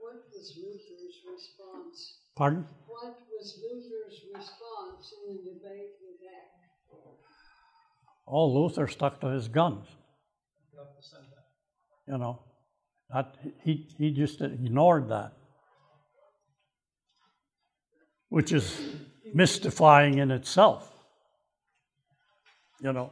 What 0.00 0.24
was 0.34 0.58
Luther's 0.58 1.20
response? 1.32 2.18
pardon? 2.34 2.66
What 2.88 3.14
was 3.30 3.62
Luther's 3.62 4.20
response 4.34 5.14
in 5.28 5.36
the 5.36 5.42
debate 5.52 5.94
with 6.02 6.26
Eck? 6.26 6.50
Oh, 8.26 8.48
Luther 8.48 8.88
stuck 8.88 9.20
to 9.20 9.28
his 9.28 9.46
guns. 9.46 9.86
You 12.08 12.18
know, 12.18 12.40
that, 13.10 13.36
he, 13.62 13.88
he 13.96 14.10
just 14.10 14.40
ignored 14.40 15.08
that, 15.08 15.32
which 18.28 18.52
is 18.52 18.78
mystifying 19.32 20.18
in 20.18 20.30
itself. 20.32 20.93
You 22.84 22.92
know, 22.92 23.10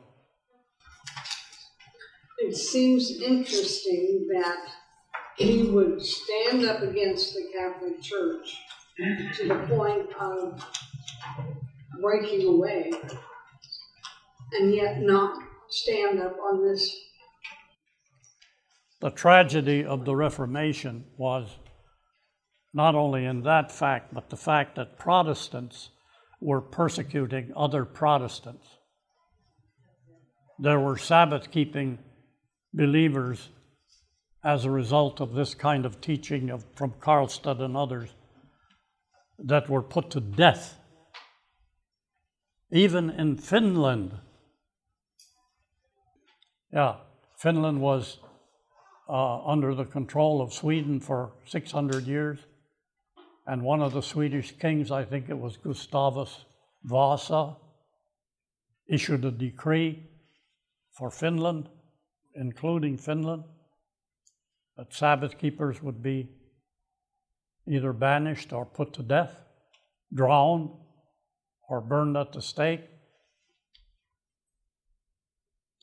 It 2.40 2.54
seems 2.54 3.10
interesting 3.22 4.28
that 4.34 4.66
he 5.38 5.62
would 5.62 6.02
stand 6.02 6.66
up 6.66 6.82
against 6.82 7.32
the 7.32 7.44
Catholic 7.54 8.02
Church 8.02 8.58
to 9.38 9.48
the 9.48 9.54
point 9.74 10.12
of 10.20 10.62
breaking 12.02 12.46
away 12.46 12.92
and 14.52 14.74
yet 14.74 15.00
not 15.00 15.42
stand 15.70 16.20
up 16.20 16.36
on 16.38 16.68
this. 16.68 16.94
the 19.00 19.10
tragedy 19.10 19.82
of 19.86 20.04
the 20.04 20.14
Reformation 20.14 21.06
was 21.16 21.48
not 22.74 22.94
only 22.94 23.24
in 23.24 23.42
that 23.44 23.72
fact, 23.72 24.12
but 24.12 24.28
the 24.28 24.36
fact 24.36 24.76
that 24.76 24.98
Protestants 24.98 25.88
were 26.42 26.60
persecuting 26.60 27.54
other 27.56 27.86
Protestants. 27.86 28.66
There 30.62 30.78
were 30.78 30.96
Sabbath 30.96 31.50
keeping 31.50 31.98
believers 32.72 33.48
as 34.44 34.64
a 34.64 34.70
result 34.70 35.20
of 35.20 35.34
this 35.34 35.54
kind 35.54 35.84
of 35.84 36.00
teaching 36.00 36.50
of, 36.50 36.64
from 36.76 36.92
Karlstadt 36.92 37.60
and 37.60 37.76
others 37.76 38.10
that 39.40 39.68
were 39.68 39.82
put 39.82 40.10
to 40.10 40.20
death. 40.20 40.78
Even 42.70 43.10
in 43.10 43.38
Finland. 43.38 44.12
Yeah, 46.72 46.98
Finland 47.38 47.80
was 47.80 48.18
uh, 49.08 49.44
under 49.44 49.74
the 49.74 49.84
control 49.84 50.40
of 50.40 50.52
Sweden 50.52 51.00
for 51.00 51.32
600 51.44 52.06
years. 52.06 52.38
And 53.48 53.62
one 53.62 53.82
of 53.82 53.94
the 53.94 54.00
Swedish 54.00 54.56
kings, 54.60 54.92
I 54.92 55.02
think 55.02 55.28
it 55.28 55.38
was 55.40 55.56
Gustavus 55.56 56.44
Vasa, 56.84 57.56
issued 58.86 59.24
a 59.24 59.32
decree 59.32 60.08
for 60.93 61.11
Finland, 61.11 61.68
including 62.34 62.97
Finland, 62.97 63.45
that 64.76 64.93
Sabbath 64.93 65.38
keepers 65.38 65.82
would 65.82 66.03
be 66.03 66.28
either 67.66 67.93
banished 67.93 68.53
or 68.53 68.64
put 68.64 68.93
to 68.95 69.03
death, 69.03 69.45
drowned, 70.12 70.70
or 71.68 71.80
burned 71.80 72.16
at 72.16 72.32
the 72.32 72.43
stake. 72.43 72.82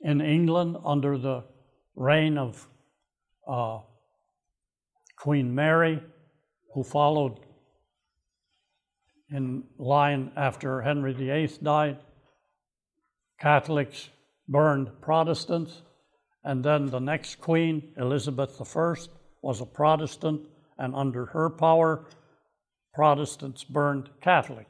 In 0.01 0.21
England, 0.21 0.77
under 0.85 1.17
the 1.17 1.43
reign 1.95 2.37
of 2.37 2.67
uh, 3.47 3.79
Queen 5.17 5.53
Mary, 5.53 6.01
who 6.73 6.83
followed 6.83 7.39
in 9.31 9.63
line 9.77 10.31
after 10.35 10.81
Henry 10.81 11.13
VIII 11.13 11.47
died. 11.61 11.97
Catholics 13.39 14.09
burned 14.49 14.89
Protestants, 15.01 15.83
and 16.43 16.63
then 16.63 16.87
the 16.87 16.99
next 16.99 17.39
queen, 17.39 17.93
Elizabeth 17.97 18.59
I, 18.59 18.95
was 19.41 19.61
a 19.61 19.65
Protestant, 19.65 20.41
and 20.77 20.95
under 20.95 21.27
her 21.27 21.49
power, 21.49 22.05
Protestants 22.93 23.63
burned 23.63 24.09
Catholics. 24.21 24.67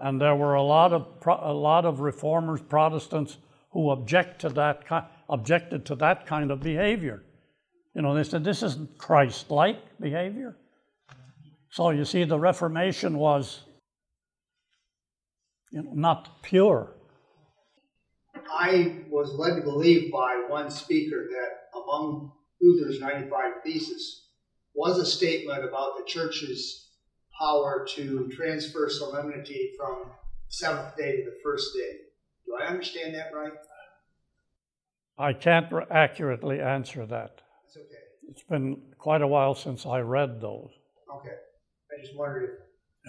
And 0.00 0.20
there 0.20 0.34
were 0.34 0.54
a 0.54 0.62
lot 0.62 0.92
of 0.92 1.06
a 1.26 1.52
lot 1.52 1.84
of 1.84 2.00
reformers, 2.00 2.60
Protestants, 2.60 3.38
who 3.72 3.90
object 3.90 4.40
to 4.42 4.48
that 4.50 4.84
objected 5.28 5.84
to 5.86 5.94
that 5.96 6.26
kind 6.26 6.50
of 6.50 6.60
behavior. 6.60 7.22
You 7.94 8.02
know, 8.02 8.14
they 8.14 8.22
said 8.22 8.44
this 8.44 8.62
isn't 8.62 8.98
Christ-like 8.98 9.98
behavior. 10.00 10.56
So 11.70 11.90
you 11.90 12.04
see, 12.04 12.24
the 12.24 12.38
Reformation 12.38 13.18
was 13.18 13.62
you 15.70 15.82
know, 15.82 15.92
not 15.94 16.42
pure. 16.42 16.94
I 18.50 19.02
was 19.10 19.32
led 19.34 19.56
to 19.56 19.62
believe 19.62 20.12
by 20.12 20.44
one 20.48 20.70
speaker 20.70 21.26
that 21.30 21.78
among 21.78 22.32
Luther's 22.60 23.00
95 23.00 23.30
Theses 23.64 24.26
was 24.74 24.98
a 24.98 25.06
statement 25.06 25.64
about 25.64 25.96
the 25.96 26.04
church's 26.06 26.90
power 27.38 27.86
to 27.94 28.28
transfer 28.34 28.88
solemnity 28.90 29.72
from 29.78 30.10
seventh 30.48 30.96
day 30.96 31.16
to 31.16 31.24
the 31.24 31.36
first 31.42 31.72
day. 31.74 31.98
Do 32.46 32.56
I 32.60 32.66
understand 32.68 33.14
that 33.14 33.30
right? 33.34 33.52
I 35.18 35.32
can't 35.32 35.66
accurately 35.90 36.60
answer 36.60 37.04
that. 37.06 37.40
That's 37.64 37.76
okay. 37.76 38.30
It's 38.30 38.42
been 38.42 38.80
quite 38.98 39.22
a 39.22 39.26
while 39.26 39.54
since 39.54 39.84
I 39.84 40.00
read 40.00 40.40
those. 40.40 40.70
Okay. 41.16 41.34
I 41.92 42.00
just 42.00 42.16
wondered 42.16 42.44
if 42.44 42.58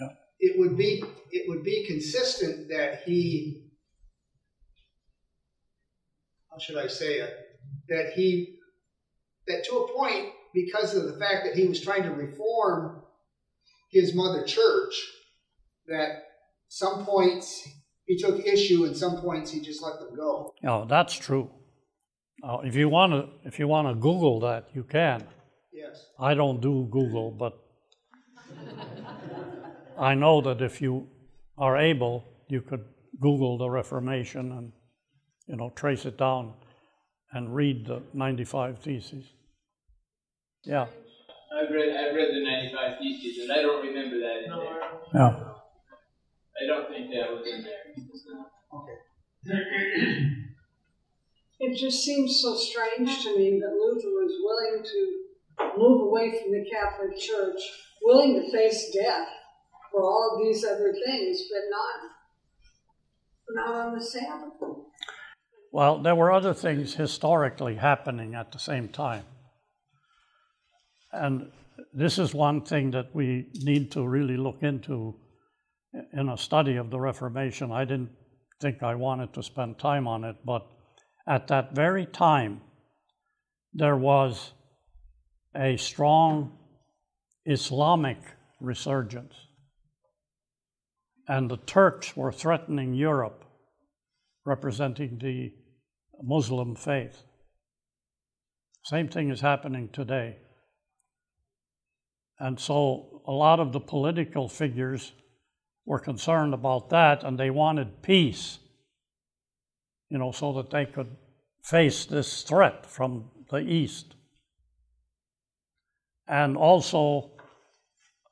Yeah. 0.00 0.08
it 0.40 0.58
would 0.58 0.76
be 0.76 1.04
it 1.30 1.48
would 1.48 1.62
be 1.62 1.86
consistent 1.86 2.68
that 2.70 3.02
he 3.04 3.69
should 6.62 6.76
I 6.76 6.86
say 6.86 7.14
it? 7.14 7.34
That 7.88 8.12
he 8.14 8.56
that 9.46 9.64
to 9.64 9.76
a 9.76 9.92
point, 9.92 10.32
because 10.54 10.94
of 10.94 11.04
the 11.04 11.18
fact 11.18 11.44
that 11.44 11.56
he 11.56 11.66
was 11.66 11.80
trying 11.80 12.02
to 12.04 12.10
reform 12.10 13.02
his 13.90 14.14
mother 14.14 14.44
church, 14.44 14.94
that 15.88 16.22
some 16.68 17.04
points 17.04 17.68
he 18.06 18.16
took 18.16 18.44
issue 18.44 18.84
and 18.84 18.96
some 18.96 19.20
points 19.20 19.50
he 19.50 19.60
just 19.60 19.82
let 19.82 19.98
them 19.98 20.14
go. 20.16 20.52
Yeah, 20.62 20.84
that's 20.88 21.14
true. 21.14 21.50
Uh, 22.42 22.58
if 22.64 22.74
you 22.74 22.88
want 22.88 23.12
to, 23.12 23.28
if 23.44 23.58
you 23.58 23.68
want 23.68 23.88
to 23.88 23.94
Google 23.94 24.40
that, 24.40 24.68
you 24.72 24.84
can. 24.84 25.26
Yes. 25.72 26.06
I 26.18 26.34
don't 26.34 26.60
do 26.60 26.88
Google, 26.90 27.30
but 27.30 27.58
I 29.98 30.14
know 30.14 30.40
that 30.40 30.62
if 30.62 30.80
you 30.80 31.08
are 31.58 31.76
able, 31.76 32.24
you 32.48 32.62
could 32.62 32.84
Google 33.20 33.58
the 33.58 33.68
Reformation 33.68 34.52
and 34.52 34.72
you 35.50 35.56
know 35.56 35.70
trace 35.74 36.06
it 36.06 36.16
down 36.16 36.54
and 37.32 37.54
read 37.54 37.86
the 37.86 38.02
95 38.14 38.78
Theses. 38.78 39.24
Yeah, 40.64 40.82
I've 40.82 41.70
read 41.70 41.94
I've 41.96 42.14
read 42.14 42.28
the 42.32 42.44
95 42.44 42.98
Theses, 42.98 43.42
and 43.42 43.52
I 43.52 43.62
don't 43.62 43.84
remember 43.84 44.18
that 44.20 44.44
in 44.44 44.50
there. 44.50 44.80
yeah. 45.14 45.44
I 46.62 46.66
don't 46.66 46.88
think 46.88 47.10
that 47.10 47.32
was 47.32 47.46
in 47.46 47.64
there. 47.64 47.94
Okay. 48.74 50.26
It 51.62 51.76
just 51.76 52.02
seems 52.02 52.40
so 52.40 52.56
strange 52.56 53.22
to 53.22 53.36
me 53.36 53.60
that 53.60 53.76
Luther 53.76 54.08
was 54.08 54.32
willing 54.42 54.82
to 54.82 55.76
move 55.76 56.00
away 56.06 56.40
from 56.40 56.52
the 56.52 56.64
Catholic 56.72 57.20
Church, 57.20 57.60
willing 58.02 58.40
to 58.40 58.50
face 58.50 58.90
death 58.94 59.28
for 59.92 60.02
all 60.02 60.32
of 60.32 60.42
these 60.42 60.64
other 60.64 60.94
things, 61.04 61.42
but 61.52 61.60
not 61.68 62.10
not 63.52 63.86
on 63.88 63.98
the 63.98 64.02
Sabbath. 64.02 64.54
Well, 65.72 66.02
there 66.02 66.16
were 66.16 66.32
other 66.32 66.52
things 66.52 66.94
historically 66.94 67.76
happening 67.76 68.34
at 68.34 68.50
the 68.50 68.58
same 68.58 68.88
time. 68.88 69.24
And 71.12 71.50
this 71.92 72.18
is 72.18 72.34
one 72.34 72.62
thing 72.62 72.90
that 72.90 73.14
we 73.14 73.46
need 73.54 73.92
to 73.92 74.06
really 74.06 74.36
look 74.36 74.62
into 74.62 75.16
in 76.12 76.28
a 76.28 76.36
study 76.36 76.76
of 76.76 76.90
the 76.90 77.00
Reformation. 77.00 77.72
I 77.72 77.84
didn't 77.84 78.10
think 78.60 78.82
I 78.82 78.94
wanted 78.94 79.32
to 79.34 79.42
spend 79.42 79.78
time 79.78 80.06
on 80.06 80.24
it, 80.24 80.36
but 80.44 80.66
at 81.26 81.48
that 81.48 81.74
very 81.74 82.06
time, 82.06 82.60
there 83.72 83.96
was 83.96 84.52
a 85.54 85.76
strong 85.76 86.58
Islamic 87.46 88.18
resurgence. 88.60 89.34
And 91.28 91.50
the 91.50 91.58
Turks 91.58 92.16
were 92.16 92.32
threatening 92.32 92.94
Europe, 92.94 93.44
representing 94.44 95.18
the 95.18 95.52
Muslim 96.22 96.74
faith. 96.76 97.22
Same 98.84 99.08
thing 99.08 99.30
is 99.30 99.40
happening 99.40 99.88
today. 99.92 100.36
And 102.38 102.58
so 102.58 103.22
a 103.26 103.32
lot 103.32 103.60
of 103.60 103.72
the 103.72 103.80
political 103.80 104.48
figures 104.48 105.12
were 105.84 105.98
concerned 105.98 106.54
about 106.54 106.90
that 106.90 107.24
and 107.24 107.38
they 107.38 107.50
wanted 107.50 108.02
peace. 108.02 108.58
you 110.10 110.18
know, 110.18 110.32
so 110.32 110.52
that 110.54 110.70
they 110.70 110.84
could 110.86 111.16
face 111.62 112.04
this 112.04 112.42
threat 112.42 112.84
from 112.84 113.30
the 113.50 113.58
east. 113.58 114.14
And 116.26 116.56
also, 116.56 117.30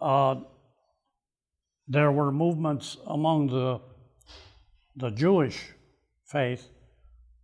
uh, 0.01 0.37
there 1.87 2.13
were 2.13 2.33
movements 2.33 2.97
among 3.07 3.47
the, 3.49 3.81
the 4.97 5.11
Jewish 5.11 5.71
faith 6.27 6.69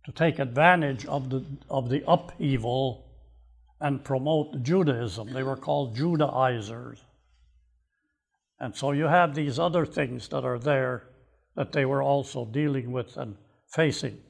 to 0.05 0.11
take 0.11 0.39
advantage 0.39 1.05
of 1.07 1.29
the, 1.29 1.43
of 1.69 1.89
the 1.89 2.03
upheaval 2.07 3.05
and 3.81 4.03
promote 4.03 4.61
Judaism. 4.61 5.33
They 5.33 5.43
were 5.43 5.57
called 5.57 5.95
Judaizers. 5.95 7.03
And 8.59 8.75
so 8.75 8.91
you 8.91 9.05
have 9.05 9.35
these 9.35 9.59
other 9.59 9.85
things 9.85 10.27
that 10.29 10.45
are 10.45 10.59
there 10.59 11.09
that 11.55 11.71
they 11.71 11.85
were 11.85 12.03
also 12.03 12.45
dealing 12.45 12.91
with 12.91 13.17
and 13.17 13.35
facing 13.67 14.21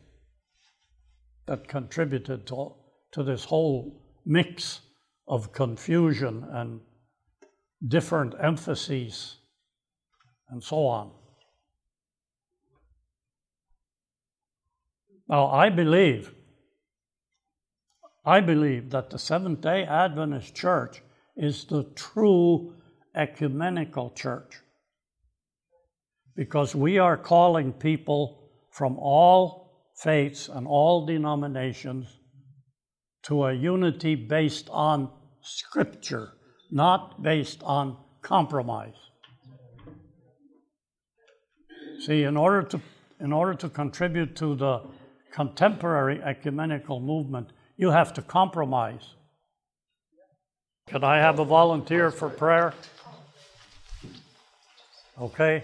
that 1.45 1.67
contributed 1.67 2.47
to, 2.47 2.73
to 3.11 3.23
this 3.23 3.43
whole 3.45 4.01
mix 4.25 4.81
of 5.27 5.51
confusion 5.51 6.45
and 6.51 6.79
different 7.87 8.33
emphases 8.41 9.37
and 10.49 10.63
so 10.63 10.85
on. 10.85 11.11
Now, 15.27 15.47
I 15.47 15.69
believe, 15.69 16.33
I 18.23 18.41
believe 18.41 18.91
that 18.91 19.09
the 19.09 19.19
Seventh 19.19 19.61
day 19.61 19.83
Adventist 19.83 20.55
Church 20.55 21.01
is 21.35 21.65
the 21.65 21.83
true 21.95 22.75
ecumenical 23.15 24.11
church 24.11 24.61
because 26.35 26.75
we 26.75 26.99
are 26.99 27.17
calling 27.17 27.73
people 27.73 28.49
from 28.71 28.97
all 28.99 29.87
faiths 29.95 30.49
and 30.49 30.67
all 30.67 31.05
denominations 31.05 32.19
to 33.23 33.45
a 33.45 33.53
unity 33.53 34.15
based 34.15 34.69
on 34.69 35.09
Scripture, 35.41 36.33
not 36.71 37.23
based 37.23 37.63
on 37.63 37.97
compromise. 38.21 38.95
See, 41.99 42.23
in 42.23 42.35
order 42.37 42.61
to, 42.63 42.81
in 43.19 43.31
order 43.31 43.53
to 43.55 43.69
contribute 43.69 44.35
to 44.35 44.55
the 44.55 44.81
contemporary 45.35 46.23
ecumenical 46.23 47.01
movement, 47.01 47.49
you 47.75 47.91
have 47.91 48.13
to 48.13 48.21
compromise. 48.21 49.15
Could 50.87 51.03
I 51.03 51.17
have 51.17 51.39
a 51.39 51.45
volunteer 51.45 52.09
for 52.09 52.29
prayer? 52.29 52.73
Okay. 55.19 55.63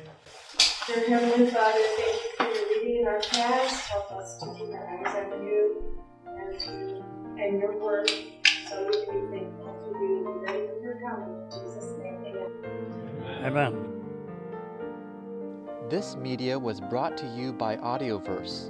Dear 0.87 1.07
Heavenly 1.07 1.49
Father, 1.49 1.79
thank 1.97 2.21
you 2.21 2.29
for 2.37 2.47
your 2.53 2.67
reading 2.69 3.01
in 3.01 3.07
our 3.07 3.21
text. 3.21 3.87
Help 3.87 4.11
us 4.11 4.39
to 4.39 4.53
keep 4.57 4.73
our 4.73 5.07
eyes 5.07 5.31
on 5.31 5.47
you 5.47 6.01
and 6.27 6.59
to 6.59 7.03
and 7.41 7.59
your 7.61 7.77
word 7.77 8.09
so 8.09 8.87
we 8.87 9.05
can 9.05 9.31
be 9.31 9.37
thankful 9.37 9.73
to 9.83 9.89
you 9.99 10.27
and 10.27 10.41
ready 10.41 10.67
for 10.67 10.81
your 10.81 10.99
coming. 10.99 11.33
In 11.43 11.49
Jesus' 11.49 11.97
name, 11.97 12.19
amen. 13.45 13.45
Amen. 13.45 13.73
This 15.89 16.17
media 16.17 16.59
was 16.59 16.81
brought 16.81 17.15
to 17.17 17.27
you 17.27 17.53
by 17.53 17.77
Audioverse, 17.77 18.69